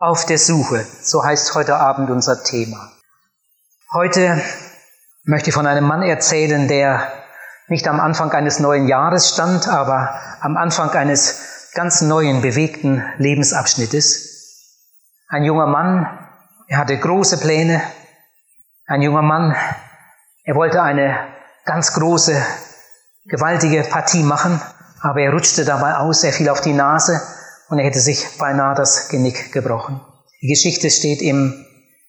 Auf 0.00 0.26
der 0.26 0.38
Suche, 0.38 0.86
so 1.02 1.24
heißt 1.24 1.56
heute 1.56 1.74
Abend 1.74 2.08
unser 2.08 2.44
Thema. 2.44 2.92
Heute 3.92 4.40
möchte 5.24 5.50
ich 5.50 5.54
von 5.54 5.66
einem 5.66 5.86
Mann 5.88 6.02
erzählen, 6.02 6.68
der 6.68 7.10
nicht 7.66 7.88
am 7.88 7.98
Anfang 7.98 8.30
eines 8.30 8.60
neuen 8.60 8.86
Jahres 8.86 9.28
stand, 9.28 9.66
aber 9.66 10.20
am 10.40 10.56
Anfang 10.56 10.90
eines 10.90 11.72
ganz 11.74 12.00
neuen, 12.00 12.42
bewegten 12.42 13.04
Lebensabschnittes. 13.16 14.76
Ein 15.26 15.42
junger 15.42 15.66
Mann, 15.66 16.06
er 16.68 16.78
hatte 16.78 16.96
große 16.96 17.38
Pläne. 17.38 17.82
Ein 18.86 19.02
junger 19.02 19.22
Mann, 19.22 19.56
er 20.44 20.54
wollte 20.54 20.80
eine 20.80 21.26
ganz 21.64 21.92
große, 21.94 22.40
gewaltige 23.24 23.82
Partie 23.82 24.22
machen, 24.22 24.62
aber 25.00 25.22
er 25.22 25.32
rutschte 25.32 25.64
dabei 25.64 25.96
aus, 25.96 26.22
er 26.22 26.32
fiel 26.32 26.50
auf 26.50 26.60
die 26.60 26.72
Nase 26.72 27.20
und 27.68 27.78
er 27.78 27.84
hätte 27.84 28.00
sich 28.00 28.26
beinahe 28.38 28.74
das 28.74 29.08
Genick 29.08 29.52
gebrochen. 29.52 30.00
Die 30.40 30.48
Geschichte 30.48 30.90
steht 30.90 31.22
im 31.22 31.66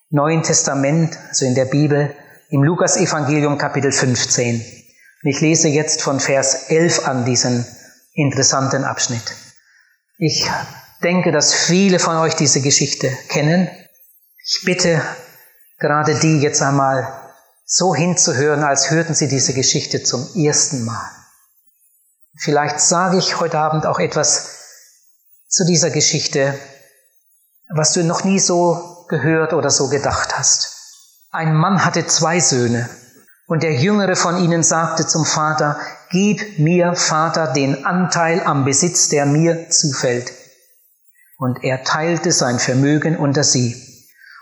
Neuen 0.10 0.44
Testament, 0.44 1.18
also 1.30 1.46
in 1.46 1.56
der 1.56 1.66
Bibel, 1.66 2.16
im 2.50 2.64
Lukas-Evangelium 2.64 3.58
Kapitel 3.58 3.92
15. 3.92 4.56
Und 4.56 5.30
ich 5.30 5.42
lese 5.42 5.68
jetzt 5.68 6.02
von 6.02 6.20
Vers 6.20 6.70
11 6.70 7.08
an 7.08 7.26
diesen 7.26 7.66
interessanten 8.14 8.84
Abschnitt. 8.84 9.34
Ich 10.18 10.50
denke, 11.04 11.32
dass 11.32 11.54
viele 11.54 12.00
von 12.00 12.18
euch 12.18 12.36
diese 12.36 12.62
Geschichte 12.62 13.10
kennen. 13.28 13.70
Ich 14.46 14.62
bitte 14.66 15.02
gerade 15.78 16.16
die 16.16 16.40
jetzt 16.40 16.62
einmal 16.62 17.08
so 17.66 17.94
hinzuhören, 17.94 18.64
als 18.64 18.90
hörten 18.90 19.14
sie 19.14 19.28
diese 19.28 19.54
Geschichte 19.54 20.04
zum 20.04 20.28
ersten 20.36 20.86
Mal. 20.86 21.10
Vielleicht 22.38 22.80
sage 22.80 23.18
ich 23.18 23.40
heute 23.40 23.60
Abend 23.60 23.86
auch 23.86 24.00
etwas 24.00 24.59
zu 25.50 25.66
dieser 25.66 25.90
Geschichte, 25.90 26.54
was 27.74 27.94
du 27.94 28.04
noch 28.04 28.24
nie 28.24 28.40
so 28.40 29.06
gehört 29.10 29.54
oder 29.54 29.72
so 29.72 29.90
gedacht 29.90 30.38
hast. 30.38 30.76
Ein 31.32 31.56
Mann 31.56 31.84
hatte 31.84 32.06
zwei 32.06 32.40
Söhne 32.40 32.88
und 33.48 33.64
der 33.64 33.74
jüngere 33.74 34.16
von 34.16 34.38
ihnen 34.38 34.62
sagte 34.62 35.08
zum 35.08 35.26
Vater, 35.26 35.80
Gib 36.12 36.58
mir, 36.60 36.96
Vater, 36.96 37.48
den 37.54 37.86
Anteil 37.86 38.42
am 38.44 38.66
Besitz, 38.66 39.10
der 39.10 39.26
mir 39.26 39.70
zufällt. 39.70 40.32
Und 41.38 41.64
er 41.64 41.84
teilte 41.84 42.32
sein 42.32 42.58
Vermögen 42.58 43.18
unter 43.18 43.44
sie. 43.44 43.76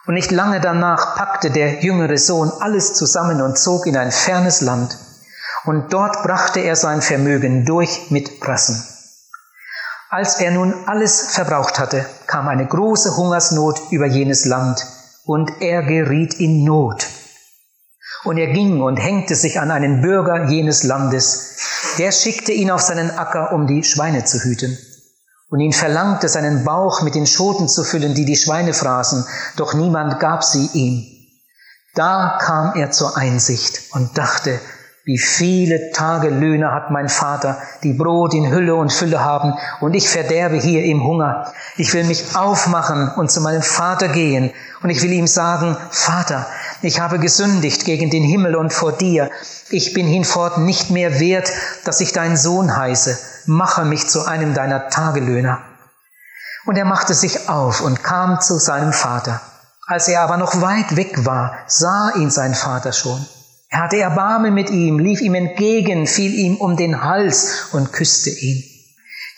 Und 0.05 0.13
nicht 0.13 0.31
lange 0.31 0.61
danach 0.61 1.15
packte 1.15 1.51
der 1.51 1.81
jüngere 1.81 2.17
Sohn 2.17 2.51
alles 2.61 2.93
zusammen 2.93 3.41
und 3.41 3.57
zog 3.57 3.85
in 3.85 3.97
ein 3.97 4.11
fernes 4.11 4.61
Land. 4.61 4.97
Und 5.65 5.91
dort 5.91 6.23
brachte 6.23 6.61
er 6.61 6.77
sein 6.77 7.01
Vermögen 7.01 7.65
durch 7.65 8.09
mit 8.09 8.39
Prassen. 8.39 8.96
Als 10.09 10.39
er 10.39 10.51
nun 10.51 10.73
alles 10.85 11.31
verbraucht 11.31 11.79
hatte, 11.79 12.05
kam 12.27 12.47
eine 12.47 12.65
große 12.65 13.17
Hungersnot 13.17 13.91
über 13.91 14.05
jenes 14.05 14.45
Land 14.45 14.85
und 15.25 15.51
er 15.59 15.83
geriet 15.83 16.35
in 16.35 16.63
Not. 16.63 17.05
Und 18.23 18.37
er 18.37 18.47
ging 18.47 18.81
und 18.81 18.95
hängte 18.95 19.35
sich 19.35 19.59
an 19.59 19.69
einen 19.69 20.01
Bürger 20.01 20.45
jenes 20.47 20.83
Landes. 20.83 21.57
Der 21.97 22.13
schickte 22.13 22.53
ihn 22.53 22.71
auf 22.71 22.81
seinen 22.81 23.11
Acker, 23.11 23.51
um 23.51 23.67
die 23.67 23.83
Schweine 23.83 24.23
zu 24.23 24.39
hüten. 24.39 24.77
Und 25.49 25.59
ihn 25.59 25.73
verlangte, 25.73 26.29
seinen 26.29 26.63
Bauch 26.63 27.01
mit 27.01 27.15
den 27.15 27.27
Schoten 27.27 27.67
zu 27.67 27.83
füllen, 27.83 28.15
die 28.15 28.25
die 28.25 28.35
Schweine 28.37 28.73
fraßen, 28.73 29.25
doch 29.57 29.73
niemand 29.73 30.19
gab 30.21 30.43
sie 30.43 30.69
ihm. 30.73 31.05
Da 31.95 32.37
kam 32.41 32.75
er 32.75 32.91
zur 32.91 33.17
Einsicht 33.17 33.93
und 33.93 34.17
dachte, 34.17 34.59
wie 35.07 35.17
viele 35.17 35.91
Tagelöhne 35.91 36.73
hat 36.73 36.91
mein 36.91 37.07
Vater, 37.07 37.57
die 37.81 37.93
Brot 37.93 38.33
in 38.33 38.51
Hülle 38.51 38.75
und 38.75 38.91
Fülle 38.91 39.23
haben, 39.23 39.53
und 39.79 39.93
ich 39.93 40.09
verderbe 40.09 40.57
hier 40.57 40.83
im 40.83 41.01
Hunger. 41.01 41.53
Ich 41.77 41.93
will 41.93 42.03
mich 42.03 42.35
aufmachen 42.35 43.11
und 43.15 43.31
zu 43.31 43.39
meinem 43.39 43.61
Vater 43.61 44.09
gehen, 44.09 44.51
und 44.83 44.89
ich 44.89 45.01
will 45.01 45.13
ihm 45.13 45.25
sagen, 45.25 45.77
Vater, 45.91 46.45
ich 46.81 46.99
habe 46.99 47.19
gesündigt 47.19 47.85
gegen 47.85 48.09
den 48.09 48.23
Himmel 48.23 48.57
und 48.57 48.73
vor 48.73 48.91
dir. 48.91 49.31
Ich 49.69 49.93
bin 49.93 50.07
hinfort 50.07 50.57
nicht 50.57 50.91
mehr 50.91 51.21
wert, 51.21 51.53
dass 51.85 52.01
ich 52.01 52.11
dein 52.11 52.35
Sohn 52.35 52.75
heiße. 52.75 53.17
Mache 53.45 53.85
mich 53.85 54.09
zu 54.09 54.25
einem 54.25 54.53
deiner 54.53 54.89
Tagelöhner. 54.89 55.61
Und 56.65 56.75
er 56.75 56.85
machte 56.85 57.13
sich 57.13 57.47
auf 57.47 57.79
und 57.79 58.03
kam 58.03 58.41
zu 58.41 58.59
seinem 58.59 58.91
Vater. 58.91 59.39
Als 59.87 60.09
er 60.09 60.19
aber 60.19 60.35
noch 60.35 60.59
weit 60.59 60.97
weg 60.97 61.25
war, 61.25 61.55
sah 61.65 62.11
ihn 62.17 62.29
sein 62.29 62.53
Vater 62.53 62.91
schon 62.91 63.25
er 63.69 63.83
hatte 63.83 63.97
Erbarmen 63.97 64.53
mit 64.53 64.69
ihm, 64.69 64.97
lief 64.97 65.19
ihm 65.21 65.35
entgegen, 65.35 66.07
fiel 66.07 66.33
ihm 66.33 66.55
um 66.55 66.77
den 66.77 67.03
Hals 67.03 67.67
und 67.73 67.91
küsste 67.91 68.29
ihn. 68.29 68.63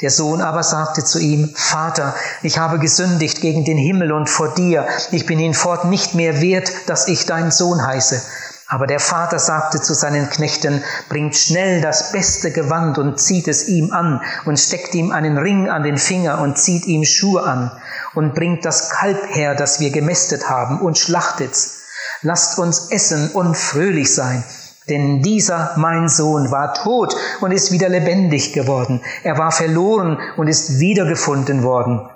Der 0.01 0.12
Sohn 0.12 0.40
aber 0.41 0.63
sagte 0.63 1.03
zu 1.03 1.19
ihm, 1.19 1.50
Vater, 1.56 2.16
ich 2.41 2.57
habe 2.57 2.79
gesündigt 2.79 3.41
gegen 3.41 3.66
den 3.66 3.78
Himmel 3.78 4.12
und 4.13 4.29
vor 4.29 4.53
dir, 4.53 4.88
ich 5.12 5.25
bin 5.25 5.40
hinfort 5.40 5.85
nicht 5.85 6.13
mehr 6.13 6.41
wert, 6.41 6.72
dass 6.85 7.07
ich 7.07 7.25
dein 7.25 7.51
Sohn 7.51 7.85
heiße. 7.85 8.22
Aber 8.67 8.85
der 8.85 9.00
Vater 9.00 9.40
sagte 9.40 9.81
zu 9.81 9.95
seinen 9.95 10.29
Knechten, 10.29 10.84
bringt 11.09 11.35
schnell 11.35 11.81
das 11.81 12.11
beste 12.11 12.51
Gewand 12.51 13.00
und 13.00 13.19
zieht 13.19 13.47
es 13.47 13.67
ihm 13.67 13.91
an 13.91 14.22
und 14.46 14.59
steckt 14.59 14.94
ihm 14.94 15.11
einen 15.11 15.40
Ring 15.40 15.69
an 15.69 15.81
den 15.81 15.97
Finger 15.97 16.40
und 16.40 16.57
zieht 16.57 16.85
ihm 16.85 17.03
Schuhe 17.03 17.44
an 17.44 17.72
und 18.13 18.35
bringt 18.35 18.63
das 18.63 18.91
Kalb 18.91 19.35
her, 19.35 19.56
das 19.56 19.79
wir 19.79 19.90
gemästet 19.90 20.50
haben 20.50 20.79
und 20.81 21.00
schlachtet's 21.00 21.79
Lasst 22.22 22.59
uns 22.59 22.91
essen 22.91 23.31
und 23.31 23.56
fröhlich 23.56 24.13
sein. 24.13 24.44
Denn 24.90 25.22
dieser, 25.22 25.74
mein 25.78 26.09
Sohn, 26.09 26.52
war 26.52 26.74
tot 26.74 27.16
und 27.41 27.52
ist 27.52 27.72
wieder 27.72 27.90
lebendig 27.90 28.53
geworden. 28.53 29.02
Er 29.24 29.38
war 29.38 29.52
verloren 29.52 30.19
und 30.38 30.47
ist 30.47 30.79
wiedergefunden 30.79 31.63
worden. 31.63 32.09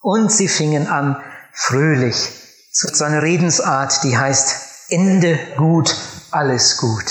Und 0.00 0.30
sie 0.30 0.48
fingen 0.48 0.86
an, 0.86 1.16
fröhlich. 1.52 2.30
zu 2.72 2.86
seiner 2.94 3.22
Redensart, 3.22 4.04
die 4.04 4.16
heißt, 4.16 4.90
Ende 4.90 5.38
gut, 5.56 5.94
alles 6.30 6.76
gut. 6.76 7.04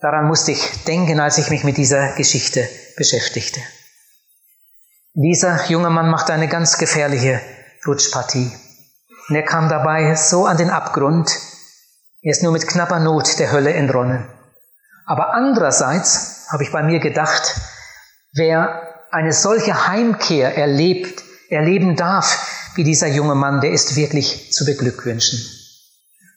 Daran 0.00 0.26
musste 0.26 0.52
ich 0.52 0.84
denken, 0.84 1.18
als 1.18 1.38
ich 1.38 1.50
mich 1.50 1.64
mit 1.64 1.76
dieser 1.76 2.12
Geschichte 2.12 2.68
beschäftigte. 2.96 3.60
Dieser 5.14 5.66
junge 5.68 5.90
Mann 5.90 6.10
machte 6.10 6.32
eine 6.32 6.48
ganz 6.48 6.78
gefährliche 6.78 7.40
Rutschpartie. 7.86 8.52
Und 9.30 9.36
er 9.36 9.44
kam 9.44 9.68
dabei 9.68 10.16
so 10.16 10.44
an 10.46 10.56
den 10.56 10.70
Abgrund, 10.70 11.30
er 12.20 12.32
ist 12.32 12.42
nur 12.42 12.50
mit 12.50 12.66
knapper 12.66 12.98
Not 12.98 13.38
der 13.38 13.52
Hölle 13.52 13.72
entronnen. 13.72 14.26
Aber 15.06 15.34
andererseits 15.34 16.48
habe 16.50 16.64
ich 16.64 16.72
bei 16.72 16.82
mir 16.82 16.98
gedacht, 16.98 17.54
wer 18.34 18.82
eine 19.12 19.32
solche 19.32 19.86
Heimkehr 19.86 20.58
erlebt, 20.58 21.22
erleben 21.48 21.94
darf, 21.94 22.72
wie 22.74 22.82
dieser 22.82 23.06
junge 23.06 23.36
Mann, 23.36 23.60
der 23.60 23.70
ist 23.70 23.94
wirklich 23.94 24.52
zu 24.52 24.64
beglückwünschen. 24.64 25.38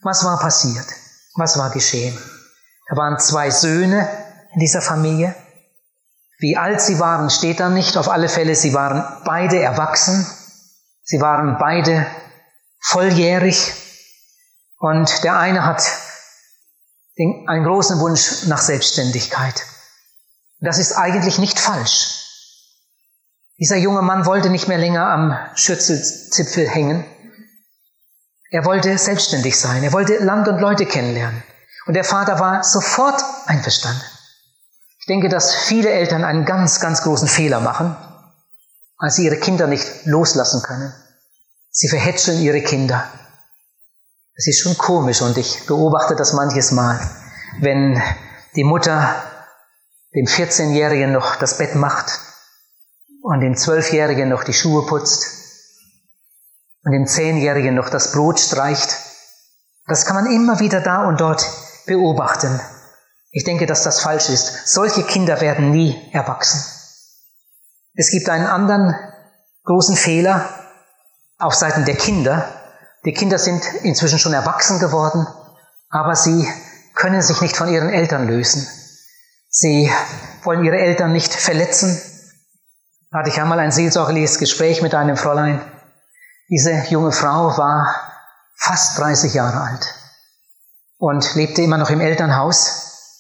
Was 0.03 0.23
war 0.23 0.39
passiert? 0.39 0.85
Was 1.35 1.57
war 1.57 1.71
geschehen? 1.71 2.15
Da 2.89 2.95
waren 2.95 3.17
zwei 3.17 3.49
Söhne 3.49 4.07
in 4.53 4.59
dieser 4.59 4.83
Familie. 4.83 5.33
Wie 6.37 6.57
alt 6.57 6.79
sie 6.79 6.99
waren, 6.99 7.31
steht 7.31 7.59
da 7.59 7.69
nicht. 7.69 7.97
Auf 7.97 8.09
alle 8.09 8.29
Fälle, 8.29 8.53
sie 8.53 8.75
waren 8.75 9.03
beide 9.25 9.59
erwachsen. 9.59 10.27
Sie 11.01 11.19
waren 11.19 11.57
beide 11.57 12.05
volljährig 12.83 13.73
und 14.77 15.23
der 15.23 15.37
eine 15.37 15.65
hat 15.65 15.83
den, 17.17 17.47
einen 17.47 17.65
großen 17.65 17.99
Wunsch 17.99 18.45
nach 18.47 18.61
Selbstständigkeit. 18.61 19.65
Das 20.59 20.77
ist 20.77 20.93
eigentlich 20.93 21.39
nicht 21.39 21.59
falsch. 21.59 22.19
Dieser 23.59 23.77
junge 23.77 24.01
Mann 24.01 24.25
wollte 24.25 24.49
nicht 24.49 24.67
mehr 24.67 24.77
länger 24.77 25.07
am 25.07 25.37
Schürzelzipfel 25.55 26.67
hängen. 26.67 27.05
Er 28.49 28.65
wollte 28.65 28.97
selbstständig 28.97 29.59
sein. 29.59 29.83
Er 29.83 29.93
wollte 29.93 30.17
Land 30.17 30.47
und 30.47 30.59
Leute 30.59 30.85
kennenlernen. 30.85 31.43
Und 31.85 31.93
der 31.95 32.03
Vater 32.03 32.39
war 32.39 32.63
sofort 32.63 33.21
einverstanden. 33.45 34.03
Ich 34.99 35.05
denke, 35.05 35.27
dass 35.29 35.53
viele 35.53 35.89
Eltern 35.89 36.23
einen 36.23 36.45
ganz, 36.45 36.79
ganz 36.79 37.01
großen 37.01 37.27
Fehler 37.27 37.59
machen, 37.59 37.95
als 38.97 39.15
sie 39.15 39.25
ihre 39.25 39.37
Kinder 39.37 39.67
nicht 39.67 40.05
loslassen 40.05 40.61
können. 40.61 40.93
Sie 41.75 41.89
verhätscheln 41.89 42.39
ihre 42.39 42.61
Kinder. 42.61 43.09
Es 44.35 44.45
ist 44.45 44.61
schon 44.61 44.77
komisch 44.77 45.23
und 45.23 45.35
ich 45.39 45.65
beobachte 45.65 46.15
das 46.15 46.33
manches 46.33 46.71
Mal, 46.71 46.99
wenn 47.61 47.99
die 48.55 48.63
Mutter 48.63 49.15
dem 50.13 50.27
14-Jährigen 50.27 51.11
noch 51.11 51.35
das 51.37 51.57
Bett 51.57 51.73
macht 51.73 52.19
und 53.23 53.39
dem 53.39 53.55
12-Jährigen 53.55 54.29
noch 54.29 54.43
die 54.43 54.53
Schuhe 54.53 54.85
putzt 54.85 55.25
und 56.83 56.91
dem 56.91 57.05
10-Jährigen 57.05 57.73
noch 57.73 57.89
das 57.89 58.11
Brot 58.11 58.39
streicht. 58.39 58.95
Das 59.87 60.05
kann 60.05 60.15
man 60.15 60.31
immer 60.31 60.59
wieder 60.59 60.79
da 60.79 61.07
und 61.07 61.19
dort 61.21 61.43
beobachten. 61.87 62.61
Ich 63.31 63.45
denke, 63.45 63.65
dass 63.65 63.81
das 63.81 63.99
falsch 63.99 64.29
ist. 64.29 64.67
Solche 64.67 65.01
Kinder 65.01 65.41
werden 65.41 65.71
nie 65.71 65.99
erwachsen. 66.11 66.63
Es 67.95 68.11
gibt 68.11 68.29
einen 68.29 68.45
anderen 68.45 68.93
großen 69.63 69.95
Fehler, 69.95 70.62
auf 71.43 71.53
Seiten 71.53 71.85
der 71.85 71.95
Kinder. 71.95 72.47
Die 73.05 73.13
Kinder 73.13 73.37
sind 73.37 73.65
inzwischen 73.83 74.19
schon 74.19 74.33
erwachsen 74.33 74.79
geworden, 74.79 75.27
aber 75.89 76.15
sie 76.15 76.47
können 76.95 77.21
sich 77.21 77.41
nicht 77.41 77.57
von 77.57 77.67
ihren 77.67 77.89
Eltern 77.89 78.27
lösen. 78.27 78.67
Sie 79.49 79.91
wollen 80.43 80.63
ihre 80.63 80.77
Eltern 80.77 81.11
nicht 81.11 81.33
verletzen. 81.33 82.01
Da 83.11 83.19
hatte 83.19 83.29
ich 83.29 83.41
einmal 83.41 83.59
ein 83.59 83.71
seelsorgliches 83.71 84.39
Gespräch 84.39 84.81
mit 84.81 84.95
einem 84.95 85.17
Fräulein. 85.17 85.61
Diese 86.49 86.71
junge 86.89 87.11
Frau 87.11 87.57
war 87.57 87.93
fast 88.55 88.97
30 88.99 89.33
Jahre 89.33 89.61
alt 89.61 89.95
und 90.97 91.35
lebte 91.35 91.61
immer 91.61 91.77
noch 91.77 91.89
im 91.89 92.01
Elternhaus. 92.01 93.19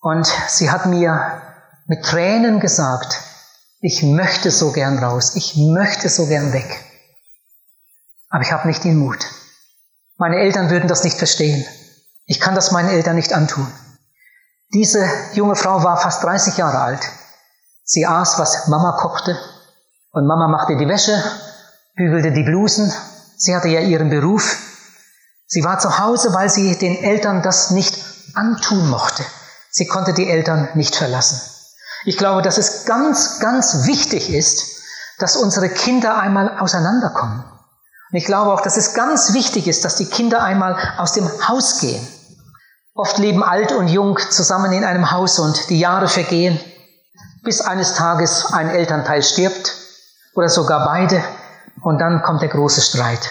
Und 0.00 0.26
sie 0.48 0.70
hat 0.70 0.86
mir 0.86 1.42
mit 1.86 2.04
Tränen 2.04 2.58
gesagt, 2.58 3.20
ich 3.80 4.02
möchte 4.02 4.50
so 4.50 4.72
gern 4.72 4.98
raus, 4.98 5.36
ich 5.36 5.56
möchte 5.56 6.08
so 6.08 6.26
gern 6.26 6.52
weg. 6.52 6.91
Aber 8.32 8.42
ich 8.42 8.50
habe 8.50 8.66
nicht 8.66 8.82
den 8.82 8.96
Mut. 8.96 9.26
Meine 10.16 10.38
Eltern 10.38 10.70
würden 10.70 10.88
das 10.88 11.04
nicht 11.04 11.18
verstehen. 11.18 11.64
Ich 12.24 12.40
kann 12.40 12.54
das 12.54 12.72
meinen 12.72 12.88
Eltern 12.88 13.14
nicht 13.14 13.34
antun. 13.34 13.70
Diese 14.72 15.06
junge 15.34 15.54
Frau 15.54 15.84
war 15.84 15.98
fast 15.98 16.24
30 16.24 16.56
Jahre 16.56 16.80
alt. 16.80 17.02
Sie 17.84 18.06
aß, 18.06 18.38
was 18.38 18.68
Mama 18.68 18.92
kochte. 18.92 19.38
Und 20.12 20.26
Mama 20.26 20.48
machte 20.48 20.78
die 20.78 20.88
Wäsche, 20.88 21.22
bügelte 21.94 22.32
die 22.32 22.42
Blusen. 22.42 22.90
Sie 23.36 23.54
hatte 23.54 23.68
ja 23.68 23.80
ihren 23.80 24.08
Beruf. 24.08 24.56
Sie 25.46 25.62
war 25.62 25.78
zu 25.78 25.98
Hause, 25.98 26.32
weil 26.32 26.48
sie 26.48 26.78
den 26.78 26.96
Eltern 27.04 27.42
das 27.42 27.70
nicht 27.70 28.02
antun 28.32 28.88
mochte. 28.88 29.24
Sie 29.70 29.86
konnte 29.86 30.14
die 30.14 30.30
Eltern 30.30 30.70
nicht 30.72 30.96
verlassen. 30.96 31.38
Ich 32.06 32.16
glaube, 32.16 32.40
dass 32.40 32.56
es 32.56 32.86
ganz, 32.86 33.40
ganz 33.40 33.84
wichtig 33.84 34.32
ist, 34.32 34.82
dass 35.18 35.36
unsere 35.36 35.68
Kinder 35.68 36.18
einmal 36.18 36.58
auseinanderkommen. 36.58 37.51
Und 38.12 38.18
ich 38.18 38.26
glaube 38.26 38.52
auch, 38.52 38.60
dass 38.60 38.76
es 38.76 38.94
ganz 38.94 39.32
wichtig 39.32 39.66
ist, 39.66 39.84
dass 39.84 39.96
die 39.96 40.06
Kinder 40.06 40.42
einmal 40.42 40.76
aus 40.98 41.12
dem 41.14 41.28
Haus 41.48 41.80
gehen. 41.80 42.06
Oft 42.94 43.18
leben 43.18 43.42
alt 43.42 43.72
und 43.72 43.88
jung 43.88 44.18
zusammen 44.30 44.72
in 44.72 44.84
einem 44.84 45.10
Haus 45.10 45.38
und 45.38 45.70
die 45.70 45.80
Jahre 45.80 46.08
vergehen, 46.08 46.60
bis 47.42 47.62
eines 47.62 47.94
Tages 47.94 48.52
ein 48.52 48.68
Elternteil 48.68 49.22
stirbt 49.22 49.74
oder 50.34 50.48
sogar 50.48 50.84
beide 50.84 51.24
und 51.80 51.98
dann 51.98 52.22
kommt 52.22 52.42
der 52.42 52.50
große 52.50 52.82
Streit. 52.82 53.30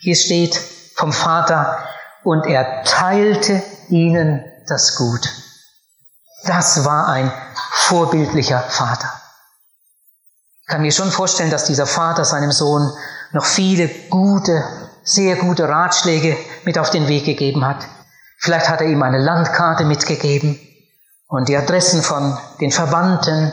Hier 0.00 0.16
steht 0.16 0.60
vom 0.94 1.12
Vater, 1.12 1.78
und 2.24 2.46
er 2.46 2.84
teilte 2.84 3.62
ihnen 3.88 4.44
das 4.68 4.96
Gut. 4.96 5.28
Das 6.44 6.84
war 6.84 7.08
ein 7.08 7.32
vorbildlicher 7.70 8.60
Vater. 8.60 9.08
Ich 10.62 10.68
kann 10.68 10.82
mir 10.82 10.92
schon 10.92 11.10
vorstellen, 11.10 11.50
dass 11.50 11.64
dieser 11.64 11.86
Vater 11.86 12.24
seinem 12.24 12.52
Sohn 12.52 12.92
noch 13.32 13.44
viele 13.44 13.88
gute, 14.10 14.64
sehr 15.04 15.36
gute 15.36 15.68
Ratschläge 15.68 16.36
mit 16.64 16.78
auf 16.78 16.90
den 16.90 17.08
Weg 17.08 17.24
gegeben 17.24 17.66
hat. 17.66 17.86
Vielleicht 18.38 18.68
hat 18.68 18.80
er 18.80 18.88
ihm 18.88 19.02
eine 19.02 19.18
Landkarte 19.18 19.84
mitgegeben 19.84 20.58
und 21.28 21.48
die 21.48 21.56
Adressen 21.56 22.02
von 22.02 22.36
den 22.60 22.70
Verwandten 22.70 23.52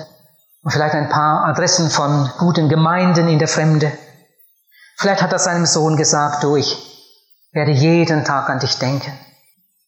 und 0.64 0.72
vielleicht 0.72 0.96
ein 0.96 1.10
paar 1.10 1.46
Adressen 1.46 1.90
von 1.90 2.30
guten 2.38 2.70
Gemeinden 2.70 3.28
in 3.28 3.40
der 3.40 3.48
Fremde. 3.48 3.92
Vielleicht 4.98 5.22
hat 5.22 5.32
er 5.32 5.40
seinem 5.40 5.66
Sohn 5.66 5.96
gesagt, 5.96 6.44
du, 6.44 6.58
ich 6.58 6.78
werde 7.52 7.72
jeden 7.72 8.26
Tag 8.26 8.50
an 8.50 8.60
dich 8.60 8.78
denken. 8.80 9.18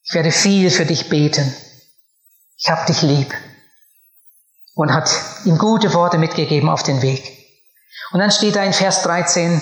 Ich 0.04 0.14
werde 0.14 0.32
viel 0.32 0.70
für 0.70 0.86
dich 0.86 1.08
beten. 1.08 1.54
Ich 2.56 2.70
hab 2.70 2.86
dich 2.86 3.02
lieb. 3.02 3.34
Und 4.74 4.92
hat 4.94 5.10
ihm 5.44 5.58
gute 5.58 5.92
Worte 5.92 6.16
mitgegeben 6.16 6.68
auf 6.70 6.82
den 6.82 7.02
Weg. 7.02 7.30
Und 8.12 8.20
dann 8.20 8.30
steht 8.30 8.56
da 8.56 8.62
in 8.62 8.72
Vers 8.72 9.02
13, 9.02 9.60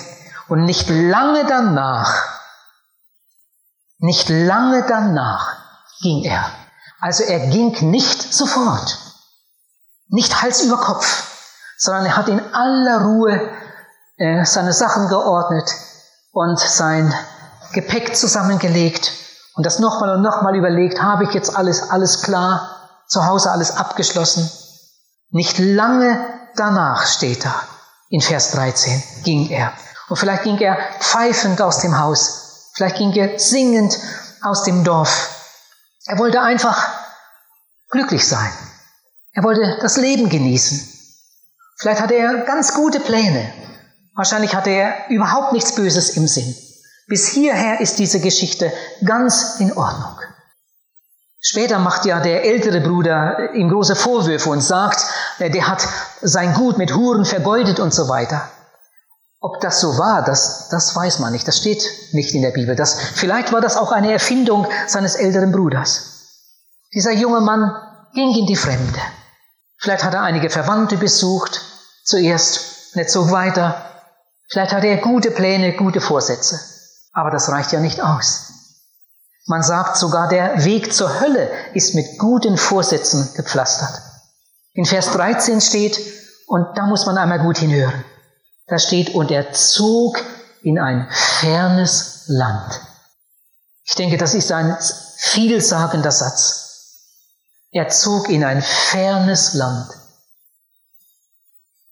und 0.51 0.65
nicht 0.65 0.89
lange 0.89 1.45
danach, 1.45 2.13
nicht 3.99 4.27
lange 4.27 4.85
danach 4.85 5.55
ging 6.01 6.25
er. 6.25 6.45
Also 6.99 7.23
er 7.23 7.47
ging 7.47 7.89
nicht 7.89 8.33
sofort, 8.33 8.97
nicht 10.09 10.41
Hals 10.41 10.61
über 10.63 10.75
Kopf, 10.75 11.37
sondern 11.77 12.05
er 12.05 12.17
hat 12.17 12.27
in 12.27 12.53
aller 12.53 13.01
Ruhe 13.01 13.49
äh, 14.17 14.43
seine 14.43 14.73
Sachen 14.73 15.07
geordnet 15.07 15.71
und 16.33 16.59
sein 16.59 17.13
Gepäck 17.71 18.17
zusammengelegt 18.17 19.09
und 19.55 19.65
das 19.65 19.79
nochmal 19.79 20.17
und 20.17 20.21
nochmal 20.21 20.57
überlegt, 20.57 21.01
habe 21.01 21.23
ich 21.23 21.33
jetzt 21.33 21.55
alles, 21.55 21.91
alles 21.91 22.23
klar, 22.23 22.89
zu 23.07 23.25
Hause 23.25 23.51
alles 23.51 23.77
abgeschlossen. 23.77 24.51
Nicht 25.29 25.59
lange 25.59 26.21
danach 26.57 27.05
steht 27.05 27.45
da, 27.45 27.55
in 28.09 28.19
Vers 28.19 28.51
13, 28.51 29.01
ging 29.23 29.49
er. 29.49 29.71
Und 30.11 30.17
vielleicht 30.17 30.43
ging 30.43 30.57
er 30.57 30.77
pfeifend 30.99 31.61
aus 31.61 31.79
dem 31.79 31.97
Haus, 31.97 32.69
vielleicht 32.73 32.97
ging 32.97 33.13
er 33.13 33.39
singend 33.39 33.97
aus 34.41 34.63
dem 34.63 34.83
Dorf. 34.83 35.29
Er 36.05 36.17
wollte 36.17 36.41
einfach 36.41 36.85
glücklich 37.89 38.27
sein. 38.27 38.51
Er 39.31 39.43
wollte 39.43 39.77
das 39.81 39.95
Leben 39.95 40.27
genießen. 40.27 40.85
Vielleicht 41.77 42.01
hatte 42.01 42.15
er 42.15 42.39
ganz 42.39 42.73
gute 42.73 42.99
Pläne. 42.99 43.53
Wahrscheinlich 44.13 44.53
hatte 44.53 44.71
er 44.71 45.09
überhaupt 45.09 45.53
nichts 45.53 45.75
Böses 45.75 46.09
im 46.17 46.27
Sinn. 46.27 46.57
Bis 47.07 47.29
hierher 47.29 47.79
ist 47.79 47.97
diese 47.97 48.19
Geschichte 48.19 48.73
ganz 49.05 49.61
in 49.61 49.71
Ordnung. 49.77 50.19
Später 51.39 51.79
macht 51.79 52.03
ja 52.03 52.19
der 52.19 52.43
ältere 52.43 52.81
Bruder 52.81 53.53
ihm 53.53 53.69
große 53.69 53.95
Vorwürfe 53.95 54.49
und 54.49 54.59
sagt, 54.59 55.05
äh, 55.39 55.49
der 55.49 55.69
hat 55.69 55.87
sein 56.21 56.53
Gut 56.53 56.77
mit 56.77 56.93
Huren 56.93 57.23
vergeudet 57.23 57.79
und 57.79 57.93
so 57.93 58.09
weiter. 58.09 58.51
Ob 59.43 59.59
das 59.59 59.81
so 59.81 59.97
war, 59.97 60.23
das, 60.23 60.69
das 60.69 60.95
weiß 60.95 61.17
man 61.19 61.33
nicht. 61.33 61.47
Das 61.47 61.57
steht 61.57 61.83
nicht 62.13 62.35
in 62.35 62.43
der 62.43 62.51
Bibel. 62.51 62.75
Das, 62.75 62.97
vielleicht 63.15 63.51
war 63.51 63.59
das 63.59 63.75
auch 63.75 63.91
eine 63.91 64.13
Erfindung 64.13 64.67
seines 64.87 65.15
älteren 65.15 65.51
Bruders. 65.51 66.29
Dieser 66.93 67.11
junge 67.11 67.41
Mann 67.41 67.73
ging 68.13 68.33
in 68.37 68.45
die 68.45 68.55
Fremde. 68.55 68.99
Vielleicht 69.77 70.03
hat 70.03 70.13
er 70.13 70.21
einige 70.21 70.51
Verwandte 70.51 70.95
besucht 70.97 71.59
zuerst 72.03 72.95
er 72.95 73.07
zog 73.07 73.31
weiter. 73.31 73.85
Vielleicht 74.49 74.73
hatte 74.73 74.87
er 74.87 74.97
gute 74.97 75.31
Pläne, 75.31 75.75
gute 75.75 76.01
Vorsätze. 76.01 76.59
Aber 77.13 77.31
das 77.31 77.49
reicht 77.49 77.71
ja 77.71 77.79
nicht 77.79 78.01
aus. 78.01 78.51
Man 79.47 79.63
sagt 79.63 79.97
sogar, 79.97 80.27
der 80.27 80.65
Weg 80.65 80.93
zur 80.93 81.19
Hölle 81.19 81.49
ist 81.73 81.95
mit 81.95 82.19
guten 82.19 82.57
Vorsätzen 82.57 83.33
gepflastert. 83.35 84.01
In 84.73 84.85
Vers 84.85 85.11
13 85.11 85.61
steht, 85.61 85.99
und 86.47 86.77
da 86.77 86.85
muss 86.85 87.05
man 87.05 87.17
einmal 87.17 87.39
gut 87.39 87.57
hinhören, 87.57 88.03
da 88.71 88.79
steht, 88.79 89.13
und 89.13 89.31
er 89.31 89.51
zog 89.51 90.23
in 90.63 90.79
ein 90.79 91.09
fernes 91.11 92.23
Land. 92.27 92.79
Ich 93.83 93.95
denke, 93.95 94.17
das 94.17 94.33
ist 94.33 94.49
ein 94.53 94.77
vielsagender 95.17 96.11
Satz. 96.11 97.09
Er 97.71 97.89
zog 97.89 98.29
in 98.29 98.45
ein 98.45 98.61
fernes 98.61 99.55
Land. 99.55 99.89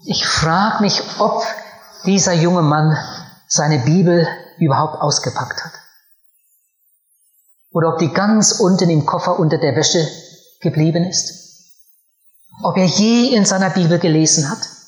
Ich 0.05 0.25
frage 0.25 0.81
mich, 0.81 1.01
ob 1.19 1.43
dieser 2.05 2.31
junge 2.31 2.61
Mann 2.61 2.97
seine 3.49 3.79
Bibel 3.79 4.25
überhaupt 4.57 5.01
ausgepackt 5.01 5.65
hat. 5.65 5.73
Oder 7.71 7.89
ob 7.89 7.99
die 7.99 8.13
ganz 8.13 8.53
unten 8.53 8.89
im 8.89 9.05
Koffer 9.05 9.37
unter 9.37 9.57
der 9.57 9.75
Wäsche 9.75 10.07
geblieben 10.61 11.03
ist. 11.03 11.33
Ob 12.63 12.77
er 12.77 12.85
je 12.85 13.35
in 13.35 13.43
seiner 13.43 13.69
Bibel 13.69 13.99
gelesen 13.99 14.49
hat 14.49 14.78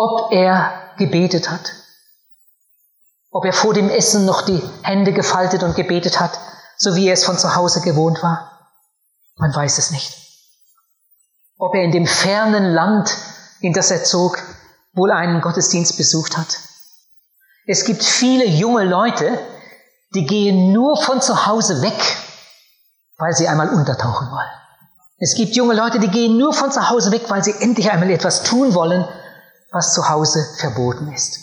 ob 0.00 0.32
er 0.32 0.94
gebetet 0.96 1.50
hat, 1.50 1.74
ob 3.30 3.44
er 3.44 3.52
vor 3.52 3.74
dem 3.74 3.90
Essen 3.90 4.24
noch 4.24 4.40
die 4.40 4.62
Hände 4.82 5.12
gefaltet 5.12 5.62
und 5.62 5.76
gebetet 5.76 6.18
hat, 6.18 6.38
so 6.78 6.96
wie 6.96 7.06
er 7.08 7.12
es 7.12 7.24
von 7.24 7.36
zu 7.36 7.54
Hause 7.54 7.82
gewohnt 7.82 8.22
war. 8.22 8.70
Man 9.36 9.54
weiß 9.54 9.76
es 9.76 9.90
nicht. 9.90 10.16
Ob 11.58 11.74
er 11.74 11.82
in 11.82 11.92
dem 11.92 12.06
fernen 12.06 12.72
Land, 12.72 13.14
in 13.60 13.74
das 13.74 13.90
er 13.90 14.02
zog, 14.02 14.38
wohl 14.94 15.12
einen 15.12 15.42
Gottesdienst 15.42 15.98
besucht 15.98 16.38
hat. 16.38 16.60
Es 17.66 17.84
gibt 17.84 18.02
viele 18.02 18.46
junge 18.46 18.84
Leute, 18.84 19.38
die 20.14 20.24
gehen 20.24 20.72
nur 20.72 20.96
von 20.96 21.20
zu 21.20 21.44
Hause 21.46 21.82
weg, 21.82 22.16
weil 23.18 23.34
sie 23.34 23.48
einmal 23.48 23.68
untertauchen 23.68 24.30
wollen. 24.30 24.50
Es 25.18 25.34
gibt 25.34 25.54
junge 25.56 25.74
Leute, 25.74 26.00
die 26.00 26.08
gehen 26.08 26.38
nur 26.38 26.54
von 26.54 26.72
zu 26.72 26.88
Hause 26.88 27.12
weg, 27.12 27.28
weil 27.28 27.44
sie 27.44 27.52
endlich 27.60 27.90
einmal 27.90 28.10
etwas 28.10 28.44
tun 28.44 28.72
wollen, 28.72 29.06
was 29.72 29.94
zu 29.94 30.08
Hause 30.08 30.46
verboten 30.58 31.12
ist. 31.12 31.38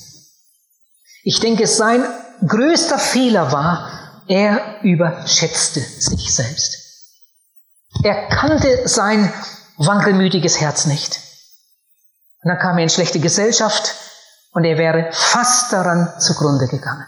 Ich 1.24 1.39
denke, 1.39 1.67
sein 1.67 2.05
größter 2.46 3.00
Fehler 3.00 3.51
war, 3.51 4.24
er 4.27 4.81
überschätzte 4.84 5.79
sich 5.79 6.34
selbst. 6.34 6.77
Er 8.03 8.27
kannte 8.29 8.88
sein 8.88 9.31
wankelmütiges 9.77 10.60
Herz 10.60 10.86
nicht. 10.86 11.19
Und 12.43 12.50
dann 12.50 12.60
kam 12.60 12.77
er 12.77 12.84
in 12.84 12.89
schlechte 12.89 13.19
Gesellschaft 13.19 13.96
und 14.51 14.63
er 14.63 14.77
wäre 14.77 15.10
fast 15.12 15.72
daran 15.74 16.19
zugrunde 16.19 16.67
gegangen. 16.67 17.05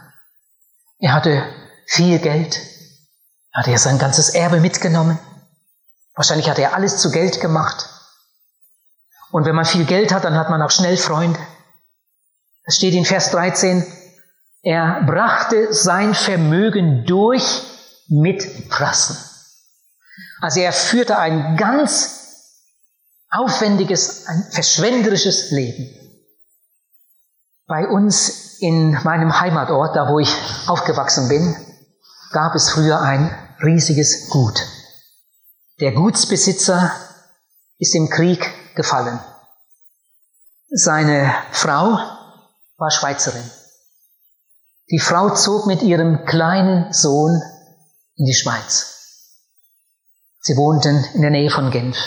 Er 1.00 1.14
hatte 1.14 1.44
viel 1.86 2.20
Geld, 2.20 2.60
hatte 3.54 3.72
er 3.72 3.80
sein 3.80 4.00
ganzes 4.00 4.30
Erbe 4.30 4.60
mitgenommen. 4.60 5.18
Wahrscheinlich 6.14 6.50
hatte 6.50 6.62
er 6.62 6.74
alles 6.74 6.98
zu 6.98 7.12
Geld 7.12 7.40
gemacht. 7.40 7.90
Und 9.32 9.46
wenn 9.46 9.56
man 9.56 9.66
viel 9.66 9.86
Geld 9.86 10.14
hat, 10.14 10.24
dann 10.24 10.36
hat 10.36 10.50
man 10.50 10.62
auch 10.62 10.72
schnell 10.72 10.98
Freunde. 10.98 11.40
Es 12.66 12.76
steht 12.76 12.94
in 12.94 13.06
Vers 13.06 13.32
13, 13.32 13.86
er 14.62 15.04
brachte 15.06 15.74
sein 15.74 16.14
Vermögen 16.14 17.06
durch 17.06 17.62
mit 18.10 18.70
Prassen. 18.70 19.18
Also 20.42 20.60
er 20.60 20.74
führte 20.74 21.18
ein 21.18 21.58
ganz 21.58 22.20
aufwendiges, 23.30 24.26
ein 24.28 24.44
verschwenderisches 24.52 25.52
Leben. 25.52 25.96
Bei 27.68 27.88
uns 27.88 28.58
in 28.60 28.92
meinem 29.04 29.40
Heimatort, 29.40 29.96
da 29.96 30.10
wo 30.10 30.20
ich 30.20 30.36
aufgewachsen 30.68 31.30
bin, 31.30 31.56
gab 32.32 32.56
es 32.56 32.72
früher 32.72 33.02
ein 33.02 33.32
riesiges 33.64 34.30
Gut. 34.30 34.60
Der 35.80 35.92
Gutsbesitzer 35.94 36.92
ist 37.78 37.96
im 37.96 38.10
Krieg 38.10 38.52
gefallen. 38.76 39.20
Seine 40.70 41.34
Frau 41.52 42.00
war 42.78 42.92
Schweizerin. 42.92 43.50
Die 44.92 45.00
Frau 45.00 45.30
zog 45.36 45.68
mit 45.68 45.82
ihrem 45.82 46.26
kleinen 46.26 46.94
Sohn 46.94 47.42
in 48.16 48.26
die 48.26 48.34
Schweiz. 48.34 48.96
Sie 50.42 50.56
wohnten 50.58 51.04
in 51.14 51.22
der 51.22 51.32
Nähe 51.32 51.50
von 51.50 51.70
Genf. 51.72 51.98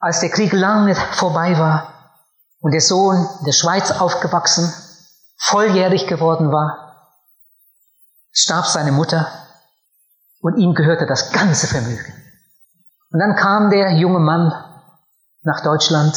Als 0.00 0.20
der 0.20 0.30
Krieg 0.30 0.52
lange 0.52 0.94
vorbei 0.94 1.58
war, 1.58 1.94
und 2.60 2.72
der 2.72 2.80
Sohn 2.80 3.16
in 3.38 3.44
der 3.44 3.52
Schweiz 3.52 3.90
aufgewachsen, 3.90 4.72
volljährig 5.36 6.06
geworden 6.06 6.50
war, 6.50 7.14
starb 8.32 8.66
seine 8.66 8.92
Mutter 8.92 9.30
und 10.40 10.58
ihm 10.58 10.74
gehörte 10.74 11.06
das 11.06 11.32
ganze 11.32 11.66
Vermögen. 11.66 12.12
Und 13.10 13.20
dann 13.20 13.36
kam 13.36 13.70
der 13.70 13.92
junge 13.92 14.18
Mann 14.18 14.52
nach 15.48 15.62
Deutschland, 15.62 16.16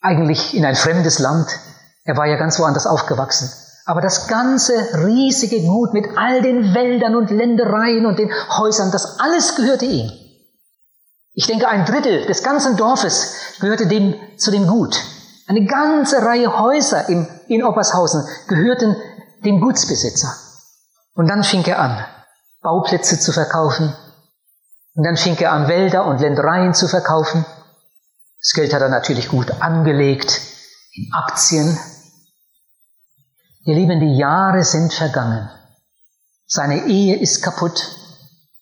eigentlich 0.00 0.54
in 0.54 0.64
ein 0.64 0.76
fremdes 0.76 1.18
Land. 1.18 1.48
Er 2.04 2.16
war 2.16 2.26
ja 2.26 2.36
ganz 2.36 2.58
woanders 2.58 2.86
aufgewachsen. 2.86 3.52
Aber 3.84 4.00
das 4.00 4.28
ganze 4.28 4.72
riesige 5.04 5.60
Gut 5.62 5.92
mit 5.92 6.06
all 6.16 6.42
den 6.42 6.74
Wäldern 6.74 7.16
und 7.16 7.30
Ländereien 7.30 8.06
und 8.06 8.18
den 8.18 8.30
Häusern, 8.56 8.90
das 8.90 9.18
alles 9.20 9.56
gehörte 9.56 9.84
ihm. 9.84 10.10
Ich 11.32 11.46
denke, 11.46 11.68
ein 11.68 11.84
Drittel 11.84 12.26
des 12.26 12.42
ganzen 12.42 12.76
Dorfes 12.76 13.34
gehörte 13.60 13.86
dem, 13.86 14.14
zu 14.36 14.50
dem 14.50 14.66
Gut. 14.66 14.96
Eine 15.46 15.64
ganze 15.64 16.22
Reihe 16.22 16.58
Häuser 16.58 17.08
in, 17.08 17.26
in 17.48 17.64
Oppershausen 17.64 18.24
gehörten 18.46 18.96
dem 19.44 19.60
Gutsbesitzer. 19.60 20.34
Und 21.14 21.28
dann 21.28 21.42
fing 21.42 21.64
er 21.64 21.80
an, 21.80 22.04
Bauplätze 22.62 23.18
zu 23.18 23.32
verkaufen. 23.32 23.94
Und 24.94 25.04
dann 25.04 25.16
fing 25.16 25.36
er 25.38 25.52
an, 25.52 25.66
Wälder 25.66 26.06
und 26.06 26.20
Ländereien 26.20 26.74
zu 26.74 26.88
verkaufen. 26.88 27.44
Das 28.40 28.52
Geld 28.54 28.72
hat 28.72 28.80
er 28.80 28.88
natürlich 28.88 29.28
gut 29.28 29.50
angelegt 29.60 30.40
in 30.92 31.12
Aktien. 31.12 31.78
Ihr 33.64 33.74
Lieben, 33.74 34.00
die 34.00 34.16
Jahre 34.16 34.64
sind 34.64 34.94
vergangen. 34.94 35.50
Seine 36.46 36.86
Ehe 36.86 37.16
ist 37.16 37.42
kaputt. 37.42 37.88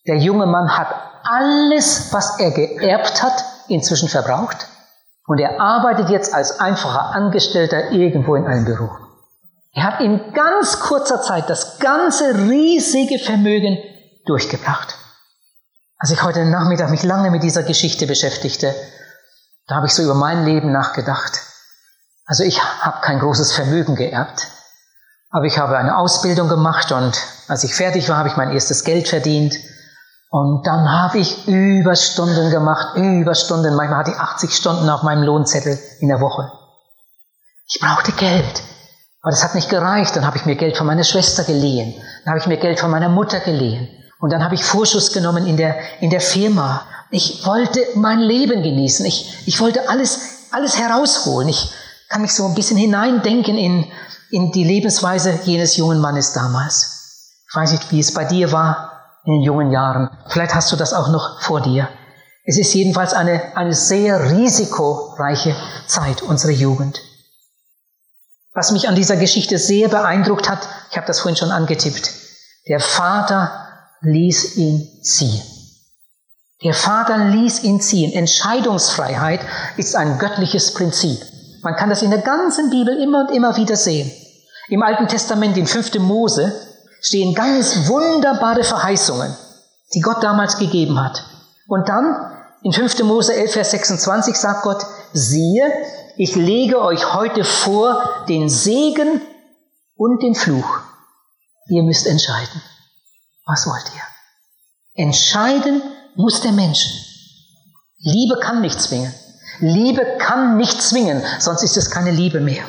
Der 0.06 0.16
junge 0.16 0.47
Mann 0.47 0.76
hat 0.76 0.88
alles, 1.23 2.12
was 2.12 2.40
er 2.40 2.50
geerbt 2.50 3.23
hat, 3.23 3.44
inzwischen 3.68 4.08
verbraucht. 4.08 4.66
Und 5.26 5.38
er 5.38 5.61
arbeitet 5.61 6.11
jetzt 6.11 6.35
als 6.35 6.58
einfacher 6.58 7.14
Angestellter 7.14 7.92
irgendwo 7.92 8.35
in 8.35 8.47
einem 8.47 8.64
Büro. 8.64 8.90
Er 9.73 9.85
hat 9.85 10.00
in 10.00 10.32
ganz 10.32 10.80
kurzer 10.80 11.23
Zeit 11.23 11.49
das 11.49 11.78
ganze 11.78 12.35
riesige 12.49 13.18
Vermögen 13.18 13.78
durchgebracht. 14.26 14.97
Als 15.99 16.11
ich 16.11 16.23
heute 16.23 16.44
Nachmittag 16.47 16.90
mich 16.90 17.04
lange 17.04 17.30
mit 17.30 17.42
dieser 17.42 17.62
Geschichte 17.62 18.06
beschäftigte, 18.06 18.75
da 19.68 19.76
habe 19.76 19.87
ich 19.87 19.94
so 19.94 20.02
über 20.02 20.14
mein 20.14 20.44
Leben 20.44 20.72
nachgedacht. 20.72 21.42
Also 22.26 22.42
ich 22.42 22.62
habe 22.62 23.00
kein 23.00 23.20
großes 23.20 23.52
Vermögen 23.52 23.94
geerbt, 23.94 24.48
aber 25.30 25.44
ich 25.44 25.58
habe 25.58 25.78
eine 25.78 25.96
Ausbildung 25.96 26.48
gemacht 26.48 26.90
und 26.90 27.18
als 27.46 27.64
ich 27.64 27.75
fertig 27.75 28.08
war, 28.08 28.16
habe 28.16 28.28
ich 28.28 28.37
mein 28.37 28.52
erstes 28.52 28.84
Geld 28.84 29.08
verdient 29.08 29.54
und 30.30 30.66
dann 30.66 30.90
habe 30.90 31.18
ich 31.18 31.48
Überstunden 31.48 32.50
gemacht, 32.50 32.96
Überstunden. 32.96 33.75
Manchmal 33.75 34.00
hatte 34.00 34.10
ich 34.10 34.18
80 34.18 34.54
Stunden 34.54 34.90
auf 34.90 35.02
meinem 35.02 35.22
Lohnzettel 35.22 35.78
in 36.00 36.08
der 36.08 36.20
Woche. 36.20 36.52
Ich 37.66 37.80
brauchte 37.80 38.12
Geld. 38.12 38.62
Aber 39.22 39.30
das 39.30 39.42
hat 39.42 39.54
nicht 39.54 39.70
gereicht. 39.70 40.14
Dann 40.16 40.26
habe 40.26 40.37
ich 40.37 40.44
mir 40.44 40.56
Geld 40.56 40.76
von 40.76 40.87
meiner 40.87 41.04
Schwester 41.04 41.44
geliehen. 41.44 41.94
Dann 42.25 42.32
habe 42.32 42.40
ich 42.40 42.46
mir 42.46 42.58
Geld 42.58 42.78
von 42.78 42.90
meiner 42.90 43.08
Mutter 43.08 43.40
geliehen. 43.40 43.88
Und 44.20 44.30
dann 44.30 44.44
habe 44.44 44.54
ich 44.54 44.64
Vorschuss 44.64 45.12
genommen 45.12 45.46
in 45.46 45.56
der, 45.56 45.76
in 46.00 46.10
der 46.10 46.20
Firma. 46.20 46.82
Ich 47.10 47.44
wollte 47.46 47.80
mein 47.94 48.20
Leben 48.20 48.62
genießen. 48.62 49.06
Ich, 49.06 49.46
ich 49.46 49.60
wollte 49.60 49.88
alles, 49.88 50.48
alles 50.50 50.78
herausholen. 50.78 51.48
Ich 51.48 51.70
kann 52.08 52.22
mich 52.22 52.34
so 52.34 52.46
ein 52.46 52.54
bisschen 52.54 52.76
hineindenken 52.76 53.56
in, 53.56 53.86
in 54.30 54.52
die 54.52 54.64
Lebensweise 54.64 55.40
jenes 55.44 55.76
jungen 55.76 56.00
Mannes 56.00 56.32
damals. 56.32 57.34
Ich 57.48 57.54
weiß 57.54 57.72
nicht, 57.72 57.90
wie 57.92 58.00
es 58.00 58.12
bei 58.12 58.24
dir 58.24 58.52
war 58.52 59.20
in 59.24 59.34
den 59.34 59.42
jungen 59.42 59.70
Jahren. 59.70 60.10
Vielleicht 60.28 60.54
hast 60.54 60.70
du 60.70 60.76
das 60.76 60.92
auch 60.92 61.08
noch 61.08 61.40
vor 61.42 61.60
dir. 61.60 61.88
Es 62.44 62.58
ist 62.58 62.72
jedenfalls 62.74 63.12
eine, 63.12 63.56
eine 63.56 63.74
sehr 63.74 64.30
risikoreiche 64.30 65.54
Zeit, 65.86 66.22
unsere 66.22 66.52
Jugend. 66.52 67.00
Was 68.54 68.72
mich 68.72 68.88
an 68.88 68.94
dieser 68.94 69.16
Geschichte 69.16 69.58
sehr 69.58 69.88
beeindruckt 69.88 70.48
hat, 70.48 70.66
ich 70.90 70.96
habe 70.96 71.06
das 71.06 71.20
vorhin 71.20 71.36
schon 71.36 71.50
angetippt, 71.50 72.10
der 72.68 72.80
Vater 72.80 73.68
ließ 74.00 74.56
ihn 74.56 75.02
ziehen. 75.02 75.42
Der 76.64 76.74
Vater 76.74 77.18
ließ 77.18 77.62
ihn 77.62 77.80
ziehen. 77.80 78.12
Entscheidungsfreiheit 78.12 79.40
ist 79.76 79.94
ein 79.94 80.18
göttliches 80.18 80.74
Prinzip. 80.74 81.20
Man 81.62 81.76
kann 81.76 81.88
das 81.88 82.02
in 82.02 82.10
der 82.10 82.22
ganzen 82.22 82.70
Bibel 82.70 83.00
immer 83.00 83.28
und 83.28 83.34
immer 83.34 83.56
wieder 83.56 83.76
sehen. 83.76 84.10
Im 84.68 84.82
Alten 84.82 85.06
Testament, 85.06 85.56
in 85.56 85.66
5. 85.66 85.98
Mose, 86.00 86.52
stehen 87.00 87.34
ganz 87.34 87.88
wunderbare 87.88 88.64
Verheißungen, 88.64 89.34
die 89.94 90.00
Gott 90.00 90.22
damals 90.22 90.58
gegeben 90.58 91.00
hat. 91.00 91.24
Und 91.68 91.88
dann 91.88 92.16
in 92.62 92.72
5. 92.72 93.04
Mose 93.04 93.34
11, 93.34 93.52
Vers 93.52 93.70
26 93.70 94.34
sagt 94.34 94.62
Gott, 94.62 94.84
siehe, 95.12 95.72
ich 96.16 96.34
lege 96.34 96.82
euch 96.82 97.14
heute 97.14 97.44
vor 97.44 98.24
den 98.28 98.48
Segen 98.48 99.20
und 99.94 100.22
den 100.24 100.34
Fluch. 100.34 100.80
Ihr 101.68 101.84
müsst 101.84 102.06
entscheiden. 102.06 102.62
Was 103.46 103.66
wollt 103.66 103.84
ihr? 103.94 105.04
Entscheiden 105.04 105.82
muss 106.18 106.40
der 106.40 106.52
Mensch. 106.52 106.84
Liebe 107.98 108.38
kann 108.40 108.60
nicht 108.60 108.80
zwingen. 108.82 109.14
Liebe 109.60 110.04
kann 110.18 110.56
nicht 110.56 110.82
zwingen, 110.82 111.22
sonst 111.38 111.62
ist 111.62 111.76
es 111.76 111.90
keine 111.90 112.10
Liebe 112.10 112.40
mehr. 112.40 112.64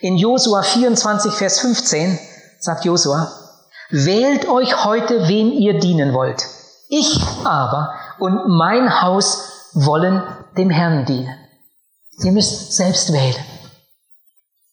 In 0.00 0.16
Josua 0.16 0.62
24, 0.62 1.32
Vers 1.32 1.60
15 1.60 2.18
sagt 2.60 2.84
Josua, 2.84 3.32
Wählt 3.90 4.48
euch 4.48 4.84
heute, 4.84 5.28
wem 5.28 5.52
ihr 5.52 5.78
dienen 5.78 6.14
wollt. 6.14 6.44
Ich 6.88 7.20
aber 7.44 7.94
und 8.18 8.48
mein 8.48 9.02
Haus 9.02 9.70
wollen 9.74 10.22
dem 10.56 10.70
Herrn 10.70 11.04
dienen. 11.04 11.34
Ihr 12.22 12.32
müsst 12.32 12.72
selbst 12.72 13.12
wählen. 13.12 13.44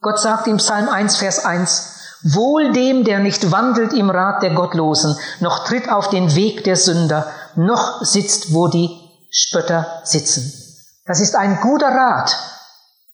Gott 0.01 0.19
sagt 0.19 0.47
im 0.47 0.57
Psalm 0.57 0.89
1, 0.89 1.17
Vers 1.17 1.45
1, 1.45 1.91
Wohl 2.23 2.71
dem, 2.71 3.03
der 3.03 3.19
nicht 3.19 3.51
wandelt 3.51 3.93
im 3.93 4.09
Rat 4.09 4.43
der 4.43 4.51
Gottlosen, 4.51 5.17
noch 5.39 5.65
tritt 5.65 5.89
auf 5.89 6.09
den 6.09 6.35
Weg 6.35 6.63
der 6.63 6.75
Sünder, 6.75 7.31
noch 7.55 8.03
sitzt, 8.03 8.53
wo 8.53 8.67
die 8.67 8.89
Spötter 9.29 10.01
sitzen. 10.03 10.51
Das 11.05 11.19
ist 11.19 11.35
ein 11.35 11.59
guter 11.61 11.87
Rat, 11.87 12.37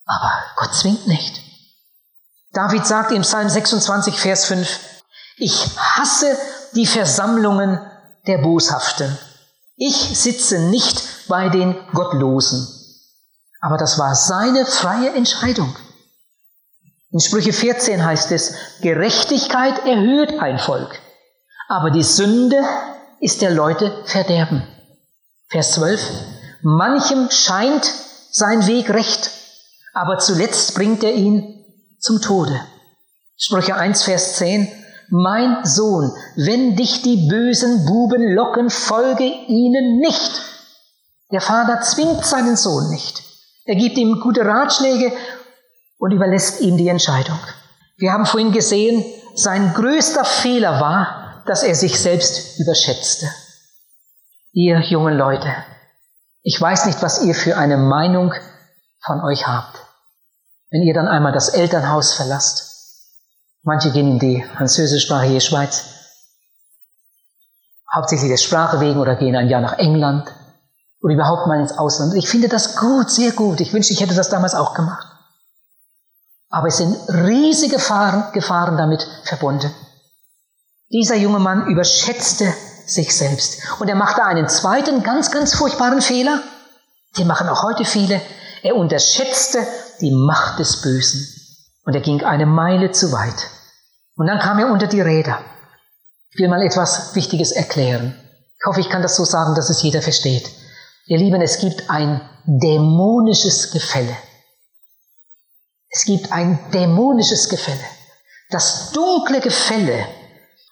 aber 0.06 0.32
Gott 0.56 0.74
zwingt 0.74 1.08
nicht. 1.08 1.42
David 2.54 2.86
sagt 2.86 3.12
im 3.12 3.22
Psalm 3.22 3.50
26, 3.50 4.20
Vers 4.20 4.46
5, 4.46 4.80
ich 5.38 5.78
hasse 5.78 6.38
die 6.74 6.88
Versammlungen 6.88 7.80
der 8.26 8.40
Boshaften. 8.40 9.18
Ich 9.76 9.96
sitze 10.20 10.60
nicht 10.60 11.28
bei 11.28 11.50
den 11.50 11.76
Gottlosen. 11.94 12.68
Aber 13.62 13.78
das 13.78 14.00
war 14.00 14.16
seine 14.16 14.66
freie 14.66 15.14
Entscheidung. 15.14 15.76
In 17.12 17.20
Sprüche 17.20 17.54
14 17.54 18.04
heißt 18.04 18.32
es, 18.32 18.56
Gerechtigkeit 18.82 19.86
erhöht 19.86 20.40
ein 20.40 20.60
Volk, 20.60 21.00
aber 21.70 21.90
die 21.90 22.04
Sünde 22.04 22.64
ist 23.20 23.42
der 23.42 23.52
Leute 23.52 24.04
Verderben. 24.06 24.64
Vers 25.50 25.74
12, 25.74 26.02
manchem 26.62 27.30
scheint 27.32 27.86
sein 28.32 28.68
Weg 28.68 28.90
recht, 28.90 29.32
aber 29.94 30.20
zuletzt 30.20 30.76
bringt 30.76 31.04
er 31.04 31.14
ihn 31.14 31.66
zum 32.00 32.22
Tode. 32.22 32.60
Sprüche 33.38 33.76
1, 33.76 34.04
Vers 34.04 34.38
10, 34.38 34.68
mein 35.10 35.64
Sohn, 35.64 36.12
wenn 36.36 36.76
dich 36.76 37.02
die 37.02 37.28
bösen 37.30 37.86
Buben 37.86 38.34
locken, 38.34 38.70
folge 38.70 39.24
ihnen 39.24 40.00
nicht. 40.00 40.42
Der 41.32 41.42
Vater 41.42 41.82
zwingt 41.82 42.26
seinen 42.26 42.58
Sohn 42.58 42.90
nicht. 42.90 43.24
Er 43.66 43.76
gibt 43.76 43.98
ihm 43.98 44.20
gute 44.22 44.46
Ratschläge 44.46 45.12
und 45.98 46.12
überlässt 46.12 46.62
ihm 46.62 46.78
die 46.78 46.88
Entscheidung. 46.88 47.40
Wir 47.98 48.14
haben 48.14 48.26
vorhin 48.26 48.52
gesehen, 48.52 49.04
sein 49.36 49.74
größter 49.74 50.26
Fehler 50.26 50.80
war, 50.80 51.27
dass 51.48 51.64
er 51.64 51.76
sich 51.76 52.00
selbst 52.00 52.60
überschätzte. 52.60 53.30
Ihr 54.54 54.80
jungen 54.82 55.18
Leute, 55.18 55.54
ich 56.44 56.60
weiß 56.60 56.86
nicht, 56.86 57.02
was 57.02 57.24
ihr 57.24 57.36
für 57.36 57.58
eine 57.58 57.78
Meinung 57.78 58.34
von 59.06 59.22
euch 59.24 59.48
habt, 59.48 59.78
wenn 60.72 60.84
ihr 60.84 60.94
dann 60.94 61.08
einmal 61.08 61.34
das 61.34 61.50
Elternhaus 61.50 62.14
verlasst 62.14 62.68
Manche 63.68 63.92
gehen 63.92 64.08
in 64.08 64.20
die 64.20 64.46
französischsprachige 64.56 65.42
Schweiz, 65.42 65.84
hauptsächlich 67.94 68.30
der 68.30 68.38
Sprache 68.38 68.80
wegen 68.80 68.98
oder 68.98 69.18
gehen 69.18 69.36
ein 69.36 69.50
Jahr 69.50 69.60
nach 69.60 69.78
England 69.78 70.34
oder 71.02 71.14
überhaupt 71.14 71.48
mal 71.48 71.60
ins 71.60 71.78
Ausland. 71.78 72.14
Ich 72.14 72.30
finde 72.30 72.48
das 72.48 72.78
gut, 72.78 73.12
sehr 73.12 73.34
gut. 73.34 73.60
Ich 73.60 73.74
wünschte, 73.74 73.92
ich 73.92 74.00
hätte 74.00 74.16
das 74.16 74.30
damals 74.30 74.56
auch 74.56 74.74
gemacht. 74.74 75.06
Aber 76.50 76.68
es 76.70 76.78
sind 76.78 76.96
riesige 77.10 77.76
Gefahren, 77.76 78.32
Gefahren 78.32 78.78
damit 78.78 79.06
verbunden. 79.26 79.70
Dieser 80.90 81.16
junge 81.16 81.40
Mann 81.40 81.68
überschätzte 81.68 82.54
sich 82.86 83.16
selbst. 83.16 83.62
Und 83.80 83.90
er 83.90 83.96
machte 83.96 84.24
einen 84.24 84.48
zweiten 84.48 85.04
ganz, 85.04 85.32
ganz 85.32 85.54
furchtbaren 85.54 86.02
Fehler. 86.02 86.42
Den 87.18 87.28
machen 87.28 87.50
auch 87.50 87.64
heute 87.64 87.84
viele. 87.84 88.22
Er 88.64 88.76
unterschätzte 88.76 89.66
die 90.00 90.12
Macht 90.12 90.60
des 90.60 90.82
Bösen. 90.82 91.28
Und 91.84 91.94
er 91.94 92.02
ging 92.02 92.24
eine 92.24 92.46
Meile 92.46 92.92
zu 92.92 93.12
weit. 93.12 93.50
Und 94.16 94.28
dann 94.28 94.40
kam 94.40 94.60
er 94.60 94.72
unter 94.72 94.88
die 94.88 95.02
Räder. 95.02 95.40
Ich 96.32 96.40
will 96.40 96.48
mal 96.48 96.62
etwas 96.62 97.16
Wichtiges 97.16 97.52
erklären. 97.52 98.16
Ich 98.60 98.66
hoffe, 98.66 98.80
ich 98.80 98.90
kann 98.90 99.02
das 99.02 99.16
so 99.16 99.26
sagen, 99.26 99.56
dass 99.56 99.70
es 99.70 99.82
jeder 99.84 100.02
versteht. 100.02 100.50
Ihr 101.06 101.18
Lieben, 101.18 101.42
es 101.42 101.60
gibt 101.60 101.90
ein 101.90 102.22
dämonisches 102.46 103.72
Gefälle. 103.72 104.16
Es 105.90 106.06
gibt 106.06 106.32
ein 106.32 106.60
dämonisches 106.74 107.50
Gefälle. 107.50 107.84
Das 108.50 108.92
dunkle 108.92 109.42
Gefälle 109.42 110.08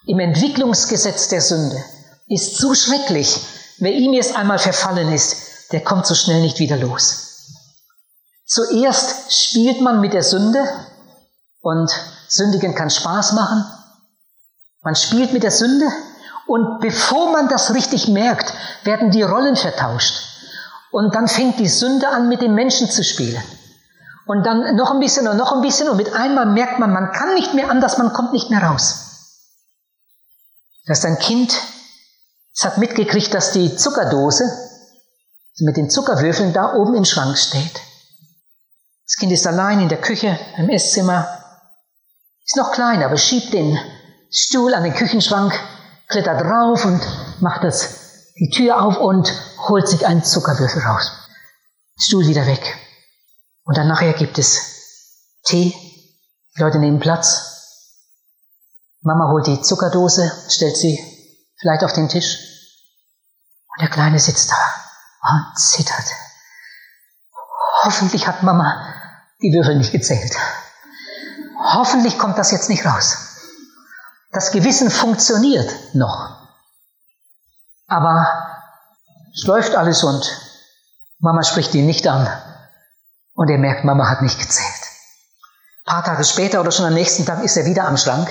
im 0.06 0.20
Entwicklungsgesetz 0.20 1.28
der 1.28 1.40
Sünde 1.40 1.82
ist 2.28 2.56
so 2.58 2.74
schrecklich. 2.74 3.40
Wer 3.78 3.92
ihm 3.92 4.12
jetzt 4.12 4.36
einmal 4.36 4.58
verfallen 4.58 5.12
ist, 5.12 5.72
der 5.72 5.82
kommt 5.82 6.06
so 6.06 6.14
schnell 6.14 6.40
nicht 6.40 6.58
wieder 6.60 6.76
los. 6.76 7.24
Zuerst 8.46 9.32
spielt 9.32 9.80
man 9.80 10.00
mit 10.00 10.12
der 10.12 10.22
Sünde 10.22 10.64
und 11.60 11.90
Sündigen 12.28 12.74
kann 12.74 12.90
Spaß 12.90 13.32
machen. 13.32 13.64
Man 14.82 14.94
spielt 14.94 15.32
mit 15.32 15.42
der 15.42 15.50
Sünde 15.50 15.86
und 16.46 16.78
bevor 16.80 17.32
man 17.32 17.48
das 17.48 17.74
richtig 17.74 18.06
merkt, 18.06 18.52
werden 18.84 19.10
die 19.10 19.22
Rollen 19.22 19.56
vertauscht. 19.56 20.22
Und 20.92 21.16
dann 21.16 21.26
fängt 21.26 21.58
die 21.58 21.68
Sünde 21.68 22.08
an, 22.08 22.28
mit 22.28 22.40
dem 22.40 22.54
Menschen 22.54 22.88
zu 22.88 23.02
spielen. 23.02 23.42
Und 24.26 24.46
dann 24.46 24.76
noch 24.76 24.92
ein 24.92 25.00
bisschen 25.00 25.26
und 25.26 25.36
noch 25.36 25.52
ein 25.52 25.62
bisschen 25.62 25.88
und 25.88 25.96
mit 25.96 26.14
einmal 26.14 26.46
merkt 26.46 26.78
man, 26.78 26.92
man 26.92 27.10
kann 27.10 27.34
nicht 27.34 27.54
mehr 27.54 27.70
anders, 27.70 27.98
man 27.98 28.12
kommt 28.12 28.32
nicht 28.32 28.50
mehr 28.50 28.62
raus. 28.62 29.05
Das 30.86 30.98
ist 30.98 31.04
ein 31.04 31.18
Kind, 31.18 31.52
es 32.54 32.64
hat 32.64 32.78
mitgekriegt, 32.78 33.34
dass 33.34 33.52
die 33.52 33.76
Zuckerdose 33.76 34.44
mit 35.58 35.76
den 35.76 35.90
Zuckerwürfeln 35.90 36.52
da 36.52 36.74
oben 36.74 36.94
im 36.94 37.04
Schrank 37.04 37.36
steht. 37.36 37.80
Das 39.04 39.16
Kind 39.18 39.32
ist 39.32 39.46
allein 39.46 39.80
in 39.80 39.88
der 39.88 40.00
Küche, 40.00 40.38
im 40.56 40.68
Esszimmer, 40.68 41.26
ist 42.44 42.56
noch 42.56 42.72
klein, 42.72 43.02
aber 43.02 43.16
schiebt 43.16 43.52
den 43.52 43.78
Stuhl 44.30 44.74
an 44.74 44.84
den 44.84 44.94
Küchenschrank, 44.94 45.52
klettert 46.08 46.42
drauf 46.42 46.84
und 46.84 47.00
macht 47.40 47.64
das, 47.64 48.32
die 48.38 48.50
Tür 48.50 48.82
auf 48.82 48.98
und 48.98 49.32
holt 49.68 49.88
sich 49.88 50.06
einen 50.06 50.22
Zuckerwürfel 50.22 50.82
raus. 50.82 51.10
Stuhl 51.98 52.26
wieder 52.26 52.46
weg. 52.46 52.76
Und 53.64 53.76
dann 53.76 53.88
nachher 53.88 54.12
gibt 54.12 54.38
es 54.38 55.40
Tee. 55.44 55.74
Die 56.56 56.60
Leute 56.60 56.78
nehmen 56.78 57.00
Platz. 57.00 57.55
Mama 59.06 59.28
holt 59.28 59.46
die 59.46 59.62
Zuckerdose, 59.62 60.32
stellt 60.48 60.76
sie 60.76 60.98
vielleicht 61.60 61.84
auf 61.84 61.92
den 61.92 62.08
Tisch. 62.08 62.38
Und 63.68 63.80
der 63.80 63.88
Kleine 63.88 64.18
sitzt 64.18 64.50
da 64.50 64.56
und 65.22 65.56
zittert. 65.56 66.10
Hoffentlich 67.84 68.26
hat 68.26 68.42
Mama 68.42 68.92
die 69.40 69.52
Würfel 69.52 69.76
nicht 69.76 69.92
gezählt. 69.92 70.34
Hoffentlich 71.56 72.18
kommt 72.18 72.36
das 72.36 72.50
jetzt 72.50 72.68
nicht 72.68 72.84
raus. 72.84 73.16
Das 74.32 74.50
Gewissen 74.50 74.90
funktioniert 74.90 75.94
noch. 75.94 76.48
Aber 77.86 78.26
es 79.36 79.44
läuft 79.44 79.76
alles 79.76 80.02
und 80.02 80.24
Mama 81.20 81.44
spricht 81.44 81.76
ihn 81.76 81.86
nicht 81.86 82.08
an. 82.08 82.28
Und 83.34 83.50
er 83.50 83.58
merkt, 83.58 83.84
Mama 83.84 84.08
hat 84.08 84.22
nicht 84.22 84.40
gezählt. 84.40 84.66
Ein 85.84 85.92
paar 85.92 86.04
Tage 86.04 86.24
später 86.24 86.60
oder 86.60 86.72
schon 86.72 86.86
am 86.86 86.94
nächsten 86.94 87.24
Tag 87.24 87.44
ist 87.44 87.56
er 87.56 87.66
wieder 87.66 87.86
am 87.86 87.98
Schrank 87.98 88.28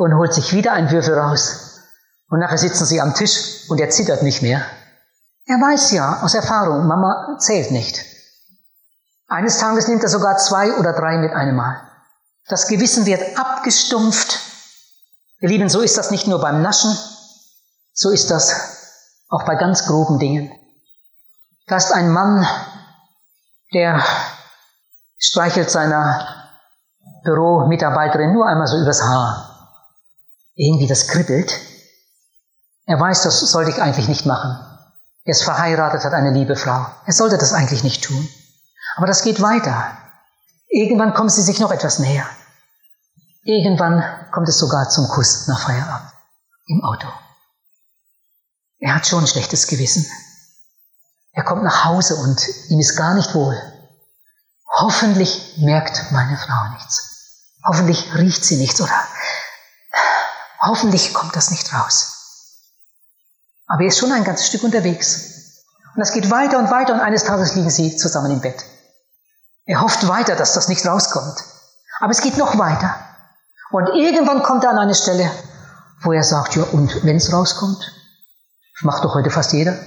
und 0.00 0.16
holt 0.16 0.32
sich 0.32 0.54
wieder 0.54 0.72
einen 0.72 0.90
Würfel 0.90 1.18
raus. 1.18 1.82
Und 2.30 2.40
nachher 2.40 2.56
sitzen 2.56 2.86
sie 2.86 3.02
am 3.02 3.14
Tisch 3.14 3.68
und 3.68 3.78
er 3.80 3.90
zittert 3.90 4.22
nicht 4.22 4.40
mehr. 4.40 4.64
Er 5.44 5.56
weiß 5.56 5.90
ja 5.90 6.22
aus 6.22 6.34
Erfahrung, 6.34 6.86
Mama 6.86 7.36
zählt 7.38 7.70
nicht. 7.70 8.02
Eines 9.28 9.58
Tages 9.58 9.88
nimmt 9.88 10.02
er 10.02 10.08
sogar 10.08 10.38
zwei 10.38 10.72
oder 10.76 10.94
drei 10.94 11.18
mit 11.18 11.32
einem 11.32 11.56
Mal. 11.56 11.82
Das 12.48 12.66
Gewissen 12.66 13.04
wird 13.04 13.38
abgestumpft. 13.38 14.40
Ihr 15.40 15.50
Lieben, 15.50 15.68
so 15.68 15.80
ist 15.80 15.98
das 15.98 16.10
nicht 16.10 16.26
nur 16.26 16.40
beim 16.40 16.62
Naschen, 16.62 16.96
so 17.92 18.08
ist 18.08 18.30
das 18.30 18.78
auch 19.28 19.44
bei 19.44 19.56
ganz 19.56 19.84
groben 19.84 20.18
Dingen. 20.18 20.50
Da 21.66 21.76
ist 21.76 21.92
ein 21.92 22.10
Mann, 22.10 22.46
der 23.74 24.02
streichelt 25.18 25.70
seiner 25.70 26.26
Büromitarbeiterin 27.22 28.32
nur 28.32 28.46
einmal 28.46 28.66
so 28.66 28.78
übers 28.78 29.02
Haar. 29.02 29.49
Irgendwie 30.62 30.86
das 30.86 31.08
kribbelt. 31.08 31.58
Er 32.84 33.00
weiß, 33.00 33.22
das 33.22 33.40
sollte 33.40 33.70
ich 33.70 33.80
eigentlich 33.80 34.08
nicht 34.08 34.26
machen. 34.26 34.58
Er 35.24 35.30
ist 35.30 35.42
verheiratet, 35.42 36.04
hat 36.04 36.12
eine 36.12 36.32
liebe 36.32 36.54
Frau. 36.54 36.84
Er 37.06 37.14
sollte 37.14 37.38
das 37.38 37.54
eigentlich 37.54 37.82
nicht 37.82 38.04
tun. 38.04 38.28
Aber 38.96 39.06
das 39.06 39.22
geht 39.22 39.40
weiter. 39.40 39.96
Irgendwann 40.68 41.14
kommen 41.14 41.30
sie 41.30 41.40
sich 41.40 41.60
noch 41.60 41.70
etwas 41.70 41.98
näher. 41.98 42.26
Irgendwann 43.42 44.04
kommt 44.32 44.50
es 44.50 44.58
sogar 44.58 44.90
zum 44.90 45.08
Kuss 45.08 45.46
nach 45.46 45.60
Feierabend 45.60 46.12
im 46.66 46.84
Auto. 46.84 47.08
Er 48.80 48.94
hat 48.94 49.06
schon 49.06 49.24
ein 49.24 49.28
schlechtes 49.28 49.66
Gewissen. 49.66 50.04
Er 51.32 51.42
kommt 51.42 51.62
nach 51.62 51.86
Hause 51.86 52.16
und 52.16 52.46
ihm 52.68 52.80
ist 52.80 52.96
gar 52.96 53.14
nicht 53.14 53.34
wohl. 53.34 53.58
Hoffentlich 54.78 55.54
merkt 55.56 56.12
meine 56.12 56.36
Frau 56.36 56.68
nichts. 56.74 57.48
Hoffentlich 57.64 58.14
riecht 58.14 58.44
sie 58.44 58.56
nichts 58.56 58.78
oder 58.82 58.92
hoffentlich 60.60 61.14
kommt 61.14 61.36
das 61.36 61.50
nicht 61.50 61.72
raus. 61.72 62.20
Aber 63.66 63.82
er 63.82 63.88
ist 63.88 63.98
schon 63.98 64.12
ein 64.12 64.24
ganzes 64.24 64.46
Stück 64.46 64.64
unterwegs. 64.64 65.64
Und 65.94 66.00
das 66.00 66.12
geht 66.12 66.30
weiter 66.30 66.58
und 66.58 66.70
weiter 66.70 66.94
und 66.94 67.00
eines 67.00 67.24
Tages 67.24 67.54
liegen 67.54 67.70
sie 67.70 67.96
zusammen 67.96 68.32
im 68.32 68.40
Bett. 68.40 68.64
Er 69.64 69.80
hofft 69.80 70.08
weiter, 70.08 70.36
dass 70.36 70.54
das 70.54 70.68
nicht 70.68 70.84
rauskommt. 70.86 71.44
Aber 72.00 72.10
es 72.10 72.20
geht 72.20 72.36
noch 72.36 72.58
weiter. 72.58 72.96
Und 73.70 73.88
irgendwann 73.88 74.42
kommt 74.42 74.64
er 74.64 74.70
an 74.70 74.78
eine 74.78 74.94
Stelle, 74.94 75.30
wo 76.02 76.12
er 76.12 76.24
sagt, 76.24 76.56
ja, 76.56 76.64
und 76.64 77.04
wenn 77.04 77.16
es 77.16 77.32
rauskommt? 77.32 77.92
Macht 78.82 79.04
doch 79.04 79.14
heute 79.14 79.30
fast 79.30 79.52
jeder. 79.52 79.78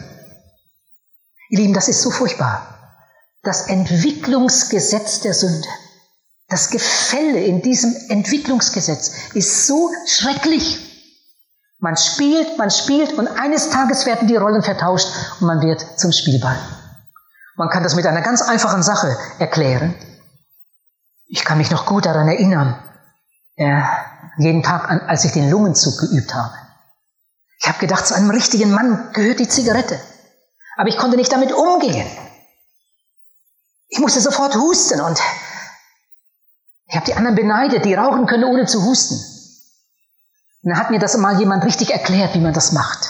Ihr 1.50 1.60
Lieben, 1.60 1.74
das 1.74 1.88
ist 1.88 2.02
so 2.02 2.12
furchtbar. 2.12 2.68
Das 3.42 3.68
Entwicklungsgesetz 3.68 5.20
der 5.22 5.34
Sünde, 5.34 5.68
das 6.54 6.70
Gefälle 6.70 7.44
in 7.44 7.64
diesem 7.64 7.96
Entwicklungsgesetz 8.10 9.34
ist 9.34 9.66
so 9.66 9.90
schrecklich. 10.06 10.78
Man 11.80 11.98
spielt, 11.98 12.60
man 12.60 12.70
spielt 12.70 13.14
und 13.14 13.28
eines 13.28 13.72
Tages 13.72 14.06
werden 14.06 14.28
die 14.28 14.36
Rollen 14.36 14.62
vertauscht 14.62 15.08
und 15.40 15.48
man 15.48 15.62
wird 15.62 15.84
zum 16.00 16.12
Spielball. 16.12 16.56
Man 17.56 17.70
kann 17.70 17.82
das 17.82 17.96
mit 17.96 18.06
einer 18.06 18.22
ganz 18.22 18.44
einfachen 18.44 18.84
Sache 18.84 19.18
erklären. 19.40 19.96
Ich 21.26 21.44
kann 21.44 21.58
mich 21.58 21.72
noch 21.72 21.88
gut 21.88 22.06
daran 22.06 22.28
erinnern, 22.28 22.78
äh, 23.56 23.82
jeden 24.38 24.62
Tag, 24.62 24.92
an, 24.92 25.02
als 25.08 25.26
ich 25.26 25.32
den 25.32 25.50
Lungenzug 25.50 25.98
geübt 25.98 26.36
habe. 26.36 26.54
Ich 27.62 27.68
habe 27.68 27.80
gedacht, 27.80 28.06
zu 28.06 28.14
einem 28.14 28.30
richtigen 28.30 28.72
Mann 28.72 29.10
gehört 29.14 29.40
die 29.40 29.48
Zigarette. 29.48 30.00
Aber 30.78 30.88
ich 30.88 30.98
konnte 30.98 31.18
nicht 31.18 31.32
damit 31.32 31.52
umgehen. 31.52 32.06
Ich 33.88 33.98
musste 33.98 34.22
sofort 34.22 34.56
husten 34.56 35.02
und 35.02 35.20
ich 36.94 36.96
habe 36.96 37.08
die 37.08 37.16
anderen 37.16 37.36
beneidet, 37.36 37.86
die 37.86 37.96
rauchen 37.96 38.28
können, 38.28 38.44
ohne 38.44 38.68
zu 38.68 38.84
husten. 38.84 39.16
Und 39.16 40.70
dann 40.70 40.78
hat 40.78 40.92
mir 40.92 41.00
das 41.00 41.18
mal 41.18 41.40
jemand 41.40 41.66
richtig 41.66 41.92
erklärt, 41.92 42.36
wie 42.36 42.40
man 42.40 42.54
das 42.54 42.72
macht. 42.72 43.10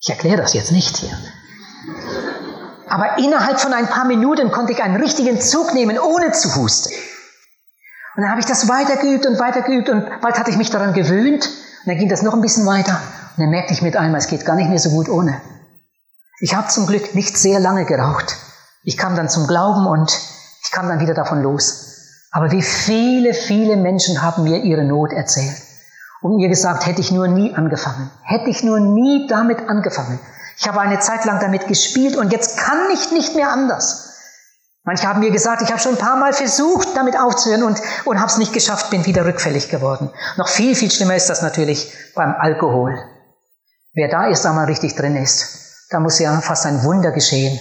Ich 0.00 0.08
erkläre 0.08 0.38
das 0.38 0.54
jetzt 0.54 0.72
nicht 0.72 0.96
hier. 0.96 1.14
Aber 2.88 3.18
innerhalb 3.18 3.60
von 3.60 3.74
ein 3.74 3.86
paar 3.86 4.06
Minuten 4.06 4.50
konnte 4.50 4.72
ich 4.72 4.82
einen 4.82 4.96
richtigen 4.96 5.38
Zug 5.42 5.74
nehmen, 5.74 5.98
ohne 5.98 6.32
zu 6.32 6.56
husten. 6.56 6.90
Und 8.16 8.22
dann 8.22 8.30
habe 8.30 8.40
ich 8.40 8.46
das 8.46 8.70
weitergeübt 8.70 9.26
und 9.26 9.38
weitergeübt 9.38 9.90
und 9.90 10.06
bald 10.22 10.38
hatte 10.38 10.50
ich 10.50 10.56
mich 10.56 10.70
daran 10.70 10.94
gewöhnt. 10.94 11.44
Und 11.44 11.88
dann 11.88 11.98
ging 11.98 12.08
das 12.08 12.22
noch 12.22 12.32
ein 12.32 12.40
bisschen 12.40 12.64
weiter. 12.64 12.98
Und 13.36 13.42
dann 13.42 13.50
merkte 13.50 13.74
ich 13.74 13.82
mit 13.82 13.94
einmal, 13.94 14.20
es 14.20 14.28
geht 14.28 14.46
gar 14.46 14.56
nicht 14.56 14.70
mehr 14.70 14.78
so 14.78 14.88
gut 14.88 15.10
ohne. 15.10 15.38
Ich 16.40 16.54
habe 16.54 16.68
zum 16.68 16.86
Glück 16.86 17.14
nicht 17.14 17.36
sehr 17.36 17.60
lange 17.60 17.84
geraucht. 17.84 18.38
Ich 18.84 18.96
kam 18.96 19.16
dann 19.16 19.28
zum 19.28 19.46
Glauben 19.46 19.86
und 19.86 20.18
ich 20.64 20.70
kam 20.70 20.88
dann 20.88 21.00
wieder 21.00 21.12
davon 21.12 21.42
los. 21.42 21.91
Aber 22.32 22.50
wie 22.50 22.62
viele, 22.62 23.34
viele 23.34 23.76
Menschen 23.76 24.22
haben 24.22 24.44
mir 24.44 24.62
ihre 24.62 24.84
Not 24.84 25.12
erzählt 25.12 25.62
und 26.22 26.36
mir 26.36 26.48
gesagt, 26.48 26.86
hätte 26.86 27.02
ich 27.02 27.12
nur 27.12 27.28
nie 27.28 27.54
angefangen, 27.54 28.10
hätte 28.22 28.48
ich 28.48 28.64
nur 28.64 28.80
nie 28.80 29.26
damit 29.28 29.68
angefangen. 29.68 30.18
Ich 30.56 30.66
habe 30.66 30.80
eine 30.80 30.98
Zeit 30.98 31.26
lang 31.26 31.40
damit 31.40 31.68
gespielt 31.68 32.16
und 32.16 32.32
jetzt 32.32 32.56
kann 32.56 32.90
ich 32.92 33.12
nicht 33.12 33.36
mehr 33.36 33.50
anders. 33.50 34.08
Manche 34.84 35.06
haben 35.06 35.20
mir 35.20 35.30
gesagt, 35.30 35.62
ich 35.62 35.70
habe 35.70 35.80
schon 35.80 35.92
ein 35.92 35.98
paar 35.98 36.16
Mal 36.16 36.32
versucht, 36.32 36.88
damit 36.96 37.18
aufzuhören 37.18 37.62
und, 37.62 37.80
und 38.04 38.18
habe 38.18 38.32
es 38.32 38.38
nicht 38.38 38.52
geschafft, 38.52 38.90
bin 38.90 39.06
wieder 39.06 39.24
rückfällig 39.24 39.68
geworden. 39.68 40.10
Noch 40.36 40.48
viel, 40.48 40.74
viel 40.74 40.90
schlimmer 40.90 41.14
ist 41.14 41.28
das 41.28 41.42
natürlich 41.42 41.92
beim 42.14 42.34
Alkohol. 42.36 42.98
Wer 43.92 44.08
da 44.08 44.26
ist, 44.26 44.46
einmal 44.46 44.64
richtig 44.64 44.96
drin 44.96 45.16
ist, 45.16 45.86
da 45.90 46.00
muss 46.00 46.18
ja 46.18 46.40
fast 46.40 46.64
ein 46.64 46.82
Wunder 46.82 47.12
geschehen, 47.12 47.60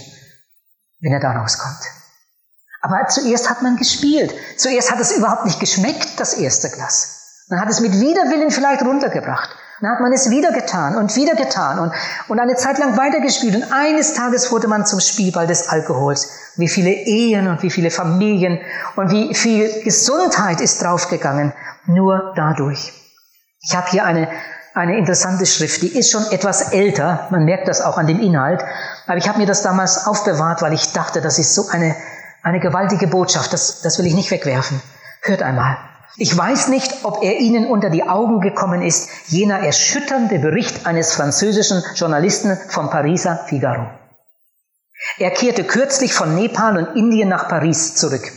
wenn 1.02 1.12
er 1.12 1.20
da 1.20 1.34
rauskommt. 1.34 2.01
Aber 2.82 3.08
zuerst 3.08 3.50
hat 3.50 3.62
man 3.62 3.78
gespielt. 3.78 4.34
Zuerst 4.58 4.92
hat 4.92 5.00
es 5.00 5.16
überhaupt 5.16 5.46
nicht 5.46 5.60
geschmeckt, 5.60 6.20
das 6.20 6.34
erste 6.34 6.70
Glas. 6.70 7.46
Man 7.50 7.60
hat 7.62 7.70
es 7.70 7.80
mit 7.80 8.00
Widerwillen 8.00 8.50
vielleicht 8.50 8.82
runtergebracht. 8.82 9.50
Dann 9.82 9.92
hat 9.92 10.00
man 10.00 10.14
es 10.14 10.30
wieder 10.30 10.52
getan 10.52 10.96
und 10.96 11.16
wieder 11.16 11.36
getan 11.36 11.80
und, 11.80 11.92
und 12.28 12.40
eine 12.40 12.56
Zeit 12.56 12.78
lang 12.78 12.98
weitergespielt. 12.98 13.56
Und 13.56 13.74
eines 13.74 14.14
Tages 14.14 14.52
wurde 14.52 14.68
man 14.68 14.86
zum 14.86 15.00
Spielball 15.00 15.48
des 15.48 15.70
Alkohols. 15.70 16.54
Wie 16.56 16.68
viele 16.68 16.92
Ehen 16.92 17.48
und 17.48 17.64
wie 17.64 17.72
viele 17.72 17.90
Familien 17.90 18.60
und 18.96 19.12
wie 19.12 19.34
viel 19.34 19.84
Gesundheit 19.84 20.62
ist 20.62 20.84
draufgegangen. 20.84 21.54
Nur 21.88 22.34
dadurch. 22.36 22.94
Ich 23.62 23.76
habe 23.76 23.90
hier 23.90 24.06
eine, 24.06 24.28
eine 24.76 24.98
interessante 24.98 25.46
Schrift, 25.46 25.82
die 25.82 25.98
ist 25.98 26.12
schon 26.12 26.26
etwas 26.32 26.74
älter. 26.74 27.28
Man 27.32 27.46
merkt 27.46 27.68
das 27.68 27.82
auch 27.82 27.98
an 27.98 28.08
dem 28.08 28.20
Inhalt. 28.20 28.64
Aber 29.08 29.18
ich 29.18 29.28
habe 29.28 29.40
mir 29.40 29.48
das 29.48 29.64
damals 29.64 30.06
aufbewahrt, 30.06 30.62
weil 30.62 30.74
ich 30.74 30.94
dachte, 30.94 31.22
das 31.22 31.40
ist 31.40 31.56
so 31.56 31.70
eine 31.70 31.96
eine 32.44 32.60
gewaltige 32.60 33.08
Botschaft, 33.08 33.54
das, 33.54 33.82
das 33.82 33.98
will 34.00 34.06
ich 34.06 34.16
nicht 34.16 34.32
wegwerfen. 34.32 34.82
Hört 35.22 35.44
einmal. 35.44 35.78
Ich 36.18 36.36
weiß 36.38 36.68
nicht, 36.68 36.92
ob 37.04 37.24
er 37.24 37.40
Ihnen 37.40 37.68
unter 37.68 37.90
die 37.90 38.04
Augen 38.04 38.42
gekommen 38.42 38.82
ist, 38.82 39.10
jener 39.28 39.60
erschütternde 39.60 40.40
Bericht 40.40 40.86
eines 40.86 41.14
französischen 41.14 41.84
Journalisten 41.96 42.58
vom 42.70 42.90
Pariser 42.90 43.46
Figaro. 43.48 43.88
Er 45.18 45.32
kehrte 45.32 45.64
kürzlich 45.64 46.14
von 46.14 46.36
Nepal 46.36 46.78
und 46.78 46.98
Indien 46.98 47.30
nach 47.30 47.48
Paris 47.48 47.96
zurück. 47.96 48.32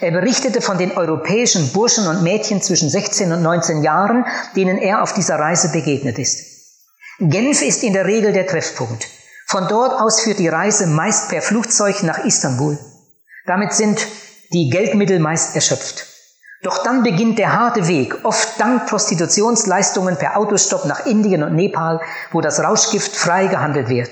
Er 0.00 0.12
berichtete 0.12 0.60
von 0.60 0.78
den 0.78 0.96
europäischen 0.96 1.72
Burschen 1.72 2.06
und 2.06 2.22
Mädchen 2.22 2.62
zwischen 2.62 2.90
16 2.90 3.32
und 3.32 3.42
19 3.42 3.82
Jahren, 3.82 4.24
denen 4.54 4.78
er 4.78 5.02
auf 5.02 5.12
dieser 5.12 5.38
Reise 5.38 5.70
begegnet 5.70 6.18
ist. 6.18 6.44
Genf 7.18 7.62
ist 7.62 7.82
in 7.82 7.94
der 7.94 8.06
Regel 8.06 8.32
der 8.32 8.46
Treffpunkt. 8.46 9.08
Von 9.46 9.66
dort 9.66 10.00
aus 10.00 10.20
führt 10.20 10.38
die 10.38 10.48
Reise 10.48 10.86
meist 10.86 11.28
per 11.30 11.42
Flugzeug 11.42 12.02
nach 12.02 12.24
Istanbul. 12.24 12.78
Damit 13.48 13.72
sind 13.72 14.06
die 14.52 14.68
Geldmittel 14.68 15.18
meist 15.20 15.54
erschöpft. 15.54 16.04
Doch 16.62 16.82
dann 16.84 17.02
beginnt 17.02 17.38
der 17.38 17.54
harte 17.58 17.88
Weg, 17.88 18.24
oft 18.24 18.60
dank 18.60 18.86
Prostitutionsleistungen 18.86 20.18
per 20.18 20.36
Autostopp 20.36 20.84
nach 20.84 21.06
Indien 21.06 21.42
und 21.42 21.54
Nepal, 21.54 21.98
wo 22.30 22.42
das 22.42 22.60
Rauschgift 22.60 23.16
frei 23.16 23.46
gehandelt 23.46 23.88
wird 23.88 24.10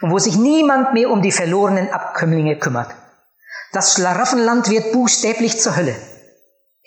und 0.00 0.10
wo 0.10 0.18
sich 0.18 0.38
niemand 0.38 0.94
mehr 0.94 1.10
um 1.10 1.20
die 1.20 1.32
verlorenen 1.32 1.90
Abkömmlinge 1.90 2.56
kümmert. 2.56 2.88
Das 3.72 3.92
Schlaraffenland 3.92 4.70
wird 4.70 4.92
buchstäblich 4.92 5.60
zur 5.60 5.76
Hölle. 5.76 5.94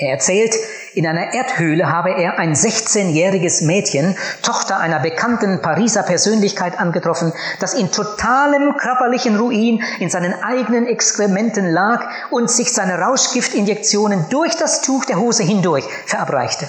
Er 0.02 0.14
erzählt, 0.14 0.56
in 0.96 1.06
einer 1.06 1.32
Erdhöhle 1.36 1.92
habe 1.92 2.10
er 2.10 2.40
ein 2.40 2.56
16-jähriges 2.56 3.64
Mädchen, 3.64 4.18
Tochter 4.42 4.80
einer 4.80 5.00
bekannten 5.00 5.62
Pariser 5.62 6.02
Persönlichkeit 6.02 6.80
angetroffen, 6.80 7.34
das 7.60 7.76
in 7.76 7.92
totalem 7.92 8.78
körperlichen 8.78 9.38
Ruin 9.38 9.84
in 10.00 10.10
seinen 10.10 10.34
eigenen 10.42 10.88
Exkrementen 10.88 11.70
lag 11.70 12.10
und 12.32 12.50
sich 12.50 12.74
seine 12.74 12.98
Rauschgiftinjektionen 12.98 14.26
durch 14.32 14.56
das 14.58 14.82
Tuch 14.82 15.06
der 15.06 15.20
Hose 15.20 15.44
hindurch 15.44 15.86
verabreichte. 16.08 16.68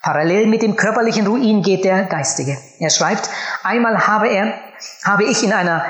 Parallel 0.00 0.46
mit 0.46 0.62
dem 0.62 0.76
körperlichen 0.76 1.26
Ruin 1.26 1.62
geht 1.62 1.84
der 1.84 2.04
geistige. 2.04 2.58
Er 2.78 2.90
schreibt, 2.90 3.28
einmal 3.64 4.06
habe 4.06 4.28
er, 4.28 4.54
habe 5.04 5.24
ich 5.24 5.42
in 5.42 5.52
einer 5.52 5.84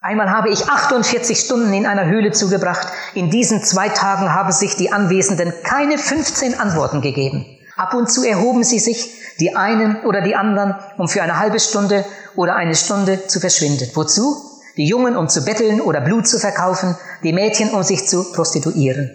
Einmal 0.00 0.30
habe 0.30 0.50
ich 0.50 0.68
48 0.68 1.40
Stunden 1.40 1.72
in 1.72 1.84
einer 1.84 2.06
Höhle 2.06 2.30
zugebracht. 2.30 2.86
In 3.14 3.30
diesen 3.30 3.64
zwei 3.64 3.88
Tagen 3.88 4.32
haben 4.32 4.52
sich 4.52 4.76
die 4.76 4.92
Anwesenden 4.92 5.52
keine 5.64 5.98
15 5.98 6.58
Antworten 6.58 7.00
gegeben. 7.00 7.44
Ab 7.76 7.94
und 7.94 8.10
zu 8.10 8.24
erhoben 8.24 8.62
sie 8.62 8.78
sich, 8.78 9.10
die 9.40 9.56
einen 9.56 10.00
oder 10.02 10.20
die 10.20 10.36
anderen, 10.36 10.76
um 10.98 11.08
für 11.08 11.22
eine 11.22 11.38
halbe 11.38 11.58
Stunde 11.58 12.04
oder 12.36 12.54
eine 12.54 12.76
Stunde 12.76 13.26
zu 13.26 13.40
verschwinden. 13.40 13.90
Wozu? 13.94 14.36
Die 14.76 14.86
Jungen, 14.86 15.16
um 15.16 15.28
zu 15.28 15.44
betteln 15.44 15.80
oder 15.80 16.00
Blut 16.00 16.28
zu 16.28 16.38
verkaufen, 16.38 16.96
die 17.24 17.32
Mädchen, 17.32 17.70
um 17.70 17.82
sich 17.82 18.06
zu 18.06 18.32
prostituieren. 18.32 19.10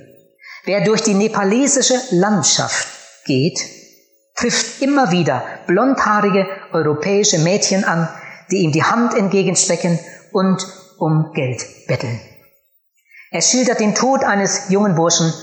Wer 0.65 0.84
durch 0.84 1.02
die 1.02 1.13
nepalesische 1.13 2.00
Landschaft 2.12 2.88
geht, 3.26 3.60
trifft 4.36 4.82
immer 4.82 5.12
wieder 5.12 5.43
blondhaarige 5.65 6.46
europäische 6.74 7.39
Mädchen 7.39 7.86
an, 7.86 8.10
die 8.52 8.58
ihm 8.58 8.74
die 8.74 8.84
Hand 8.84 9.13
entgegenstrecken 9.13 9.98
und 10.34 10.65
um 10.98 11.32
Geld 11.34 11.63
betteln. 11.88 12.19
Er 13.32 13.41
schildert 13.41 13.80
den 13.80 13.96
Tod 13.96 14.24
eines 14.24 14.69
jungen 14.69 14.96
Burschen, 14.96 15.34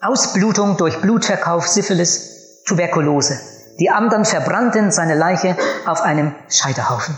Ausblutung 0.00 0.76
durch 0.76 1.00
Blutverkauf, 1.00 1.68
Syphilis, 1.68 2.62
Tuberkulose. 2.66 3.40
Die 3.78 3.90
anderen 3.90 4.24
verbrannten 4.24 4.90
seine 4.90 5.14
Leiche 5.14 5.56
auf 5.86 6.00
einem 6.00 6.34
Scheiterhaufen. 6.48 7.16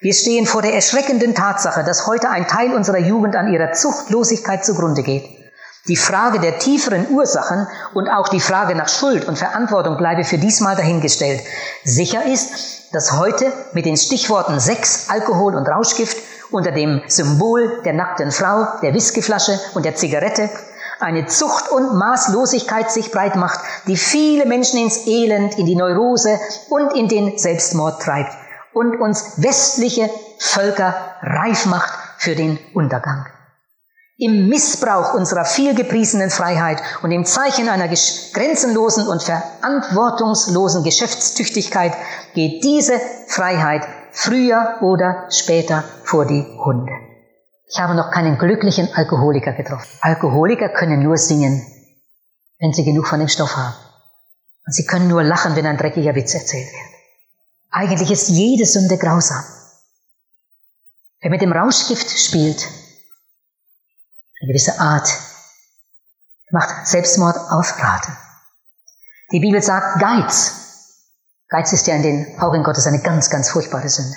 Wir 0.00 0.12
stehen 0.12 0.46
vor 0.46 0.62
der 0.62 0.74
erschreckenden 0.74 1.34
Tatsache, 1.34 1.82
dass 1.82 2.06
heute 2.06 2.28
ein 2.28 2.46
Teil 2.46 2.74
unserer 2.74 2.98
Jugend 2.98 3.34
an 3.34 3.52
ihrer 3.52 3.72
Zuchtlosigkeit 3.72 4.64
zugrunde 4.64 5.02
geht. 5.02 5.24
Die 5.88 5.96
Frage 5.96 6.40
der 6.40 6.58
tieferen 6.58 7.08
Ursachen 7.10 7.66
und 7.94 8.08
auch 8.08 8.28
die 8.28 8.40
Frage 8.40 8.74
nach 8.74 8.88
Schuld 8.88 9.24
und 9.24 9.38
Verantwortung 9.38 9.96
bleibe 9.96 10.24
für 10.24 10.38
diesmal 10.38 10.76
dahingestellt. 10.76 11.40
Sicher 11.84 12.24
ist, 12.26 12.85
dass 12.96 13.12
heute 13.12 13.52
mit 13.74 13.84
den 13.84 13.98
Stichworten 13.98 14.58
Sex, 14.58 15.10
Alkohol 15.10 15.54
und 15.54 15.68
Rauschgift 15.68 16.16
unter 16.50 16.72
dem 16.72 17.02
Symbol 17.08 17.82
der 17.84 17.92
nackten 17.92 18.30
Frau, 18.32 18.66
der 18.80 18.94
Whiskyflasche 18.94 19.60
und 19.74 19.84
der 19.84 19.96
Zigarette 19.96 20.48
eine 20.98 21.26
Zucht 21.26 21.70
und 21.70 21.94
Maßlosigkeit 21.98 22.90
sich 22.90 23.12
breit 23.12 23.36
macht, 23.36 23.60
die 23.86 23.98
viele 23.98 24.46
Menschen 24.46 24.78
ins 24.78 25.06
Elend, 25.06 25.58
in 25.58 25.66
die 25.66 25.76
Neurose 25.76 26.40
und 26.70 26.94
in 26.94 27.08
den 27.08 27.36
Selbstmord 27.36 28.00
treibt 28.00 28.32
und 28.72 28.98
uns 28.98 29.42
westliche 29.42 30.08
Völker 30.38 30.94
reif 31.20 31.66
macht 31.66 31.92
für 32.16 32.34
den 32.34 32.58
Untergang. 32.72 33.26
Im 34.18 34.48
Missbrauch 34.48 35.12
unserer 35.12 35.44
vielgepriesenen 35.44 36.30
Freiheit 36.30 36.80
und 37.02 37.12
im 37.12 37.26
Zeichen 37.26 37.68
einer 37.68 37.86
grenzenlosen 37.86 39.08
und 39.08 39.22
verantwortungslosen 39.22 40.84
Geschäftstüchtigkeit 40.84 41.92
geht 42.32 42.64
diese 42.64 42.98
Freiheit 43.28 43.86
früher 44.12 44.78
oder 44.80 45.26
später 45.30 45.84
vor 46.04 46.24
die 46.24 46.46
Hunde. 46.64 46.92
Ich 47.68 47.78
habe 47.78 47.94
noch 47.94 48.10
keinen 48.10 48.38
glücklichen 48.38 48.88
Alkoholiker 48.94 49.52
getroffen. 49.52 49.98
Alkoholiker 50.00 50.70
können 50.70 51.02
nur 51.02 51.18
singen, 51.18 51.66
wenn 52.58 52.72
sie 52.72 52.84
genug 52.84 53.08
von 53.08 53.18
dem 53.18 53.28
Stoff 53.28 53.54
haben. 53.54 53.74
Und 54.64 54.72
sie 54.72 54.86
können 54.86 55.08
nur 55.08 55.24
lachen, 55.24 55.56
wenn 55.56 55.66
ein 55.66 55.76
dreckiger 55.76 56.14
Witz 56.14 56.32
erzählt 56.32 56.72
wird. 56.72 57.00
Eigentlich 57.70 58.10
ist 58.10 58.30
jede 58.30 58.64
Sünde 58.64 58.96
grausam. 58.96 59.44
Wer 61.20 61.30
mit 61.30 61.42
dem 61.42 61.52
Rauschgift 61.52 62.08
spielt, 62.18 62.66
eine 64.40 64.48
gewisse 64.48 64.78
Art, 64.80 65.08
macht 66.50 66.86
Selbstmord 66.86 67.36
auf. 67.36 67.74
Die 69.32 69.40
Bibel 69.40 69.62
sagt 69.62 70.00
Geiz. 70.00 70.52
Geiz 71.48 71.72
ist 71.72 71.86
ja 71.86 71.94
in 71.94 72.02
den 72.02 72.40
Augen 72.40 72.62
Gottes 72.62 72.86
eine 72.86 73.00
ganz, 73.00 73.30
ganz 73.30 73.50
furchtbare 73.50 73.88
Sünde. 73.88 74.16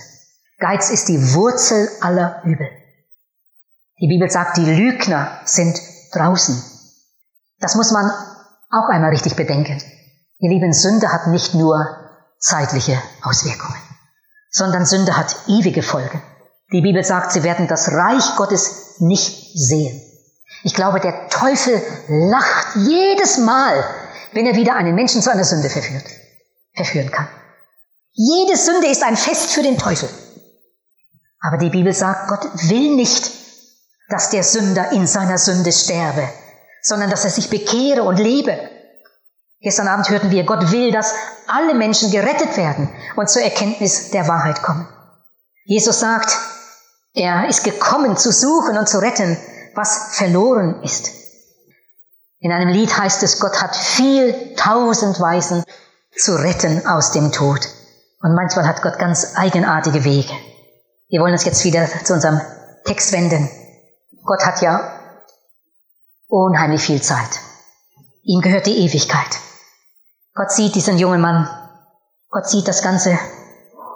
Geiz 0.59 0.89
ist 0.89 1.07
die 1.07 1.33
Wurzel 1.33 1.89
aller 2.01 2.43
Übel. 2.43 2.67
Die 4.01 4.07
Bibel 4.07 4.29
sagt, 4.29 4.57
die 4.57 4.65
Lügner 4.65 5.41
sind 5.45 5.79
draußen. 6.13 6.61
Das 7.59 7.75
muss 7.75 7.91
man 7.91 8.09
auch 8.69 8.89
einmal 8.89 9.09
richtig 9.09 9.35
bedenken. 9.35 9.81
Ihr 10.39 10.49
lieben, 10.49 10.73
Sünde 10.73 11.11
hat 11.11 11.27
nicht 11.27 11.53
nur 11.53 11.85
zeitliche 12.39 13.01
Auswirkungen, 13.21 13.79
sondern 14.51 14.85
Sünde 14.85 15.17
hat 15.17 15.35
ewige 15.47 15.83
Folgen. 15.83 16.21
Die 16.71 16.81
Bibel 16.81 17.03
sagt, 17.03 17.31
sie 17.31 17.43
werden 17.43 17.67
das 17.67 17.91
Reich 17.91 18.35
Gottes 18.37 18.99
nicht 18.99 19.57
sehen. 19.57 20.08
Ich 20.63 20.73
glaube, 20.73 20.99
der 20.99 21.29
Teufel 21.29 21.81
lacht 22.07 22.75
jedes 22.75 23.37
Mal, 23.37 23.83
wenn 24.33 24.45
er 24.45 24.55
wieder 24.55 24.75
einen 24.75 24.95
Menschen 24.95 25.21
zu 25.21 25.31
einer 25.31 25.45
Sünde 25.45 25.69
verführt, 25.69 26.05
verführen 26.75 27.11
kann. 27.11 27.27
Jede 28.11 28.57
Sünde 28.57 28.87
ist 28.87 29.03
ein 29.03 29.15
Fest 29.15 29.51
für 29.51 29.63
den 29.63 29.77
Teufel. 29.77 30.09
Aber 31.41 31.57
die 31.57 31.69
Bibel 31.69 31.93
sagt, 31.93 32.27
Gott 32.27 32.45
will 32.69 32.95
nicht, 32.95 33.31
dass 34.09 34.29
der 34.29 34.43
Sünder 34.43 34.91
in 34.91 35.07
seiner 35.07 35.37
Sünde 35.37 35.71
sterbe, 35.71 36.27
sondern 36.81 37.09
dass 37.09 37.23
er 37.23 37.31
sich 37.31 37.49
bekehre 37.49 38.03
und 38.03 38.17
lebe. 38.17 38.57
Gestern 39.61 39.87
Abend 39.87 40.09
hörten 40.09 40.31
wir, 40.31 40.45
Gott 40.45 40.71
will, 40.71 40.91
dass 40.91 41.13
alle 41.47 41.73
Menschen 41.73 42.11
gerettet 42.11 42.57
werden 42.57 42.89
und 43.15 43.29
zur 43.29 43.41
Erkenntnis 43.41 44.11
der 44.11 44.27
Wahrheit 44.27 44.61
kommen. 44.61 44.87
Jesus 45.65 45.99
sagt, 45.99 46.37
er 47.13 47.47
ist 47.47 47.63
gekommen 47.63 48.17
zu 48.17 48.31
suchen 48.31 48.77
und 48.77 48.89
zu 48.89 48.99
retten, 48.99 49.37
was 49.79 50.17
verloren 50.17 50.83
ist. 50.83 51.09
In 52.39 52.51
einem 52.51 52.67
Lied 52.67 52.97
heißt 52.97 53.23
es, 53.23 53.39
Gott 53.39 53.61
hat 53.61 53.75
viel 53.75 54.55
tausend 54.55 55.21
Weisen 55.21 55.63
zu 56.17 56.35
retten 56.35 56.85
aus 56.85 57.11
dem 57.11 57.31
Tod. 57.31 57.65
Und 58.21 58.35
manchmal 58.35 58.67
hat 58.67 58.81
Gott 58.81 58.99
ganz 58.99 59.35
eigenartige 59.37 60.03
Wege. 60.03 60.33
Wir 61.07 61.21
wollen 61.21 61.31
uns 61.31 61.45
jetzt 61.45 61.63
wieder 61.63 61.87
zu 62.03 62.13
unserem 62.13 62.41
Text 62.83 63.13
wenden. 63.13 63.49
Gott 64.25 64.45
hat 64.45 64.61
ja 64.61 64.99
unheimlich 66.27 66.81
viel 66.81 67.01
Zeit. 67.01 67.39
Ihm 68.23 68.41
gehört 68.41 68.65
die 68.65 68.85
Ewigkeit. 68.85 69.39
Gott 70.35 70.51
sieht 70.51 70.75
diesen 70.75 70.97
jungen 70.97 71.21
Mann. 71.21 71.47
Gott 72.29 72.49
sieht 72.49 72.67
das 72.67 72.83
ganze 72.83 73.17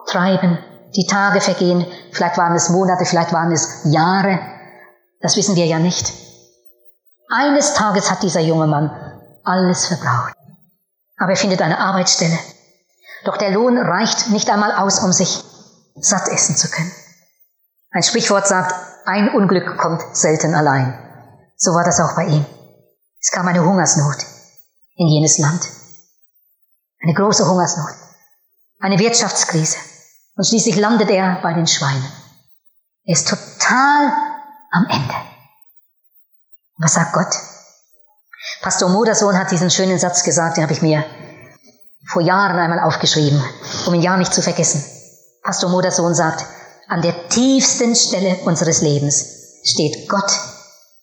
Treiben. 0.07 0.57
Die 0.95 1.07
Tage 1.07 1.41
vergehen. 1.41 1.85
Vielleicht 2.13 2.37
waren 2.37 2.55
es 2.55 2.69
Monate, 2.69 3.03
vielleicht 3.05 3.33
waren 3.33 3.51
es 3.51 3.81
Jahre. 3.83 4.52
Das 5.23 5.37
wissen 5.37 5.55
wir 5.55 5.65
ja 5.65 5.79
nicht. 5.79 6.13
Eines 7.29 7.73
Tages 7.73 8.11
hat 8.11 8.21
dieser 8.23 8.41
junge 8.41 8.67
Mann 8.67 8.91
alles 9.45 9.87
verbraucht. 9.87 10.35
Aber 11.17 11.31
er 11.31 11.37
findet 11.37 11.61
eine 11.61 11.79
Arbeitsstelle. 11.79 12.37
Doch 13.23 13.37
der 13.37 13.51
Lohn 13.51 13.77
reicht 13.77 14.29
nicht 14.31 14.49
einmal 14.49 14.73
aus, 14.73 14.99
um 14.99 15.13
sich 15.13 15.41
satt 15.95 16.27
essen 16.27 16.57
zu 16.57 16.69
können. 16.69 16.91
Ein 17.91 18.03
Sprichwort 18.03 18.47
sagt, 18.47 18.75
ein 19.05 19.33
Unglück 19.33 19.77
kommt 19.77 20.01
selten 20.11 20.55
allein. 20.55 20.93
So 21.55 21.71
war 21.71 21.85
das 21.85 22.01
auch 22.01 22.15
bei 22.17 22.25
ihm. 22.25 22.45
Es 23.21 23.31
kam 23.31 23.47
eine 23.47 23.63
Hungersnot 23.63 24.25
in 24.97 25.07
jenes 25.07 25.37
Land. 25.37 25.61
Eine 27.01 27.13
große 27.13 27.47
Hungersnot. 27.47 27.95
Eine 28.81 28.99
Wirtschaftskrise. 28.99 29.77
Und 30.35 30.45
schließlich 30.45 30.75
landet 30.75 31.09
er 31.09 31.39
bei 31.41 31.53
den 31.53 31.67
Schweinen. 31.67 32.11
Er 33.05 33.13
ist 33.13 33.29
total 33.29 34.32
am 34.73 34.85
Ende. 34.89 35.13
Was 36.77 36.95
sagt 36.95 37.13
Gott? 37.13 37.33
Pastor 38.61 38.89
Modersohn 38.89 39.37
hat 39.37 39.51
diesen 39.51 39.69
schönen 39.69 39.99
Satz 39.99 40.23
gesagt, 40.23 40.57
den 40.57 40.63
habe 40.63 40.73
ich 40.73 40.81
mir 40.81 41.05
vor 42.07 42.21
Jahren 42.21 42.57
einmal 42.57 42.79
aufgeschrieben, 42.79 43.41
um 43.87 43.93
ihn 43.93 44.01
ja 44.01 44.17
nicht 44.17 44.33
zu 44.33 44.41
vergessen. 44.41 44.83
Pastor 45.43 45.69
Modersohn 45.69 46.13
sagt, 46.13 46.45
an 46.87 47.01
der 47.01 47.29
tiefsten 47.29 47.95
Stelle 47.95 48.37
unseres 48.45 48.81
Lebens 48.81 49.61
steht 49.63 50.09
Gott 50.09 50.31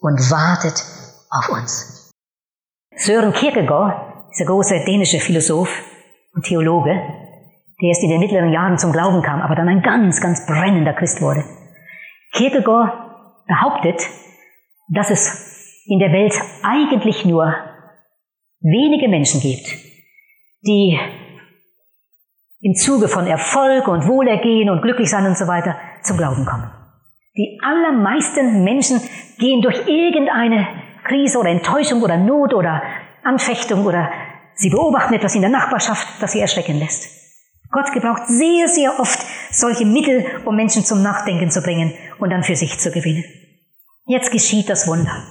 und 0.00 0.30
wartet 0.30 0.84
auf 1.30 1.48
uns. 1.48 2.10
Sören 2.96 3.32
Kierkegaard, 3.32 4.30
dieser 4.32 4.46
große 4.46 4.84
dänische 4.84 5.20
Philosoph 5.20 5.70
und 6.34 6.44
Theologe, 6.44 6.90
der 7.80 7.88
erst 7.88 8.02
in 8.02 8.10
den 8.10 8.20
mittleren 8.20 8.52
Jahren 8.52 8.78
zum 8.78 8.92
Glauben 8.92 9.22
kam, 9.22 9.40
aber 9.40 9.54
dann 9.54 9.68
ein 9.68 9.82
ganz, 9.82 10.20
ganz 10.20 10.44
brennender 10.46 10.92
Christ 10.92 11.22
wurde. 11.22 11.44
Kierkegaard 12.32 12.99
behauptet, 13.50 14.00
dass 14.88 15.10
es 15.10 15.82
in 15.86 15.98
der 15.98 16.12
Welt 16.12 16.34
eigentlich 16.62 17.24
nur 17.24 17.52
wenige 18.60 19.08
Menschen 19.08 19.40
gibt, 19.40 19.74
die 20.62 20.98
im 22.60 22.74
Zuge 22.74 23.08
von 23.08 23.26
Erfolg 23.26 23.88
und 23.88 24.06
Wohlergehen 24.06 24.70
und 24.70 24.82
Glücklichsein 24.82 25.26
und 25.26 25.36
so 25.36 25.46
weiter 25.46 25.76
zum 26.02 26.16
Glauben 26.16 26.44
kommen. 26.44 26.70
Die 27.36 27.58
allermeisten 27.62 28.64
Menschen 28.64 29.00
gehen 29.38 29.62
durch 29.62 29.88
irgendeine 29.88 30.66
Krise 31.04 31.38
oder 31.38 31.50
Enttäuschung 31.50 32.02
oder 32.02 32.18
Not 32.18 32.52
oder 32.54 32.82
Anfechtung 33.24 33.86
oder 33.86 34.10
sie 34.54 34.68
beobachten 34.68 35.14
etwas 35.14 35.34
in 35.34 35.40
der 35.40 35.50
Nachbarschaft, 35.50 36.06
das 36.20 36.32
sie 36.32 36.40
erschrecken 36.40 36.78
lässt. 36.78 37.08
Gott 37.70 37.92
gebraucht 37.92 38.26
sehr, 38.26 38.68
sehr 38.68 38.98
oft 38.98 39.20
solche 39.50 39.86
Mittel, 39.86 40.26
um 40.44 40.56
Menschen 40.56 40.84
zum 40.84 41.02
Nachdenken 41.02 41.50
zu 41.50 41.62
bringen 41.62 41.94
und 42.18 42.30
dann 42.30 42.42
für 42.42 42.56
sich 42.56 42.78
zu 42.78 42.90
gewinnen. 42.90 43.24
Jetzt 44.10 44.32
geschieht 44.32 44.68
das 44.68 44.88
Wunder. 44.88 45.22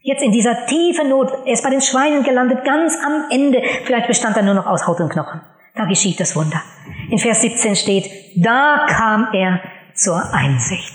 Jetzt 0.00 0.22
in 0.22 0.30
dieser 0.30 0.64
tiefen 0.66 1.08
Not, 1.08 1.28
er 1.44 1.54
ist 1.54 1.64
bei 1.64 1.70
den 1.70 1.80
Schweinen 1.80 2.22
gelandet, 2.22 2.64
ganz 2.64 2.94
am 3.04 3.24
Ende, 3.32 3.60
vielleicht 3.84 4.06
bestand 4.06 4.36
er 4.36 4.44
nur 4.44 4.54
noch 4.54 4.66
aus 4.66 4.86
Haut 4.86 5.00
und 5.00 5.08
Knochen. 5.08 5.40
Da 5.74 5.86
geschieht 5.86 6.20
das 6.20 6.36
Wunder. 6.36 6.62
In 7.10 7.18
Vers 7.18 7.40
17 7.40 7.74
steht, 7.74 8.08
da 8.36 8.86
kam 8.88 9.30
er 9.32 9.60
zur 9.92 10.32
Einsicht. 10.32 10.94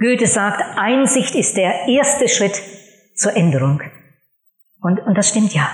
Goethe 0.00 0.26
sagt, 0.26 0.60
Einsicht 0.76 1.36
ist 1.36 1.56
der 1.56 1.86
erste 1.86 2.28
Schritt 2.28 2.60
zur 3.14 3.36
Änderung. 3.36 3.80
Und, 4.82 4.98
und 5.06 5.16
das 5.16 5.28
stimmt 5.28 5.54
ja. 5.54 5.70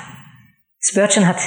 Spurgeon 0.78 1.26
hat 1.26 1.38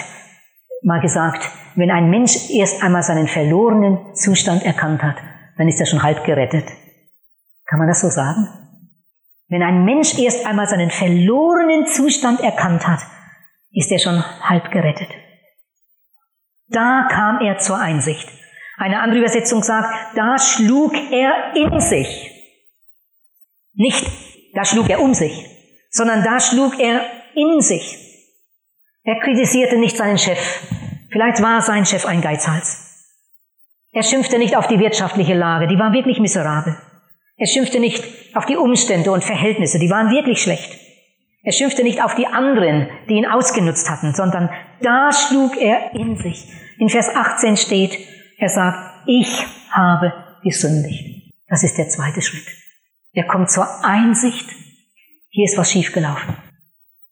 mal 0.81 1.01
gesagt, 1.01 1.47
wenn 1.75 1.91
ein 1.91 2.09
Mensch 2.09 2.49
erst 2.49 2.81
einmal 2.81 3.03
seinen 3.03 3.27
verlorenen 3.27 4.15
Zustand 4.15 4.63
erkannt 4.63 5.03
hat, 5.03 5.17
dann 5.55 5.67
ist 5.67 5.79
er 5.79 5.85
schon 5.85 6.01
halb 6.01 6.23
gerettet. 6.23 6.65
Kann 7.67 7.77
man 7.77 7.87
das 7.87 8.01
so 8.01 8.09
sagen? 8.09 8.68
Wenn 9.49 9.63
ein 9.63 9.83
Mensch 9.83 10.17
erst 10.17 10.45
einmal 10.45 10.67
seinen 10.67 10.91
verlorenen 10.91 11.87
Zustand 11.87 12.39
erkannt 12.41 12.87
hat, 12.87 12.99
ist 13.71 13.91
er 13.91 13.99
schon 13.99 14.23
halb 14.47 14.71
gerettet. 14.71 15.09
Da 16.67 17.07
kam 17.09 17.41
er 17.41 17.57
zur 17.57 17.77
Einsicht. 17.77 18.29
Eine 18.77 19.01
andere 19.01 19.19
Übersetzung 19.19 19.63
sagt, 19.63 20.15
da 20.15 20.37
schlug 20.37 20.93
er 21.11 21.55
in 21.55 21.79
sich. 21.79 22.31
Nicht, 23.73 24.05
da 24.53 24.63
schlug 24.63 24.89
er 24.89 25.01
um 25.01 25.15
sich, 25.15 25.45
sondern 25.89 26.23
da 26.23 26.39
schlug 26.39 26.79
er 26.79 27.01
in 27.33 27.59
sich. 27.61 27.97
Er 29.03 29.19
kritisierte 29.19 29.77
nicht 29.77 29.97
seinen 29.97 30.19
Chef. 30.19 30.39
Vielleicht 31.09 31.41
war 31.41 31.61
sein 31.61 31.85
Chef 31.85 32.05
ein 32.05 32.21
Geizhals. 32.21 32.85
Er 33.91 34.03
schimpfte 34.03 34.37
nicht 34.37 34.55
auf 34.55 34.67
die 34.67 34.79
wirtschaftliche 34.79 35.33
Lage, 35.33 35.67
die 35.67 35.79
war 35.79 35.91
wirklich 35.91 36.19
miserabel. 36.19 36.77
Er 37.39 37.47
schimpfte 37.47 37.79
nicht 37.79 38.03
auf 38.35 38.45
die 38.45 38.57
Umstände 38.57 39.11
und 39.11 39.23
Verhältnisse, 39.23 39.79
die 39.79 39.89
waren 39.89 40.11
wirklich 40.11 40.41
schlecht. 40.41 40.77
Er 41.41 41.53
schimpfte 41.53 41.83
nicht 41.83 42.03
auf 42.03 42.15
die 42.15 42.27
anderen, 42.27 42.89
die 43.07 43.13
ihn 43.13 43.25
ausgenutzt 43.25 43.89
hatten, 43.89 44.13
sondern 44.13 44.49
da 44.81 45.11
schlug 45.13 45.55
er 45.57 45.95
in 45.95 46.17
sich. 46.17 46.45
In 46.77 46.89
Vers 46.89 47.07
18 47.15 47.55
steht, 47.55 47.97
er 48.37 48.49
sagt, 48.49 49.07
ich 49.07 49.45
habe 49.71 50.13
gesündigt. 50.43 51.31
Das 51.47 51.63
ist 51.63 51.77
der 51.77 51.87
zweite 51.87 52.21
Schritt. 52.21 52.45
Er 53.13 53.25
kommt 53.25 53.49
zur 53.49 53.67
Einsicht, 53.85 54.45
hier 55.29 55.45
ist 55.45 55.57
was 55.57 55.71
schiefgelaufen. 55.71 56.35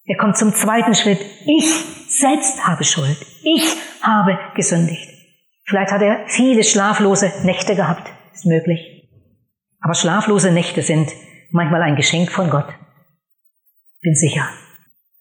Er 0.06 0.18
kommt 0.18 0.38
zum 0.38 0.54
zweiten 0.54 0.94
Schritt, 0.94 1.20
ich 1.46 1.74
selbst 2.10 2.68
habe 2.68 2.84
Schuld. 2.84 3.18
Ich 3.44 3.76
habe 4.02 4.38
gesündigt. 4.56 5.10
Vielleicht 5.66 5.92
hat 5.92 6.02
er 6.02 6.28
viele 6.28 6.64
schlaflose 6.64 7.32
Nächte 7.44 7.76
gehabt, 7.76 8.12
ist 8.34 8.46
möglich. 8.46 8.97
Aber 9.82 9.94
schlaflose 9.94 10.52
Nächte 10.52 10.82
sind 10.82 11.12
manchmal 11.52 11.82
ein 11.82 11.96
Geschenk 11.96 12.32
von 12.32 12.50
Gott 12.50 12.68
bin 14.08 14.16
sicher, 14.16 14.48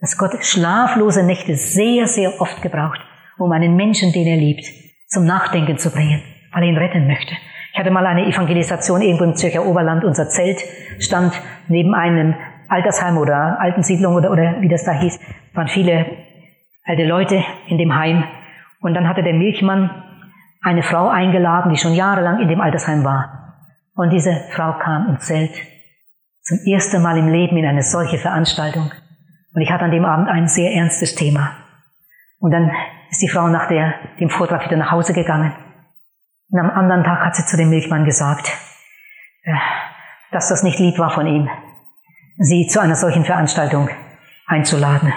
dass 0.01 0.16
Gott 0.16 0.45
schlaflose 0.45 1.25
Nächte 1.25 1.57
sehr, 1.57 2.07
sehr 2.07 2.40
oft 2.40 2.62
gebraucht, 2.62 3.01
um 3.38 3.51
einen 3.53 3.75
Menschen, 3.75 4.12
den 4.12 4.27
er 4.27 4.37
liebt, 4.37 4.64
zum 5.09 5.25
Nachdenken 5.25 5.79
zu 5.79 5.90
bringen, 5.90 6.23
weil 6.53 6.62
er 6.62 6.69
ihn 6.69 6.77
retten 6.77 7.07
möchte. 7.07 7.35
Ich 7.73 7.79
hatte 7.79 7.90
mal 7.90 8.07
eine 8.07 8.27
Evangelisation 8.27 9.03
irgendwo 9.03 9.25
im 9.25 9.35
Zürcher 9.35 9.66
Oberland. 9.66 10.05
Unser 10.05 10.29
Zelt 10.29 10.61
stand 10.99 11.33
neben 11.69 11.95
einem 11.95 12.35
Altersheim 12.69 13.19
oder 13.19 13.61
Altensiedlung 13.61 14.14
oder, 14.14 14.31
oder 14.31 14.61
wie 14.61 14.69
das 14.69 14.85
da 14.85 14.92
hieß. 14.92 15.19
Es 15.19 15.57
waren 15.57 15.69
viele 15.69 16.07
alte 16.85 17.05
Leute 17.05 17.42
in 17.69 17.77
dem 17.77 17.95
Heim. 17.95 18.25
Und 18.81 18.95
dann 18.95 19.09
hatte 19.09 19.23
der 19.23 19.35
Milchmann 19.35 19.90
eine 20.62 20.83
Frau 20.83 21.09
eingeladen, 21.09 21.71
die 21.71 21.79
schon 21.79 21.95
jahrelang 21.95 22.40
in 22.40 22.49
dem 22.49 22.61
Altersheim 22.61 23.05
war. 23.05 23.45
Und 23.96 24.11
diese 24.11 24.44
Frau 24.50 24.74
kam 24.78 25.09
ins 25.09 25.26
Zelt 25.26 25.54
zum 26.42 26.59
ersten 26.66 27.02
Mal 27.02 27.18
im 27.18 27.28
Leben 27.28 27.56
in 27.56 27.66
eine 27.66 27.82
solche 27.82 28.18
Veranstaltung. 28.18 28.92
Und 29.54 29.62
ich 29.62 29.70
hatte 29.70 29.85
an 29.85 29.90
dem 29.90 30.04
Abend 30.04 30.28
ein 30.28 30.48
sehr 30.48 30.70
ernstes 30.72 31.14
Thema. 31.14 31.56
Und 32.38 32.52
dann 32.52 32.70
ist 33.11 33.22
die 33.22 33.28
Frau 33.28 33.48
nach 33.48 33.68
der, 33.68 33.94
dem 34.20 34.28
Vortrag 34.28 34.66
wieder 34.66 34.76
nach 34.76 34.90
Hause 34.90 35.14
gegangen. 35.14 35.52
Und 36.50 36.61
am 36.61 36.70
anderen 36.70 37.04
Tag 37.04 37.24
hat 37.24 37.35
sie 37.35 37.46
zu 37.46 37.56
dem 37.56 37.70
Milchmann 37.70 38.04
gesagt, 38.04 38.52
äh, 39.42 39.54
dass 40.30 40.48
das 40.48 40.62
nicht 40.62 40.78
lieb 40.78 40.98
war 40.98 41.11
von 41.11 41.26
ihm, 41.26 41.48
sie 42.37 42.66
zu 42.66 42.80
einer 42.80 42.96
solchen 42.96 43.24
Veranstaltung 43.24 43.88
einzuladen. 44.46 45.12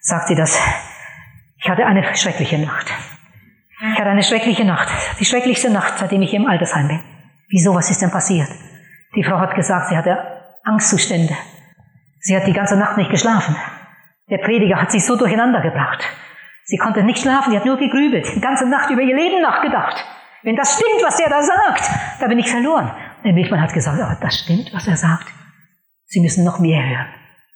Sagt 0.00 0.26
sie 0.26 0.34
das, 0.34 0.60
ich 1.56 1.70
hatte 1.70 1.86
eine 1.86 2.14
schreckliche 2.16 2.58
Nacht. 2.58 2.92
Ich 3.92 3.98
hatte 3.98 4.10
eine 4.10 4.24
schreckliche 4.24 4.64
Nacht, 4.64 4.88
die 5.20 5.24
schrecklichste 5.24 5.70
Nacht, 5.70 5.98
seitdem 5.98 6.22
ich 6.22 6.34
im 6.34 6.46
Altersheim 6.46 6.88
bin. 6.88 7.13
Wieso, 7.48 7.74
was 7.74 7.90
ist 7.90 8.02
denn 8.02 8.10
passiert? 8.10 8.48
Die 9.14 9.22
Frau 9.22 9.38
hat 9.38 9.54
gesagt, 9.54 9.88
sie 9.88 9.96
hatte 9.96 10.18
Angstzustände. 10.64 11.34
Sie 12.20 12.36
hat 12.36 12.46
die 12.46 12.52
ganze 12.52 12.76
Nacht 12.76 12.96
nicht 12.96 13.10
geschlafen. 13.10 13.54
Der 14.30 14.38
Prediger 14.38 14.80
hat 14.80 14.90
sie 14.90 15.00
so 15.00 15.16
durcheinander 15.16 15.60
gebracht. 15.60 16.02
Sie 16.64 16.78
konnte 16.78 17.02
nicht 17.02 17.18
schlafen, 17.18 17.50
sie 17.50 17.58
hat 17.58 17.66
nur 17.66 17.76
gegrübelt, 17.76 18.26
die 18.34 18.40
ganze 18.40 18.66
Nacht 18.68 18.90
über 18.90 19.02
ihr 19.02 19.14
Leben 19.14 19.42
nachgedacht. 19.42 20.02
Wenn 20.42 20.56
das 20.56 20.74
stimmt, 20.74 21.02
was 21.04 21.16
der 21.16 21.28
da 21.28 21.42
sagt, 21.42 21.90
da 22.20 22.26
bin 22.26 22.38
ich 22.38 22.50
verloren. 22.50 22.90
Der 23.24 23.32
Milchmann 23.32 23.60
hat 23.60 23.72
gesagt, 23.72 24.00
aber 24.00 24.18
das 24.20 24.38
stimmt, 24.38 24.72
was 24.72 24.86
er 24.86 24.96
sagt. 24.96 25.26
Sie 26.06 26.20
müssen 26.20 26.44
noch 26.44 26.58
mehr 26.58 26.82
hören. 26.82 27.06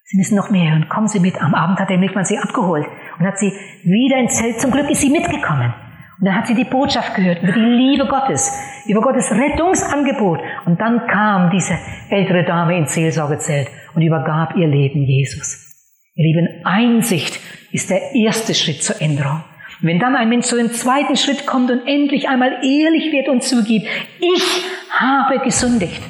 Sie 0.04 0.16
müssen 0.16 0.36
noch 0.36 0.50
mehr 0.50 0.70
hören. 0.70 0.88
Kommen 0.88 1.08
Sie 1.08 1.20
mit. 1.20 1.40
Am 1.40 1.54
Abend 1.54 1.78
hat 1.78 1.90
der 1.90 1.98
Milchmann 1.98 2.24
sie 2.24 2.38
abgeholt 2.38 2.86
und 3.18 3.26
hat 3.26 3.38
sie 3.38 3.52
wieder 3.84 4.16
ins 4.16 4.38
Zelt. 4.38 4.58
Zum 4.58 4.70
Glück 4.70 4.88
ist 4.88 5.00
sie 5.00 5.10
mitgekommen. 5.10 5.74
Und 6.20 6.26
dann 6.26 6.34
hat 6.34 6.48
sie 6.48 6.54
die 6.54 6.64
Botschaft 6.64 7.14
gehört 7.14 7.42
über 7.42 7.52
die 7.52 7.60
Liebe 7.60 8.06
Gottes, 8.06 8.52
über 8.86 9.00
Gottes 9.00 9.30
Rettungsangebot. 9.30 10.40
Und 10.66 10.80
dann 10.80 11.06
kam 11.06 11.50
diese 11.50 11.78
ältere 12.10 12.44
Dame 12.44 12.76
ins 12.76 12.92
Seelsorgezelt 12.92 13.68
und 13.94 14.02
übergab 14.02 14.56
ihr 14.56 14.66
Leben 14.66 15.04
Jesus. 15.04 15.68
Ihr 16.14 16.24
Lieben, 16.24 16.64
Einsicht 16.64 17.38
ist 17.70 17.90
der 17.90 18.14
erste 18.14 18.54
Schritt 18.54 18.82
zur 18.82 19.00
Änderung. 19.00 19.44
wenn 19.80 20.00
dann 20.00 20.16
ein 20.16 20.28
Mensch 20.28 20.46
zu 20.46 20.56
dem 20.56 20.72
zweiten 20.72 21.16
Schritt 21.16 21.46
kommt 21.46 21.70
und 21.70 21.86
endlich 21.86 22.28
einmal 22.28 22.50
ehrlich 22.64 23.12
wird 23.12 23.28
und 23.28 23.44
zugibt, 23.44 23.86
ich 24.18 24.64
habe 24.90 25.38
gesündigt. 25.38 26.02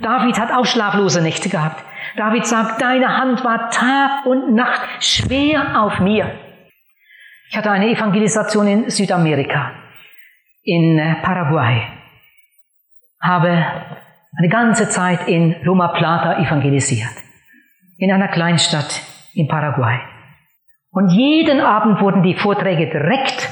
David 0.00 0.38
hat 0.38 0.50
auch 0.50 0.64
schlaflose 0.64 1.20
Nächte 1.20 1.50
gehabt. 1.50 1.84
David 2.16 2.46
sagt, 2.46 2.80
deine 2.80 3.18
Hand 3.18 3.44
war 3.44 3.68
Tag 3.68 4.24
und 4.24 4.54
Nacht 4.54 4.80
schwer 5.00 5.82
auf 5.82 6.00
mir. 6.00 6.32
Ich 7.50 7.56
hatte 7.56 7.70
eine 7.70 7.88
Evangelisation 7.88 8.66
in 8.66 8.90
Südamerika, 8.90 9.72
in 10.62 10.98
äh, 10.98 11.16
Paraguay, 11.22 11.82
habe 13.20 13.64
eine 14.38 14.48
ganze 14.48 14.88
Zeit 14.88 15.28
in 15.28 15.56
Loma 15.62 15.88
Plata 15.88 16.38
evangelisiert. 16.40 17.26
in 17.98 18.12
einer 18.12 18.28
Kleinstadt 18.28 19.02
in 19.34 19.48
Paraguay. 19.48 19.98
Und 20.90 21.10
jeden 21.10 21.60
Abend 21.60 22.00
wurden 22.00 22.22
die 22.22 22.34
Vorträge 22.34 22.86
direkt 22.86 23.48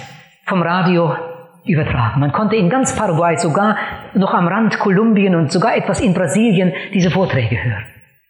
vom 0.47 0.63
Radio 0.63 1.17
übertragen. 1.65 2.21
Man 2.21 2.33
konnte 2.33 2.57
in 2.57 2.69
ganz 2.69 2.95
Paraguay, 2.95 3.37
sogar 3.37 3.77
noch 4.15 4.35
am 4.35 4.47
Rand 4.47 4.79
Kolumbien 4.79 5.35
und 5.35 5.51
sogar 5.51 5.77
etwas 5.77 6.01
in 6.01 6.15
Brasilien 6.15 6.73
diese 6.93 7.11
Vorträge 7.11 7.63
hören. 7.63 7.87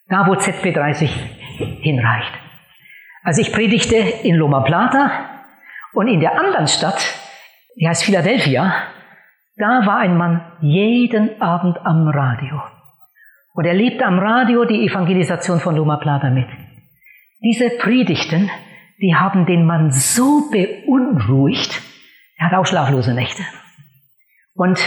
Da, 0.09 0.27
wo 0.27 0.35
ZP30 0.35 1.09
hinreicht. 1.81 2.33
Also 3.22 3.40
ich 3.40 3.53
predigte 3.53 3.96
in 3.96 4.37
Loma 4.37 4.61
Plata 4.61 5.34
und 5.95 6.09
in 6.09 6.21
der 6.21 6.39
anderen 6.39 6.69
Stadt, 6.69 7.15
die 7.77 7.89
heißt 7.89 8.05
Philadelphia, 8.05 8.75
da 9.57 9.87
war 9.87 9.99
ein 9.99 10.17
Mann 10.17 10.41
jeden 10.61 11.41
Abend 11.41 11.79
am 11.85 12.09
Radio. 12.09 12.61
Und 13.55 13.65
er 13.67 13.75
lebte 13.75 14.05
am 14.05 14.19
Radio 14.19 14.65
die 14.65 14.87
Evangelisation 14.87 15.61
von 15.61 15.77
Loma 15.77 15.97
Plata 15.97 16.31
mit. 16.31 16.49
Diese 17.41 17.71
Predigten, 17.79 18.51
die 19.01 19.15
haben 19.15 19.47
den 19.47 19.65
Mann 19.65 19.93
so 19.93 20.51
beunruhigt, 20.51 21.81
er 22.37 22.47
hat 22.47 22.55
auch 22.55 22.67
schlaflose 22.67 23.15
Nächte. 23.15 23.43
Und 24.55 24.81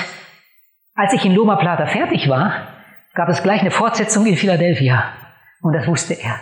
als 0.96 1.13
ich 1.13 1.24
in 1.24 1.36
Loma 1.36 1.56
Plata 1.56 1.86
fertig 1.86 2.28
war, 2.28 2.67
gab 3.13 3.30
es 3.30 3.43
gleich 3.43 3.62
eine 3.62 3.72
Fortsetzung 3.72 4.26
in 4.26 4.36
Philadelphia. 4.36 5.13
Und 5.62 5.74
das 5.74 5.88
wusste 5.88 6.13
er. 6.13 6.39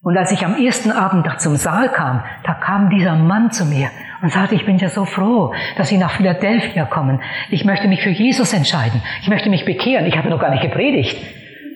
Und 0.00 0.16
als 0.16 0.30
ich 0.30 0.44
am 0.44 0.56
ersten 0.56 0.92
Abend 0.92 1.28
zum 1.40 1.56
Saal 1.56 1.90
kam, 1.90 2.22
da 2.44 2.54
kam 2.54 2.88
dieser 2.88 3.16
Mann 3.16 3.50
zu 3.50 3.64
mir 3.64 3.90
und 4.22 4.30
sagte, 4.30 4.54
ich 4.54 4.64
bin 4.64 4.78
ja 4.78 4.88
so 4.88 5.04
froh, 5.04 5.52
dass 5.76 5.88
Sie 5.88 5.98
nach 5.98 6.12
Philadelphia 6.12 6.84
kommen. 6.84 7.20
Ich 7.50 7.64
möchte 7.64 7.88
mich 7.88 8.02
für 8.02 8.10
Jesus 8.10 8.52
entscheiden. 8.52 9.02
Ich 9.22 9.28
möchte 9.28 9.50
mich 9.50 9.64
bekehren. 9.64 10.06
Ich 10.06 10.16
habe 10.16 10.28
noch 10.28 10.38
gar 10.38 10.50
nicht 10.50 10.62
gepredigt. 10.62 11.16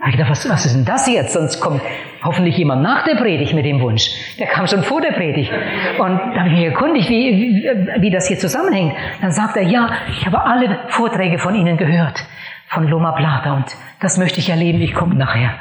Da 0.00 0.06
ich 0.06 0.12
gedacht, 0.12 0.30
was, 0.30 0.48
was 0.48 0.66
ist 0.66 0.74
denn 0.74 0.84
das 0.84 1.08
jetzt? 1.08 1.32
Sonst 1.32 1.60
kommt 1.60 1.82
hoffentlich 2.22 2.56
jemand 2.56 2.82
nach 2.82 3.04
der 3.04 3.16
Predigt 3.16 3.54
mit 3.54 3.64
dem 3.64 3.80
Wunsch. 3.80 4.10
Der 4.38 4.46
kam 4.46 4.68
schon 4.68 4.84
vor 4.84 5.00
der 5.00 5.12
Predigt. 5.12 5.50
Und 5.98 6.18
da 6.18 6.40
habe 6.40 6.48
ich 6.48 6.54
mich 6.54 6.64
erkundigt, 6.64 7.08
wie, 7.08 7.64
wie, 7.66 8.02
wie 8.02 8.10
das 8.10 8.28
hier 8.28 8.38
zusammenhängt. 8.38 8.94
Dann 9.20 9.32
sagt 9.32 9.56
er, 9.56 9.62
ja, 9.62 9.90
ich 10.08 10.26
habe 10.26 10.44
alle 10.44 10.78
Vorträge 10.88 11.38
von 11.38 11.56
Ihnen 11.56 11.76
gehört, 11.76 12.24
von 12.68 12.86
Loma 12.86 13.12
Plata, 13.12 13.54
und 13.54 13.76
das 14.00 14.18
möchte 14.18 14.38
ich 14.38 14.48
erleben, 14.48 14.80
ich 14.80 14.94
komme 14.94 15.16
nachher. 15.16 15.54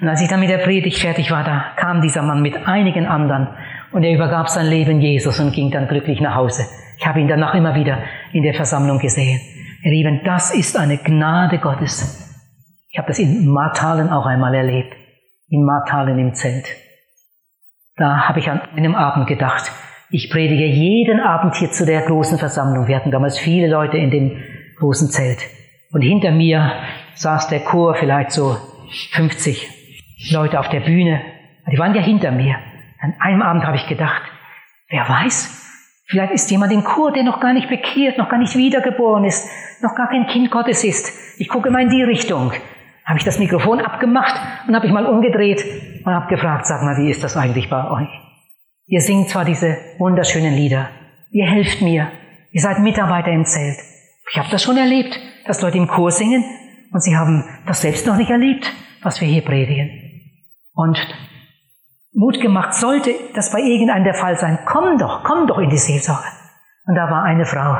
Und 0.00 0.08
als 0.08 0.22
ich 0.22 0.28
dann 0.28 0.40
mit 0.40 0.50
der 0.50 0.58
Predigt 0.58 0.98
fertig 0.98 1.30
war, 1.30 1.44
da 1.44 1.72
kam 1.76 2.00
dieser 2.00 2.22
Mann 2.22 2.40
mit 2.40 2.66
einigen 2.66 3.06
anderen 3.06 3.48
und 3.92 4.04
er 4.04 4.14
übergab 4.14 4.48
sein 4.48 4.66
Leben 4.66 5.00
Jesus 5.00 5.40
und 5.40 5.52
ging 5.52 5.70
dann 5.70 5.88
glücklich 5.88 6.20
nach 6.20 6.36
Hause. 6.36 6.64
Ich 6.98 7.06
habe 7.06 7.20
ihn 7.20 7.28
danach 7.28 7.54
immer 7.54 7.74
wieder 7.74 7.98
in 8.32 8.42
der 8.42 8.54
Versammlung 8.54 8.98
gesehen. 8.98 9.40
Ihr 9.82 9.90
Lieben, 9.90 10.20
das 10.24 10.54
ist 10.54 10.76
eine 10.76 10.98
Gnade 10.98 11.58
Gottes. 11.58 12.24
Ich 12.90 12.98
habe 12.98 13.08
das 13.08 13.18
in 13.18 13.46
Martalen 13.48 14.10
auch 14.10 14.26
einmal 14.26 14.54
erlebt 14.54 14.94
in 15.50 15.64
Martalen 15.64 16.18
im 16.18 16.34
Zelt. 16.34 16.66
Da 17.96 18.28
habe 18.28 18.38
ich 18.38 18.50
an 18.50 18.60
einem 18.76 18.94
Abend 18.94 19.26
gedacht, 19.26 19.72
ich 20.10 20.30
predige 20.30 20.66
jeden 20.66 21.20
Abend 21.20 21.56
hier 21.56 21.70
zu 21.70 21.84
der 21.84 22.02
großen 22.02 22.38
Versammlung. 22.38 22.86
Wir 22.86 22.96
hatten 22.96 23.10
damals 23.10 23.38
viele 23.38 23.68
Leute 23.68 23.98
in 23.98 24.10
dem 24.10 24.42
großen 24.78 25.10
Zelt. 25.10 25.38
Und 25.90 26.02
hinter 26.02 26.30
mir 26.30 26.72
saß 27.14 27.48
der 27.48 27.60
Chor, 27.60 27.94
vielleicht 27.94 28.30
so 28.30 28.56
50 29.12 29.77
Leute 30.30 30.58
auf 30.58 30.68
der 30.68 30.80
Bühne. 30.80 31.20
Die 31.70 31.78
waren 31.78 31.94
ja 31.94 32.02
hinter 32.02 32.30
mir. 32.30 32.56
An 33.00 33.14
einem 33.20 33.42
Abend 33.42 33.64
habe 33.64 33.76
ich 33.76 33.86
gedacht, 33.86 34.22
wer 34.88 35.08
weiß, 35.08 36.04
vielleicht 36.06 36.32
ist 36.32 36.50
jemand 36.50 36.72
im 36.72 36.82
Chor, 36.82 37.12
der 37.12 37.22
noch 37.22 37.40
gar 37.40 37.52
nicht 37.52 37.68
bekehrt, 37.68 38.18
noch 38.18 38.28
gar 38.28 38.38
nicht 38.38 38.56
wiedergeboren 38.56 39.24
ist, 39.24 39.48
noch 39.82 39.94
gar 39.94 40.08
kein 40.08 40.26
Kind 40.26 40.50
Gottes 40.50 40.82
ist. 40.84 41.40
Ich 41.40 41.48
gucke 41.48 41.70
mal 41.70 41.82
in 41.82 41.90
die 41.90 42.02
Richtung 42.02 42.52
habe 43.08 43.18
ich 43.18 43.24
das 43.24 43.38
Mikrofon 43.38 43.80
abgemacht 43.80 44.38
und 44.68 44.76
habe 44.76 44.86
ich 44.86 44.92
mal 44.92 45.06
umgedreht 45.06 45.64
und 46.04 46.12
habe 46.12 46.28
gefragt, 46.28 46.66
sag 46.66 46.82
mal, 46.82 46.98
wie 46.98 47.10
ist 47.10 47.24
das 47.24 47.38
eigentlich 47.38 47.70
bei 47.70 47.90
euch? 47.90 48.08
Ihr 48.86 49.00
singt 49.00 49.30
zwar 49.30 49.46
diese 49.46 49.78
wunderschönen 49.96 50.54
Lieder, 50.54 50.90
ihr 51.30 51.46
helft 51.46 51.80
mir, 51.80 52.08
ihr 52.52 52.60
seid 52.60 52.80
Mitarbeiter 52.80 53.32
im 53.32 53.46
Zelt. 53.46 53.78
Ich 54.30 54.38
habe 54.38 54.50
das 54.50 54.62
schon 54.62 54.76
erlebt, 54.76 55.18
dass 55.46 55.62
Leute 55.62 55.78
im 55.78 55.88
Chor 55.88 56.10
singen 56.10 56.44
und 56.92 57.02
sie 57.02 57.16
haben 57.16 57.44
das 57.66 57.80
selbst 57.80 58.06
noch 58.06 58.16
nicht 58.16 58.30
erlebt, 58.30 58.70
was 59.02 59.22
wir 59.22 59.28
hier 59.28 59.42
predigen. 59.42 60.07
Und 60.78 60.98
Mut 62.12 62.40
gemacht, 62.40 62.74
sollte 62.74 63.10
das 63.34 63.50
bei 63.50 63.58
irgendeinem 63.58 64.04
der 64.04 64.14
Fall 64.14 64.36
sein, 64.36 64.60
komm 64.64 64.96
doch, 64.98 65.24
komm 65.24 65.48
doch 65.48 65.58
in 65.58 65.70
die 65.70 65.78
Seelsorge. 65.78 66.28
Und 66.86 66.94
da 66.94 67.10
war 67.10 67.24
eine 67.24 67.46
Frau, 67.46 67.78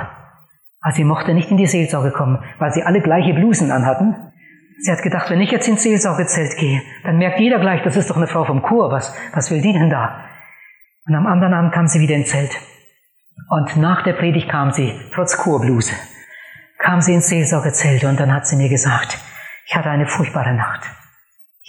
aber 0.81 0.93
sie 0.93 1.05
mochte 1.05 1.33
nicht 1.33 1.51
in 1.51 1.57
die 1.57 1.67
Seelsorge 1.67 2.11
kommen, 2.11 2.43
weil 2.59 2.73
sie 2.73 2.83
alle 2.83 3.01
gleiche 3.01 3.35
Blusen 3.35 3.71
anhatten 3.71 4.29
Sie 4.81 4.93
hat 4.93 5.03
gedacht, 5.03 5.29
wenn 5.31 5.41
ich 5.41 5.51
jetzt 5.51 5.67
ins 5.67 5.83
Seelsorgezelt 5.83 6.57
gehe, 6.57 6.81
dann 7.03 7.19
merkt 7.19 7.41
jeder 7.41 7.59
gleich, 7.59 7.83
das 7.83 7.97
ist 7.97 8.11
doch 8.11 8.17
eine 8.17 8.29
Frau 8.29 8.45
vom 8.45 8.63
Chor, 8.63 8.93
was, 8.93 9.13
was 9.35 9.51
will 9.51 9.61
die 9.61 9.73
denn 9.73 9.91
da? 9.91 10.25
Und 11.05 11.17
am 11.17 11.27
anderen 11.27 11.55
Abend 11.55 11.73
kam 11.73 11.89
sie 11.89 11.99
wieder 12.01 12.15
ins 12.15 12.31
Zelt. 12.31 12.53
Und 13.49 13.77
nach 13.77 14.05
der 14.05 14.13
Predigt 14.13 14.49
kam 14.49 14.71
sie, 14.71 14.95
trotz 15.13 15.37
Chorbluse, 15.37 15.95
kam 16.79 17.01
sie 17.01 17.15
ins 17.15 17.29
Seelsorgezelt 17.29 18.05
und 18.05 18.21
dann 18.21 18.33
hat 18.33 18.47
sie 18.47 18.55
mir 18.55 18.69
gesagt, 18.69 19.19
ich 19.67 19.75
hatte 19.75 19.91
eine 19.91 20.07
furchtbare 20.07 20.55
Nacht. 20.55 20.89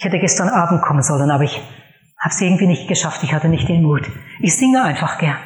Ich 0.00 0.06
hätte 0.06 0.18
gestern 0.18 0.48
Abend 0.48 0.80
kommen 0.80 1.02
sollen, 1.02 1.30
aber 1.30 1.44
ich 1.44 1.60
habe 2.18 2.30
es 2.30 2.40
irgendwie 2.40 2.66
nicht 2.66 2.88
geschafft, 2.88 3.22
ich 3.22 3.34
hatte 3.34 3.50
nicht 3.50 3.68
den 3.68 3.82
Mut. 3.82 4.10
Ich 4.40 4.56
singe 4.56 4.82
einfach 4.82 5.18
gern. 5.18 5.36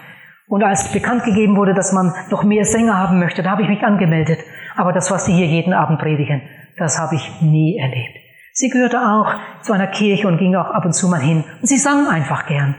Und 0.46 0.62
als 0.62 0.92
bekannt 0.92 1.24
gegeben 1.24 1.56
wurde, 1.56 1.74
dass 1.74 1.92
man 1.92 2.14
noch 2.30 2.44
mehr 2.44 2.64
Sänger 2.64 2.96
haben 2.96 3.18
möchte, 3.18 3.42
da 3.42 3.50
habe 3.50 3.62
ich 3.62 3.68
mich 3.68 3.82
angemeldet. 3.82 4.38
Aber 4.76 4.92
das, 4.92 5.10
was 5.10 5.24
sie 5.24 5.32
hier 5.32 5.46
jeden 5.46 5.72
Abend 5.72 5.98
predigen, 5.98 6.40
das 6.76 7.00
habe 7.00 7.16
ich 7.16 7.40
nie 7.40 7.78
erlebt. 7.78 8.16
Sie 8.52 8.68
gehörte 8.68 9.00
auch 9.00 9.26
zu 9.62 9.72
einer 9.72 9.88
Kirche 9.88 10.28
und 10.28 10.38
ging 10.38 10.54
auch 10.54 10.70
ab 10.70 10.84
und 10.84 10.92
zu 10.92 11.08
mal 11.08 11.20
hin. 11.20 11.42
Und 11.60 11.66
sie 11.66 11.76
sang 11.76 12.06
einfach 12.06 12.46
gern. 12.46 12.76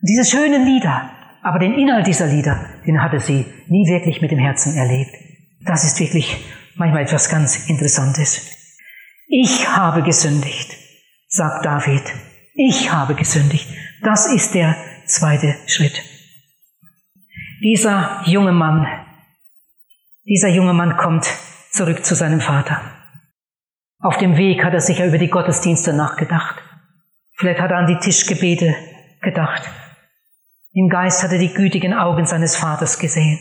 Diese 0.00 0.24
schönen 0.24 0.64
Lieder, 0.64 1.10
aber 1.42 1.58
den 1.58 1.74
Inhalt 1.74 2.06
dieser 2.06 2.26
Lieder, 2.26 2.58
den 2.86 3.02
hatte 3.02 3.20
sie 3.20 3.44
nie 3.68 3.86
wirklich 3.86 4.22
mit 4.22 4.30
dem 4.30 4.38
Herzen 4.38 4.78
erlebt. 4.78 5.14
Das 5.66 5.84
ist 5.84 6.00
wirklich 6.00 6.42
manchmal 6.76 7.02
etwas 7.02 7.28
ganz 7.28 7.68
Interessantes. 7.68 8.48
Ich 9.28 9.68
habe 9.68 10.02
gesündigt, 10.02 10.81
sagt 11.32 11.64
David. 11.64 12.02
Ich 12.54 12.92
habe 12.92 13.14
gesündigt. 13.14 13.66
Das 14.02 14.26
ist 14.26 14.54
der 14.54 14.76
zweite 15.06 15.56
Schritt. 15.66 16.02
Dieser 17.62 18.22
junge 18.26 18.52
Mann, 18.52 18.86
dieser 20.24 20.48
junge 20.48 20.74
Mann 20.74 20.96
kommt 20.96 21.26
zurück 21.70 22.04
zu 22.04 22.14
seinem 22.14 22.40
Vater. 22.40 22.80
Auf 24.00 24.18
dem 24.18 24.36
Weg 24.36 24.62
hat 24.62 24.74
er 24.74 24.80
sicher 24.80 25.06
über 25.06 25.18
die 25.18 25.30
Gottesdienste 25.30 25.94
nachgedacht. 25.94 26.60
Vielleicht 27.38 27.60
hat 27.60 27.70
er 27.70 27.78
an 27.78 27.86
die 27.86 27.98
Tischgebete 27.98 28.74
gedacht. 29.22 29.62
Im 30.72 30.88
Geist 30.88 31.22
hat 31.22 31.32
er 31.32 31.38
die 31.38 31.54
gütigen 31.54 31.94
Augen 31.94 32.26
seines 32.26 32.56
Vaters 32.56 32.98
gesehen. 32.98 33.38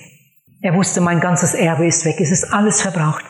Er 0.61 0.75
wusste, 0.75 1.01
mein 1.01 1.19
ganzes 1.19 1.55
Erbe 1.55 1.87
ist 1.87 2.05
weg, 2.05 2.19
es 2.19 2.31
ist 2.31 2.53
alles 2.53 2.81
verbraucht. 2.81 3.25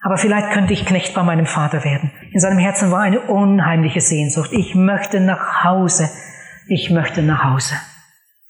Aber 0.00 0.16
vielleicht 0.16 0.52
könnte 0.52 0.72
ich 0.72 0.86
Knecht 0.86 1.14
bei 1.14 1.22
meinem 1.22 1.46
Vater 1.46 1.84
werden. 1.84 2.12
In 2.36 2.40
seinem 2.40 2.58
Herzen 2.58 2.90
war 2.90 3.00
eine 3.00 3.20
unheimliche 3.20 4.02
Sehnsucht. 4.02 4.50
Ich 4.52 4.74
möchte 4.74 5.20
nach 5.20 5.64
Hause. 5.64 6.10
Ich 6.68 6.90
möchte 6.90 7.22
nach 7.22 7.44
Hause. 7.44 7.76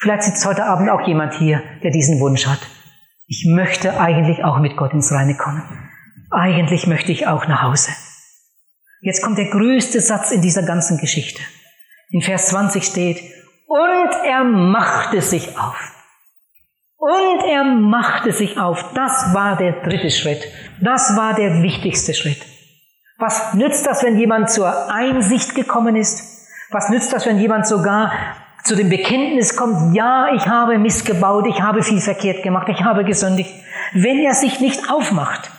Vielleicht 0.01 0.25
sitzt 0.25 0.45
heute 0.45 0.65
Abend 0.65 0.91
auch 0.91 1.07
jemand 1.07 1.35
hier, 1.35 1.63
der 1.85 1.93
diesen 1.93 2.19
Wunsch 2.19 2.49
hat. 2.49 2.59
Ich 3.29 3.47
möchte 3.49 4.01
eigentlich 4.01 4.43
auch 4.43 4.59
mit 4.59 4.77
Gott 4.77 4.93
ins 4.93 5.13
Reine 5.13 5.37
kommen. 5.37 5.63
Eigentlich 6.33 6.89
möchte 6.89 7.13
ich 7.13 7.29
auch 7.29 7.47
nach 7.47 7.63
Hause. 7.63 7.93
Jetzt 9.03 9.23
kommt 9.23 9.39
der 9.39 9.51
größte 9.51 10.01
Satz 10.01 10.33
in 10.33 10.43
dieser 10.43 10.65
ganzen 10.65 10.99
Geschichte. 10.99 11.41
In 12.11 12.23
Vers 12.23 12.49
20 12.49 12.83
steht, 12.83 13.21
und 13.69 14.11
er 14.25 14.43
machte 14.43 15.23
sich 15.23 15.57
auf. 15.57 15.93
Und 16.97 17.45
er 17.49 17.63
machte 17.63 18.33
sich 18.33 18.59
auf. 18.59 18.85
Das 18.95 19.33
war 19.33 19.57
der 19.57 19.81
dritte 19.85 20.11
Schritt. 20.11 20.43
Das 20.81 21.17
war 21.17 21.35
der 21.35 21.63
wichtigste 21.63 22.15
Schritt. 22.15 22.56
Was 23.19 23.55
nützt 23.55 23.87
das, 23.87 24.03
wenn 24.03 24.19
jemand 24.19 24.51
zur 24.51 24.93
Einsicht 24.93 25.55
gekommen 25.55 25.97
ist? 25.97 26.49
Was 26.71 26.91
nützt 26.91 27.13
das, 27.13 27.25
wenn 27.27 27.39
jemand 27.39 27.67
sogar 27.67 28.13
zu 28.65 28.77
dem 28.77 28.91
Bekenntnis 28.91 29.57
kommt, 29.57 29.95
ja, 29.95 30.29
ich 30.35 30.47
habe 30.47 30.79
missgebaut, 30.79 31.47
ich 31.47 31.63
habe 31.63 31.83
viel 31.83 32.01
verkehrt 32.01 32.43
gemacht, 32.43 32.69
ich 32.69 32.83
habe 32.83 33.05
gesündigt, 33.05 33.51
wenn 33.95 34.19
er 34.19 34.35
sich 34.35 34.61
nicht 34.61 34.91
aufmacht? 34.91 35.51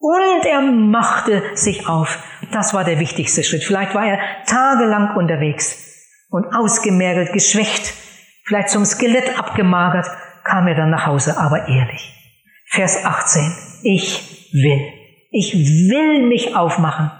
Und 0.00 0.44
er 0.44 0.60
machte 0.60 1.42
sich 1.54 1.88
auf. 1.88 2.18
Das 2.52 2.74
war 2.74 2.84
der 2.84 3.00
wichtigste 3.00 3.42
Schritt. 3.42 3.64
Vielleicht 3.64 3.94
war 3.94 4.06
er 4.06 4.18
tagelang 4.46 5.16
unterwegs 5.16 5.76
und 6.30 6.44
ausgemergelt, 6.54 7.32
geschwächt, 7.32 7.94
vielleicht 8.44 8.68
zum 8.68 8.84
Skelett 8.84 9.38
abgemagert, 9.38 10.06
kam 10.44 10.66
er 10.66 10.74
dann 10.74 10.90
nach 10.90 11.06
Hause, 11.06 11.38
aber 11.38 11.68
ehrlich. 11.68 12.14
Vers 12.66 13.04
18. 13.04 13.52
Ich 13.82 14.50
will. 14.52 14.97
Ich 15.30 15.54
will 15.54 16.26
mich 16.26 16.56
aufmachen. 16.56 17.10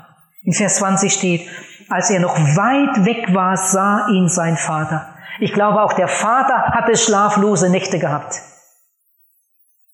In 0.43 0.53
Vers 0.53 0.77
20 0.77 1.13
steht, 1.13 1.49
als 1.91 2.11
er 2.11 2.21
noch 2.21 2.37
weit 2.37 3.05
weg 3.05 3.35
war, 3.35 3.57
sah 3.57 4.09
ihn 4.09 4.29
sein 4.29 4.57
Vater. 4.57 5.15
Ich 5.41 5.53
glaube, 5.53 5.83
auch 5.83 5.93
der 5.93 6.09
Vater 6.09 6.73
hatte 6.73 6.97
schlaflose 6.97 7.71
Nächte 7.71 7.99
gehabt. 7.99 8.35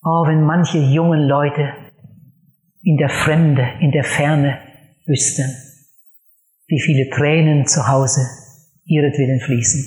Oh, 0.03 0.27
wenn 0.27 0.45
manche 0.45 0.79
jungen 0.79 1.29
Leute 1.29 1.73
in 2.83 2.97
der 2.99 3.09
Fremde, 3.09 3.67
in 3.81 3.91
der 3.91 4.05
Ferne 4.05 4.59
wüssten, 5.07 5.45
wie 6.67 6.81
viele 6.81 7.11
Tränen 7.11 7.67
zu 7.67 7.89
Hause 7.89 8.21
ihretwillen 8.85 9.41
fließen. 9.41 9.83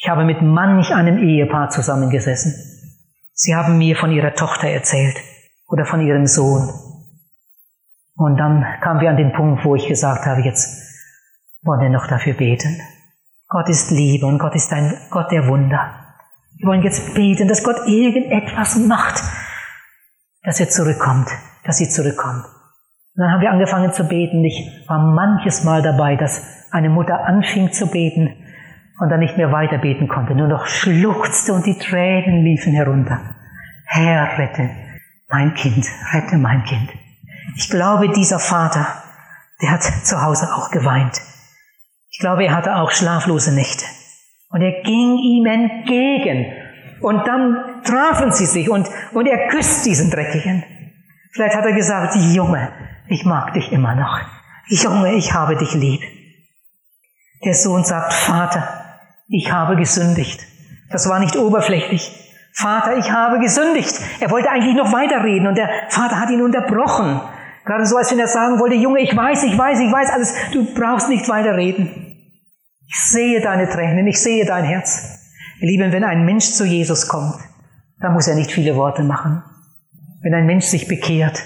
Ich 0.00 0.08
habe 0.08 0.24
mit 0.24 0.42
manch 0.42 0.92
einem 0.94 1.18
Ehepaar 1.18 1.70
zusammengesessen. 1.70 2.54
Sie 3.32 3.54
haben 3.54 3.78
mir 3.78 3.96
von 3.96 4.12
ihrer 4.12 4.34
Tochter 4.34 4.68
erzählt 4.68 5.16
oder 5.68 5.84
von 5.84 6.00
ihrem 6.00 6.26
Sohn. 6.26 6.68
Und 8.16 8.36
dann 8.36 8.64
kamen 8.80 9.00
wir 9.00 9.10
an 9.10 9.16
den 9.16 9.32
Punkt, 9.32 9.64
wo 9.64 9.76
ich 9.76 9.86
gesagt 9.86 10.26
habe, 10.26 10.40
jetzt 10.40 10.82
wollen 11.62 11.80
wir 11.80 11.90
noch 11.90 12.08
dafür 12.08 12.34
beten. 12.34 12.80
Gott 13.48 13.68
ist 13.68 13.90
Liebe 13.90 14.26
und 14.26 14.38
Gott 14.38 14.54
ist 14.56 14.72
ein 14.72 14.92
Gott 15.10 15.30
der 15.30 15.46
Wunder. 15.46 15.94
Wir 16.56 16.68
wollen 16.68 16.82
jetzt 16.82 17.14
beten, 17.14 17.46
dass 17.46 17.62
Gott 17.62 17.86
irgendetwas 17.86 18.76
macht, 18.76 19.22
dass 20.42 20.58
er 20.58 20.68
zurückkommt, 20.68 21.28
dass 21.64 21.78
sie 21.78 21.88
zurückkommt. 21.88 22.44
Und 22.44 23.22
dann 23.22 23.30
haben 23.30 23.40
wir 23.40 23.50
angefangen 23.50 23.92
zu 23.92 24.04
beten. 24.04 24.44
Ich 24.44 24.84
war 24.88 24.98
manches 24.98 25.64
Mal 25.64 25.82
dabei, 25.82 26.16
dass 26.16 26.42
eine 26.72 26.90
Mutter 26.90 27.24
anfing 27.24 27.72
zu 27.72 27.86
beten 27.86 28.34
und 28.98 29.10
dann 29.10 29.20
nicht 29.20 29.36
mehr 29.36 29.52
weiter 29.52 29.78
beten 29.78 30.08
konnte, 30.08 30.34
nur 30.34 30.48
noch 30.48 30.66
schluchzte 30.66 31.52
und 31.52 31.64
die 31.66 31.78
Tränen 31.78 32.42
liefen 32.42 32.72
herunter. 32.72 33.20
Herr, 33.86 34.38
rette 34.38 34.87
mein 35.28 35.54
Kind, 35.54 35.86
rette 36.12 36.36
mein 36.36 36.64
Kind. 36.64 36.90
Ich 37.56 37.70
glaube, 37.70 38.08
dieser 38.10 38.38
Vater, 38.38 38.86
der 39.60 39.72
hat 39.72 39.82
zu 39.82 40.22
Hause 40.22 40.54
auch 40.54 40.70
geweint. 40.70 41.20
Ich 42.10 42.18
glaube, 42.18 42.44
er 42.44 42.54
hatte 42.54 42.76
auch 42.76 42.90
schlaflose 42.90 43.54
Nächte. 43.54 43.84
Und 44.50 44.62
er 44.62 44.82
ging 44.82 45.18
ihm 45.18 45.46
entgegen. 45.46 46.46
Und 47.00 47.26
dann 47.26 47.82
trafen 47.84 48.32
sie 48.32 48.46
sich 48.46 48.70
und, 48.70 48.88
und 49.12 49.26
er 49.26 49.48
küsst 49.48 49.84
diesen 49.86 50.10
Dreckigen. 50.10 50.64
Vielleicht 51.32 51.54
hat 51.54 51.66
er 51.66 51.74
gesagt, 51.74 52.16
Junge, 52.16 52.72
ich 53.08 53.24
mag 53.24 53.52
dich 53.52 53.70
immer 53.70 53.94
noch. 53.94 54.18
Junge, 54.68 55.14
ich 55.14 55.34
habe 55.34 55.56
dich 55.56 55.74
lieb. 55.74 56.02
Der 57.44 57.54
Sohn 57.54 57.84
sagt, 57.84 58.12
Vater, 58.12 58.66
ich 59.28 59.52
habe 59.52 59.76
gesündigt. 59.76 60.44
Das 60.90 61.08
war 61.08 61.18
nicht 61.20 61.36
oberflächlich. 61.36 62.27
Vater, 62.52 62.96
ich 62.96 63.10
habe 63.10 63.38
gesündigt. 63.38 63.94
Er 64.20 64.30
wollte 64.30 64.50
eigentlich 64.50 64.74
noch 64.74 64.92
weiterreden 64.92 65.46
und 65.46 65.56
der 65.56 65.68
Vater 65.88 66.20
hat 66.20 66.30
ihn 66.30 66.42
unterbrochen. 66.42 67.20
Gerade 67.64 67.86
so, 67.86 67.96
als 67.96 68.10
wenn 68.10 68.18
er 68.18 68.28
sagen 68.28 68.58
wollte, 68.58 68.74
Junge, 68.74 69.00
ich 69.00 69.14
weiß, 69.14 69.44
ich 69.44 69.56
weiß, 69.56 69.78
ich 69.80 69.92
weiß 69.92 70.10
alles, 70.10 70.34
du 70.52 70.74
brauchst 70.74 71.08
nicht 71.08 71.28
weiterreden. 71.28 72.16
Ich 72.86 72.96
sehe 73.10 73.40
deine 73.40 73.68
Tränen, 73.68 74.06
ich 74.06 74.20
sehe 74.20 74.46
dein 74.46 74.64
Herz. 74.64 75.18
Ihr 75.60 75.68
Lieben, 75.68 75.92
wenn 75.92 76.04
ein 76.04 76.24
Mensch 76.24 76.52
zu 76.52 76.64
Jesus 76.64 77.08
kommt, 77.08 77.36
dann 78.00 78.14
muss 78.14 78.28
er 78.28 78.36
nicht 78.36 78.50
viele 78.50 78.76
Worte 78.76 79.02
machen. 79.02 79.42
Wenn 80.22 80.34
ein 80.34 80.46
Mensch 80.46 80.64
sich 80.64 80.88
bekehrt, 80.88 81.42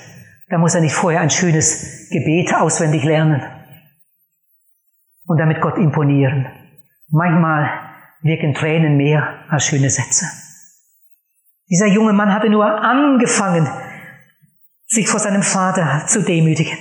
dann 0.49 0.61
muss 0.61 0.75
er 0.75 0.81
nicht 0.81 0.95
vorher 0.95 1.21
ein 1.21 1.31
schönes 1.31 2.09
Gebet 2.11 2.55
auswendig 2.55 3.05
lernen 3.05 3.43
und 5.27 5.39
damit 5.39 5.61
Gott 5.61 5.79
imponieren. 5.79 6.47
Manchmal 7.11 7.69
wirken 8.23 8.55
Tränen 8.55 8.97
mehr 8.97 9.45
als 9.49 9.65
schöne 9.65 9.91
Sätze. 9.91 10.27
Dieser 11.69 11.87
junge 11.87 12.13
Mann 12.13 12.33
hatte 12.33 12.51
nur 12.51 12.67
angefangen, 12.67 13.69
sich 14.87 15.09
vor 15.09 15.21
seinem 15.21 15.43
Vater 15.43 16.07
zu 16.07 16.23
demütigen. 16.23 16.77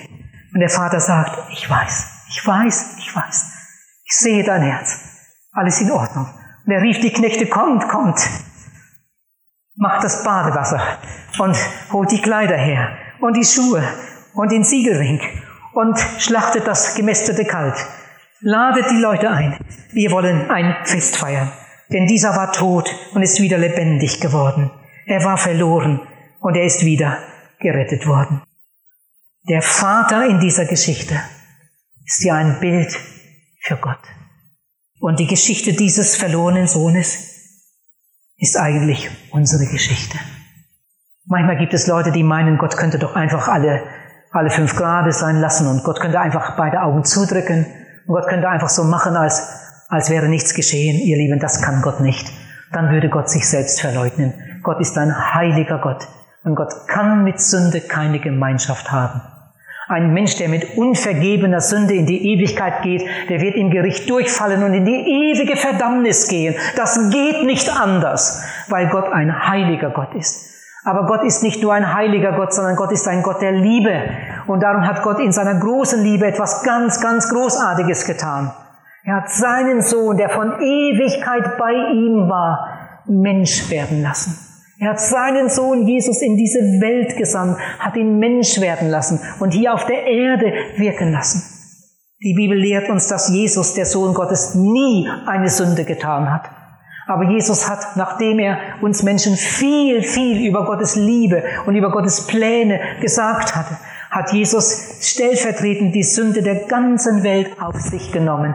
Und 0.54 0.60
der 0.60 0.70
Vater 0.70 1.00
sagt, 1.00 1.50
ich 1.52 1.70
weiß, 1.70 2.26
ich 2.30 2.46
weiß, 2.46 2.96
ich 2.98 3.16
weiß. 3.16 3.46
Ich 4.04 4.18
sehe 4.18 4.44
dein 4.44 4.62
Herz. 4.62 5.00
Alles 5.54 5.80
in 5.82 5.92
Ordnung. 5.92 6.28
Und 6.66 6.72
er 6.72 6.82
rief 6.82 7.00
die 7.00 7.12
Knechte, 7.12 7.48
kommt, 7.48 7.88
kommt. 7.88 8.20
Macht 9.76 10.04
das 10.04 10.24
Badewasser 10.24 10.82
und 11.40 11.58
holt 11.92 12.12
die 12.12 12.22
Kleider 12.22 12.58
her 12.58 12.98
und 13.22 13.36
die 13.38 13.46
Schuhe 13.46 13.82
und 14.34 14.52
den 14.52 14.64
Siegelring 14.64 15.22
und 15.74 15.98
schlachtet 16.20 16.68
das 16.68 16.96
gemästete 16.96 17.46
Kalb. 17.46 17.76
Ladet 18.42 18.90
die 18.92 19.00
Leute 19.00 19.30
ein. 19.30 19.58
Wir 19.92 20.12
wollen 20.12 20.50
ein 20.50 20.76
Fest 20.84 21.16
feiern. 21.18 21.52
Denn 21.92 22.08
dieser 22.08 22.36
war 22.36 22.54
tot 22.54 22.94
und 23.14 23.22
ist 23.22 23.42
wieder 23.42 23.58
lebendig 23.58 24.22
geworden. 24.22 24.72
Er 25.06 25.24
war 25.24 25.38
verloren 25.38 26.02
und 26.40 26.56
er 26.56 26.64
ist 26.64 26.86
wieder 26.86 27.18
gerettet 27.60 28.08
worden. 28.08 28.42
Der 29.50 29.62
Vater 29.62 30.26
in 30.26 30.40
dieser 30.40 30.66
Geschichte 30.66 31.20
ist 32.06 32.24
ja 32.24 32.36
ein 32.36 32.60
Bild 32.60 32.98
für 33.62 33.76
Gott. 33.76 34.00
Und 35.00 35.20
die 35.20 35.28
Geschichte 35.28 35.74
dieses 35.74 36.16
verlorenen 36.16 36.68
Sohnes 36.68 37.32
ist 38.38 38.58
eigentlich 38.58 39.10
unsere 39.32 39.66
Geschichte. 39.66 40.18
Manchmal 41.26 41.58
gibt 41.58 41.74
es 41.74 41.88
Leute, 41.88 42.12
die 42.12 42.24
meinen, 42.24 42.58
Gott 42.58 42.78
könnte 42.78 43.00
doch 43.00 43.16
einfach 43.16 43.48
alle, 43.48 43.84
alle 44.32 44.50
fünf 44.50 44.76
Grade 44.76 45.12
sein 45.12 45.40
lassen 45.40 45.68
und 45.68 45.84
Gott 45.84 46.00
könnte 46.00 46.20
einfach 46.20 46.56
beide 46.56 46.82
Augen 46.82 47.04
zudrücken 47.04 47.66
und 48.08 48.16
Gott 48.16 48.28
könnte 48.28 48.50
einfach 48.50 48.70
so 48.70 48.84
machen, 48.84 49.16
als, 49.16 49.42
als 49.92 50.10
wäre 50.10 50.28
nichts 50.28 50.56
geschehen. 50.56 51.00
Ihr 51.00 51.18
Lieben, 51.18 51.40
das 51.40 51.62
kann 51.62 51.82
Gott 51.84 52.00
nicht. 52.00 52.28
Dann 52.72 52.90
würde 52.90 53.10
Gott 53.10 53.30
sich 53.30 53.48
selbst 53.48 53.82
verleugnen. 53.82 54.34
Gott 54.64 54.80
ist 54.80 54.98
ein 54.98 55.36
heiliger 55.36 55.80
Gott 55.80 56.08
und 56.44 56.56
Gott 56.56 56.88
kann 56.88 57.24
mit 57.24 57.40
Sünde 57.40 57.82
keine 57.82 58.20
Gemeinschaft 58.20 58.92
haben. 58.92 59.22
Ein 59.90 60.14
Mensch, 60.14 60.38
der 60.38 60.48
mit 60.48 60.78
unvergebener 60.78 61.60
Sünde 61.60 61.94
in 61.94 62.06
die 62.06 62.34
Ewigkeit 62.34 62.82
geht, 62.82 63.04
der 63.28 63.42
wird 63.42 63.56
im 63.56 63.72
Gericht 63.72 64.10
durchfallen 64.10 64.64
und 64.64 64.74
in 64.74 64.86
die 64.86 65.34
ewige 65.34 65.58
Verdammnis 65.58 66.30
gehen. 66.30 66.56
Das 66.78 67.10
geht 67.10 67.44
nicht 67.44 67.70
anders, 67.70 68.42
weil 68.70 68.88
Gott 68.88 69.12
ein 69.12 69.50
heiliger 69.50 69.90
Gott 69.90 70.16
ist. 70.16 70.50
Aber 70.86 71.06
Gott 71.06 71.24
ist 71.24 71.44
nicht 71.44 71.62
nur 71.62 71.74
ein 71.74 71.94
heiliger 71.94 72.32
Gott, 72.32 72.54
sondern 72.54 72.78
Gott 72.78 72.94
ist 72.94 73.08
ein 73.08 73.22
Gott 73.22 73.42
der 73.42 73.52
Liebe. 73.52 74.02
Und 74.48 74.64
darum 74.64 74.88
hat 74.88 75.04
Gott 75.04 75.20
in 75.20 75.34
seiner 75.34 75.56
großen 75.56 76.02
Liebe 76.02 76.26
etwas 76.26 76.64
ganz, 76.64 77.02
ganz 77.02 77.28
Großartiges 77.30 78.06
getan. 78.06 78.54
Er 79.04 79.16
hat 79.16 79.32
seinen 79.32 79.82
Sohn, 79.82 80.18
der 80.18 80.30
von 80.30 80.62
Ewigkeit 80.62 81.58
bei 81.58 81.72
ihm 81.72 82.30
war, 82.30 83.04
Mensch 83.08 83.70
werden 83.72 84.04
lassen. 84.04 84.38
Er 84.80 84.92
hat 84.92 85.00
seinen 85.00 85.50
Sohn 85.50 85.88
Jesus 85.88 86.22
in 86.22 86.38
diese 86.38 86.60
Welt 86.60 87.18
gesandt, 87.18 87.58
hat 87.80 87.96
ihn 87.96 88.20
Mensch 88.20 88.62
werden 88.62 88.90
lassen 88.90 89.20
und 89.40 89.52
hier 89.52 89.74
auf 89.74 89.86
der 89.86 90.06
Erde 90.06 90.54
wirken 90.78 91.12
lassen. 91.12 91.42
Die 92.24 92.36
Bibel 92.36 92.58
lehrt 92.58 92.90
uns, 92.90 93.08
dass 93.08 93.30
Jesus, 93.30 93.74
der 93.74 93.86
Sohn 93.86 94.14
Gottes, 94.14 94.54
nie 94.54 95.08
eine 95.26 95.50
Sünde 95.50 95.84
getan 95.84 96.32
hat. 96.32 96.50
Aber 97.08 97.24
Jesus 97.24 97.68
hat, 97.68 97.96
nachdem 97.96 98.38
er 98.38 98.60
uns 98.82 99.02
Menschen 99.02 99.36
viel, 99.36 100.04
viel 100.04 100.48
über 100.48 100.66
Gottes 100.66 100.96
Liebe 100.96 101.44
und 101.66 101.76
über 101.76 101.92
Gottes 101.92 102.28
Pläne 102.28 102.80
gesagt 103.02 103.56
hatte, 103.56 103.78
hat 104.12 104.32
Jesus 104.32 105.00
stellvertretend 105.02 105.96
die 105.96 106.04
Sünde 106.04 106.44
der 106.44 106.68
ganzen 106.68 107.24
Welt 107.24 107.60
auf 107.60 107.80
sich 107.80 108.12
genommen 108.12 108.54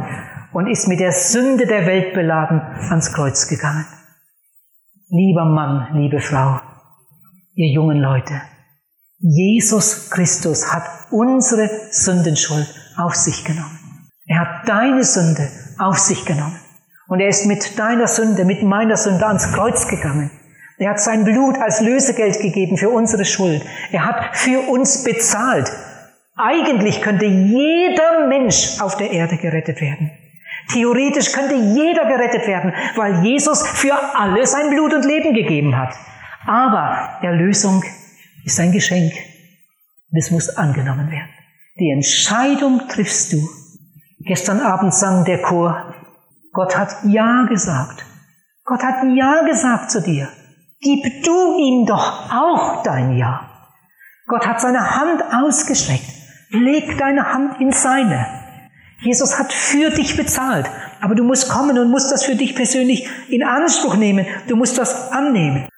und 0.56 0.68
ist 0.68 0.88
mit 0.88 1.00
der 1.00 1.12
Sünde 1.12 1.66
der 1.66 1.84
Welt 1.84 2.14
beladen 2.14 2.62
ans 2.88 3.12
Kreuz 3.12 3.46
gegangen. 3.46 3.84
Lieber 5.10 5.44
Mann, 5.44 5.88
liebe 5.92 6.18
Frau, 6.18 6.58
ihr 7.54 7.74
jungen 7.74 7.98
Leute, 7.98 8.40
Jesus 9.18 10.08
Christus 10.08 10.72
hat 10.72 10.84
unsere 11.10 11.68
Sündenschuld 11.90 12.74
auf 12.96 13.14
sich 13.14 13.44
genommen. 13.44 14.08
Er 14.24 14.40
hat 14.40 14.66
deine 14.66 15.04
Sünde 15.04 15.46
auf 15.78 15.98
sich 15.98 16.24
genommen. 16.24 16.58
Und 17.06 17.20
er 17.20 17.28
ist 17.28 17.44
mit 17.44 17.78
deiner 17.78 18.06
Sünde, 18.06 18.46
mit 18.46 18.62
meiner 18.62 18.96
Sünde 18.96 19.26
ans 19.26 19.52
Kreuz 19.52 19.86
gegangen. 19.88 20.30
Er 20.78 20.92
hat 20.92 21.00
sein 21.00 21.24
Blut 21.24 21.56
als 21.58 21.82
Lösegeld 21.82 22.40
gegeben 22.40 22.78
für 22.78 22.88
unsere 22.88 23.26
Schuld. 23.26 23.62
Er 23.92 24.06
hat 24.06 24.34
für 24.34 24.60
uns 24.70 25.04
bezahlt. 25.04 25.70
Eigentlich 26.34 27.02
könnte 27.02 27.26
jeder 27.26 28.26
Mensch 28.26 28.80
auf 28.80 28.96
der 28.96 29.10
Erde 29.10 29.36
gerettet 29.36 29.82
werden. 29.82 30.12
Theoretisch 30.72 31.32
könnte 31.32 31.54
jeder 31.54 32.06
gerettet 32.06 32.46
werden, 32.46 32.72
weil 32.96 33.24
Jesus 33.24 33.66
für 33.66 33.96
alle 34.16 34.46
sein 34.46 34.70
Blut 34.70 34.92
und 34.94 35.04
Leben 35.04 35.34
gegeben 35.34 35.76
hat. 35.76 35.94
Aber 36.46 37.18
Erlösung 37.22 37.84
ist 38.44 38.58
ein 38.60 38.72
Geschenk 38.72 39.12
und 39.12 40.18
es 40.18 40.30
muss 40.30 40.48
angenommen 40.56 41.10
werden. 41.10 41.30
Die 41.78 41.90
Entscheidung 41.90 42.88
triffst 42.88 43.32
du. 43.32 43.48
Gestern 44.20 44.60
Abend 44.60 44.94
sang 44.94 45.24
der 45.24 45.42
Chor, 45.42 45.94
Gott 46.52 46.76
hat 46.76 46.96
Ja 47.04 47.44
gesagt. 47.48 48.04
Gott 48.64 48.82
hat 48.82 49.04
Ja 49.14 49.42
gesagt 49.42 49.90
zu 49.90 50.00
dir. 50.00 50.28
Gib 50.80 51.24
du 51.24 51.58
ihm 51.58 51.86
doch 51.86 52.32
auch 52.32 52.82
dein 52.82 53.16
Ja. 53.16 53.50
Gott 54.26 54.46
hat 54.46 54.60
seine 54.60 54.96
Hand 54.96 55.22
ausgestreckt. 55.32 56.06
Leg 56.50 56.98
deine 56.98 57.32
Hand 57.32 57.60
in 57.60 57.72
seine. 57.72 58.45
Jesus 59.00 59.38
hat 59.38 59.52
für 59.52 59.90
dich 59.90 60.16
bezahlt, 60.16 60.66
aber 61.00 61.14
du 61.14 61.22
musst 61.22 61.50
kommen 61.50 61.78
und 61.78 61.90
musst 61.90 62.10
das 62.10 62.24
für 62.24 62.34
dich 62.34 62.54
persönlich 62.54 63.08
in 63.28 63.42
Anspruch 63.42 63.96
nehmen. 63.96 64.26
Du 64.48 64.56
musst 64.56 64.78
das 64.78 65.12
annehmen. 65.12 65.68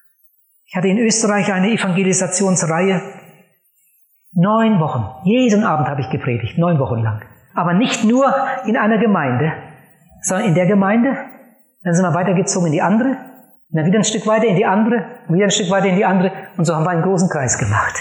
Ich 0.67 0.77
hatte 0.77 0.89
in 0.89 0.99
Österreich 0.99 1.53
eine 1.53 1.71
Evangelisationsreihe. 1.71 3.03
Neun 4.33 4.79
Wochen. 4.79 5.27
Jeden 5.27 5.65
Abend 5.65 5.89
habe 5.89 6.03
ich 6.03 6.11
gepredigt, 6.11 6.59
neun 6.59 6.79
Wochen 6.79 7.03
lang. 7.03 7.23
Aber 7.55 7.73
nicht 7.73 8.05
nur 8.05 8.33
in 8.67 8.77
einer 8.77 8.99
Gemeinde, 8.99 9.53
sondern 10.23 10.49
in 10.49 10.55
der 10.55 10.67
Gemeinde. 10.67 11.17
Dann 11.83 11.95
sind 11.95 12.05
wir 12.05 12.15
weitergezogen 12.15 12.67
in 12.67 12.73
die 12.73 12.83
andere, 12.83 13.09
und 13.71 13.77
dann 13.77 13.87
wieder 13.87 13.99
ein 13.99 14.05
Stück 14.05 14.27
weiter 14.27 14.47
in 14.47 14.57
die 14.57 14.67
andere, 14.67 15.05
und 15.27 15.35
wieder 15.35 15.45
ein 15.45 15.51
Stück 15.51 15.71
weiter 15.71 15.87
in 15.87 15.97
die 15.97 16.05
andere. 16.05 16.31
Und 16.57 16.65
so 16.65 16.75
haben 16.75 16.85
wir 16.85 16.91
einen 16.91 17.03
großen 17.03 17.29
Kreis 17.29 17.59
gemacht 17.59 17.95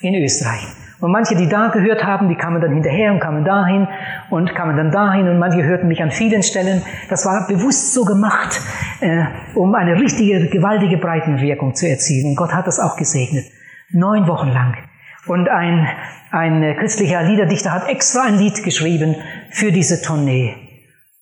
in 0.00 0.14
Österreich. 0.14 0.83
Und 1.04 1.12
manche, 1.12 1.36
die 1.36 1.50
da 1.50 1.68
gehört 1.68 2.02
haben, 2.02 2.30
die 2.30 2.34
kamen 2.34 2.62
dann 2.62 2.72
hinterher 2.72 3.12
und 3.12 3.20
kamen 3.20 3.44
dahin 3.44 3.86
und 4.30 4.54
kamen 4.54 4.74
dann 4.74 4.90
dahin 4.90 5.28
und 5.28 5.38
manche 5.38 5.62
hörten 5.62 5.86
mich 5.86 6.02
an 6.02 6.10
vielen 6.10 6.42
Stellen. 6.42 6.80
Das 7.10 7.26
war 7.26 7.46
bewusst 7.46 7.92
so 7.92 8.06
gemacht, 8.06 8.58
äh, 9.02 9.26
um 9.54 9.74
eine 9.74 10.00
richtige, 10.00 10.48
gewaltige 10.48 10.96
Breitenwirkung 10.96 11.74
zu 11.74 11.86
erzielen. 11.86 12.30
Und 12.30 12.36
Gott 12.36 12.54
hat 12.54 12.66
das 12.66 12.80
auch 12.80 12.96
gesegnet. 12.96 13.44
Neun 13.90 14.26
Wochen 14.28 14.48
lang. 14.48 14.78
Und 15.26 15.50
ein, 15.50 15.86
ein 16.30 16.74
christlicher 16.78 17.22
Liederdichter 17.22 17.72
hat 17.72 17.86
extra 17.86 18.22
ein 18.22 18.38
Lied 18.38 18.62
geschrieben 18.62 19.14
für 19.50 19.72
diese 19.72 20.00
Tournee. 20.00 20.54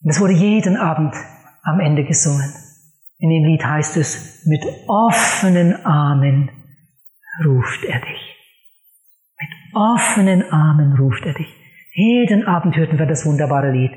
Und 0.05 0.11
es 0.11 0.20
wurde 0.20 0.35
jeden 0.35 0.76
Abend 0.76 1.16
am 1.64 1.80
Ende 1.80 2.05
gesungen. 2.05 2.55
In 3.18 3.30
dem 3.30 3.43
Lied 3.51 3.66
heißt 3.66 3.97
es, 3.97 4.47
mit 4.47 4.62
offenen 4.87 5.85
Armen 5.85 6.53
ruft 7.45 7.83
er 7.83 7.99
dich. 7.99 8.32
Offenen 9.74 10.50
Armen 10.50 10.96
ruft 10.98 11.24
er 11.24 11.34
dich. 11.34 11.52
Jeden 11.94 12.46
Abend 12.46 12.76
hörten 12.76 12.98
wir 12.98 13.06
das 13.06 13.24
wunderbare 13.26 13.72
Lied 13.72 13.92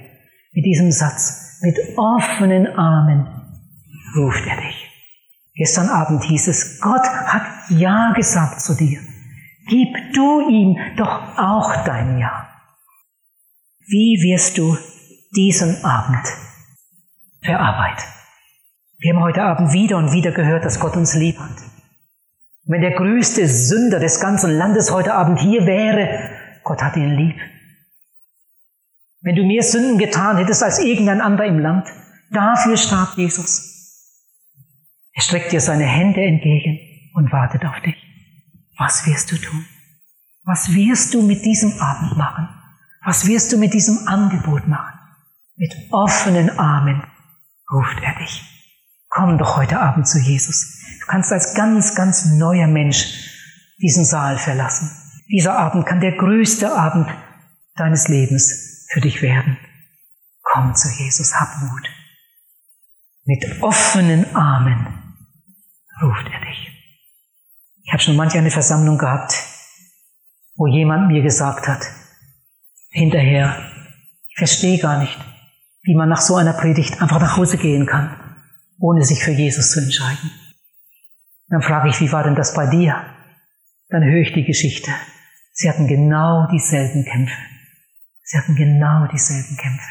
mit 0.53 0.65
diesem 0.65 0.91
Satz. 0.91 1.59
Mit 1.61 1.78
offenen 1.97 2.67
Armen 2.67 3.28
ruft 4.15 4.45
er 4.47 4.57
dich. 4.57 4.89
Gestern 5.55 5.89
Abend 5.89 6.23
hieß 6.23 6.47
es, 6.47 6.82
Gott 6.82 7.05
hat 7.05 7.43
Ja 7.69 8.13
gesagt 8.15 8.61
zu 8.61 8.76
dir. 8.76 8.99
Gib 9.67 9.95
du 10.13 10.49
ihm 10.49 10.78
doch 10.97 11.38
auch 11.38 11.84
dein 11.86 12.19
Ja. 12.19 12.49
Wie 13.88 14.19
wirst 14.23 14.57
du 14.57 14.78
diesen 15.36 15.84
Abend 15.84 16.26
verarbeiten? 17.41 18.05
Wir 18.99 19.13
haben 19.13 19.23
heute 19.23 19.43
Abend 19.43 19.73
wieder 19.73 19.97
und 19.97 20.11
wieder 20.11 20.32
gehört, 20.32 20.65
dass 20.65 20.80
Gott 20.80 20.95
uns 20.95 21.15
lieb 21.15 21.38
hat. 21.39 21.74
Wenn 22.68 22.82
der 22.82 22.95
größte 22.95 23.47
Sünder 23.47 23.99
des 23.99 24.20
ganzen 24.20 24.57
Landes 24.57 24.91
heute 24.91 25.13
Abend 25.13 25.39
hier 25.39 25.66
wäre, 25.68 26.32
Gott 26.63 26.82
hat 26.82 26.95
ihn 26.97 27.16
lieb. 27.16 27.36
Wenn 29.22 29.36
du 29.36 29.43
mehr 29.43 29.61
Sünden 29.61 29.99
getan 29.99 30.38
hättest 30.38 30.63
als 30.63 30.80
irgendein 30.80 31.22
anderer 31.22 31.47
im 31.47 31.59
Land, 31.59 31.88
dafür 32.32 32.76
starb 32.76 33.18
Jesus. 33.18 33.72
Er 35.13 35.22
streckt 35.22 35.51
dir 35.51 35.61
seine 35.61 35.86
Hände 35.86 36.22
entgegen 36.22 36.80
und 37.13 37.32
wartet 37.32 37.63
auf 37.66 37.80
dich. 37.82 37.95
Was 38.78 39.05
wirst 39.05 39.32
du 39.32 39.38
tun? 39.38 39.66
Was 40.43 40.74
wirst 40.74 41.13
du 41.13 41.22
mit 41.22 41.45
diesem 41.45 41.72
Abend 41.80 42.18
machen? 42.18 42.49
Was 43.03 43.28
wirst 43.28 43.53
du 43.53 43.57
mit 43.57 43.74
diesem 43.74 44.07
Angebot 44.07 44.68
machen? 44.68 44.99
Mit 45.55 45.74
offenen 45.91 46.49
Armen 46.57 47.03
ruft 47.72 48.01
er 48.01 48.16
dich. 48.16 48.43
Komm 49.07 49.38
doch 49.38 49.55
heute 49.55 49.80
Abend 49.80 50.07
zu 50.07 50.20
Jesus. 50.20 50.85
Du 51.06 51.12
kannst 51.12 51.32
als 51.32 51.53
ganz, 51.53 51.93
ganz 51.93 52.26
neuer 52.26 52.66
Mensch 52.66 53.30
diesen 53.80 54.06
Saal 54.06 54.39
verlassen. 54.39 54.89
Dieser 55.30 55.56
Abend 55.56 55.86
kann 55.86 55.99
der 55.99 56.14
größte 56.14 56.76
Abend 56.76 57.08
deines 57.76 58.08
Lebens 58.08 58.88
für 58.89 59.01
dich 59.01 59.22
werden. 59.22 59.58
Komm 60.41 60.74
zu 60.74 60.89
Jesus, 60.89 61.36
hab 61.36 61.62
Mut. 61.62 61.88
Mit 63.26 63.62
offenen 63.62 64.36
Armen 64.36 64.88
ruft 66.01 66.26
er 66.26 66.39
dich. 66.41 66.72
Ich 67.84 67.93
habe 67.93 68.01
schon 68.01 68.16
manche 68.16 68.39
eine 68.39 68.51
Versammlung 68.51 68.97
gehabt, 68.97 69.36
wo 70.56 70.66
jemand 70.66 71.08
mir 71.08 71.22
gesagt 71.22 71.68
hat, 71.68 71.84
hinterher, 72.89 73.58
ich 74.28 74.38
verstehe 74.38 74.80
gar 74.80 74.97
nicht, 74.97 75.20
wie 75.84 75.95
man 75.95 76.10
nach 76.10 76.22
so 76.22 76.36
einer 76.36 76.53
Predigt 76.53 76.99
einfach 76.99 77.20
nach 77.20 77.38
Hause 77.38 77.58
gehen 77.58 77.86
kann, 77.86 78.16
ohne 78.80 79.03
sich 79.03 79.24
für 79.24 79.32
Jesus 79.32 79.70
zu 79.70 79.82
entscheiden. 79.82 80.32
Dann 81.48 81.62
frage 81.62 81.89
ich, 81.89 82.02
wie 82.02 82.12
war 82.12 82.24
denn 82.24 82.36
das 82.36 82.54
bei 82.54 82.68
dir? 82.68 82.96
Dann 83.89 84.04
höre 84.04 84.22
ich 84.22 84.34
die 84.34 84.46
Geschichte. 84.46 84.91
Sie 85.54 85.70
hatten 85.70 85.88
genau 85.88 86.48
dieselben 86.52 87.06
Kämpfe. 87.06 87.38
Sie 88.24 88.38
hatten 88.38 88.56
genau 88.56 89.08
dieselben 89.12 89.56
Kämpfe. 89.58 89.89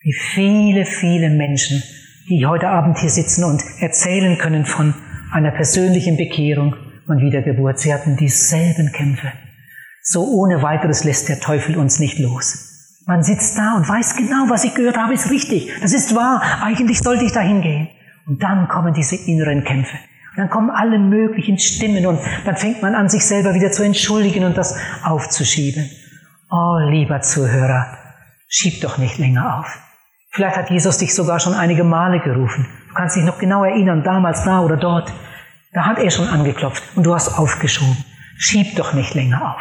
Wie 0.00 0.14
viele, 0.14 0.86
viele 0.86 1.30
Menschen, 1.30 1.82
die 2.28 2.46
heute 2.46 2.68
Abend 2.68 2.98
hier 2.98 3.10
sitzen 3.10 3.44
und 3.44 3.62
erzählen 3.80 4.38
können 4.38 4.64
von 4.64 4.94
einer 5.32 5.50
persönlichen 5.50 6.16
Bekehrung 6.16 6.74
und 7.06 7.20
Wiedergeburt. 7.20 7.78
Sie 7.78 7.92
hatten 7.92 8.16
dieselben 8.16 8.92
Kämpfe. 8.92 9.32
So 10.02 10.24
ohne 10.24 10.62
weiteres 10.62 11.04
lässt 11.04 11.28
der 11.28 11.40
Teufel 11.40 11.76
uns 11.76 11.98
nicht 11.98 12.18
los. 12.18 13.02
Man 13.06 13.22
sitzt 13.22 13.58
da 13.58 13.76
und 13.76 13.88
weiß 13.88 14.16
genau, 14.16 14.48
was 14.48 14.64
ich 14.64 14.74
gehört 14.74 14.96
habe, 14.96 15.14
ist 15.14 15.30
richtig. 15.30 15.72
Das 15.80 15.92
ist 15.92 16.14
wahr. 16.14 16.62
Eigentlich 16.62 17.00
sollte 17.00 17.24
ich 17.24 17.32
da 17.32 17.40
hingehen. 17.40 17.88
Und 18.26 18.42
dann 18.42 18.68
kommen 18.68 18.94
diese 18.94 19.16
inneren 19.16 19.64
Kämpfe. 19.64 19.96
Dann 20.40 20.48
kommen 20.48 20.70
alle 20.70 20.98
möglichen 20.98 21.58
Stimmen 21.58 22.06
und 22.06 22.18
dann 22.46 22.56
fängt 22.56 22.80
man 22.80 22.94
an, 22.94 23.10
sich 23.10 23.26
selber 23.26 23.52
wieder 23.52 23.70
zu 23.72 23.82
entschuldigen 23.82 24.44
und 24.44 24.56
das 24.56 24.74
aufzuschieben. 25.04 25.90
Oh, 26.50 26.78
lieber 26.88 27.20
Zuhörer, 27.20 27.98
schieb 28.48 28.80
doch 28.80 28.96
nicht 28.96 29.18
länger 29.18 29.58
auf. 29.58 29.78
Vielleicht 30.30 30.56
hat 30.56 30.70
Jesus 30.70 30.96
dich 30.96 31.14
sogar 31.14 31.40
schon 31.40 31.52
einige 31.52 31.84
Male 31.84 32.20
gerufen. 32.20 32.66
Du 32.88 32.94
kannst 32.94 33.16
dich 33.16 33.24
noch 33.24 33.38
genau 33.38 33.64
erinnern, 33.64 34.02
damals 34.02 34.42
da 34.44 34.60
oder 34.60 34.78
dort. 34.78 35.12
Da 35.74 35.84
hat 35.84 35.98
er 35.98 36.10
schon 36.10 36.28
angeklopft 36.28 36.84
und 36.96 37.04
du 37.04 37.14
hast 37.14 37.38
aufgeschoben. 37.38 38.02
Schieb 38.38 38.76
doch 38.76 38.94
nicht 38.94 39.12
länger 39.12 39.56
auf. 39.56 39.60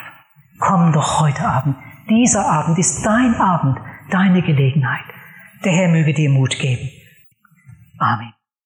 Komm 0.59 0.93
doch 0.93 1.19
heute 1.19 1.43
Abend. 1.43 1.75
Dieser 2.09 2.45
Abend 2.45 2.79
ist 2.79 3.05
dein 3.05 3.35
Abend, 3.35 3.77
deine 4.11 4.41
Gelegenheit. 4.43 5.03
Der 5.65 5.73
Herr 5.73 5.89
möge 5.89 6.13
dir 6.13 6.29
Mut 6.29 6.57
geben. 6.57 6.89
Amen. 7.97 8.31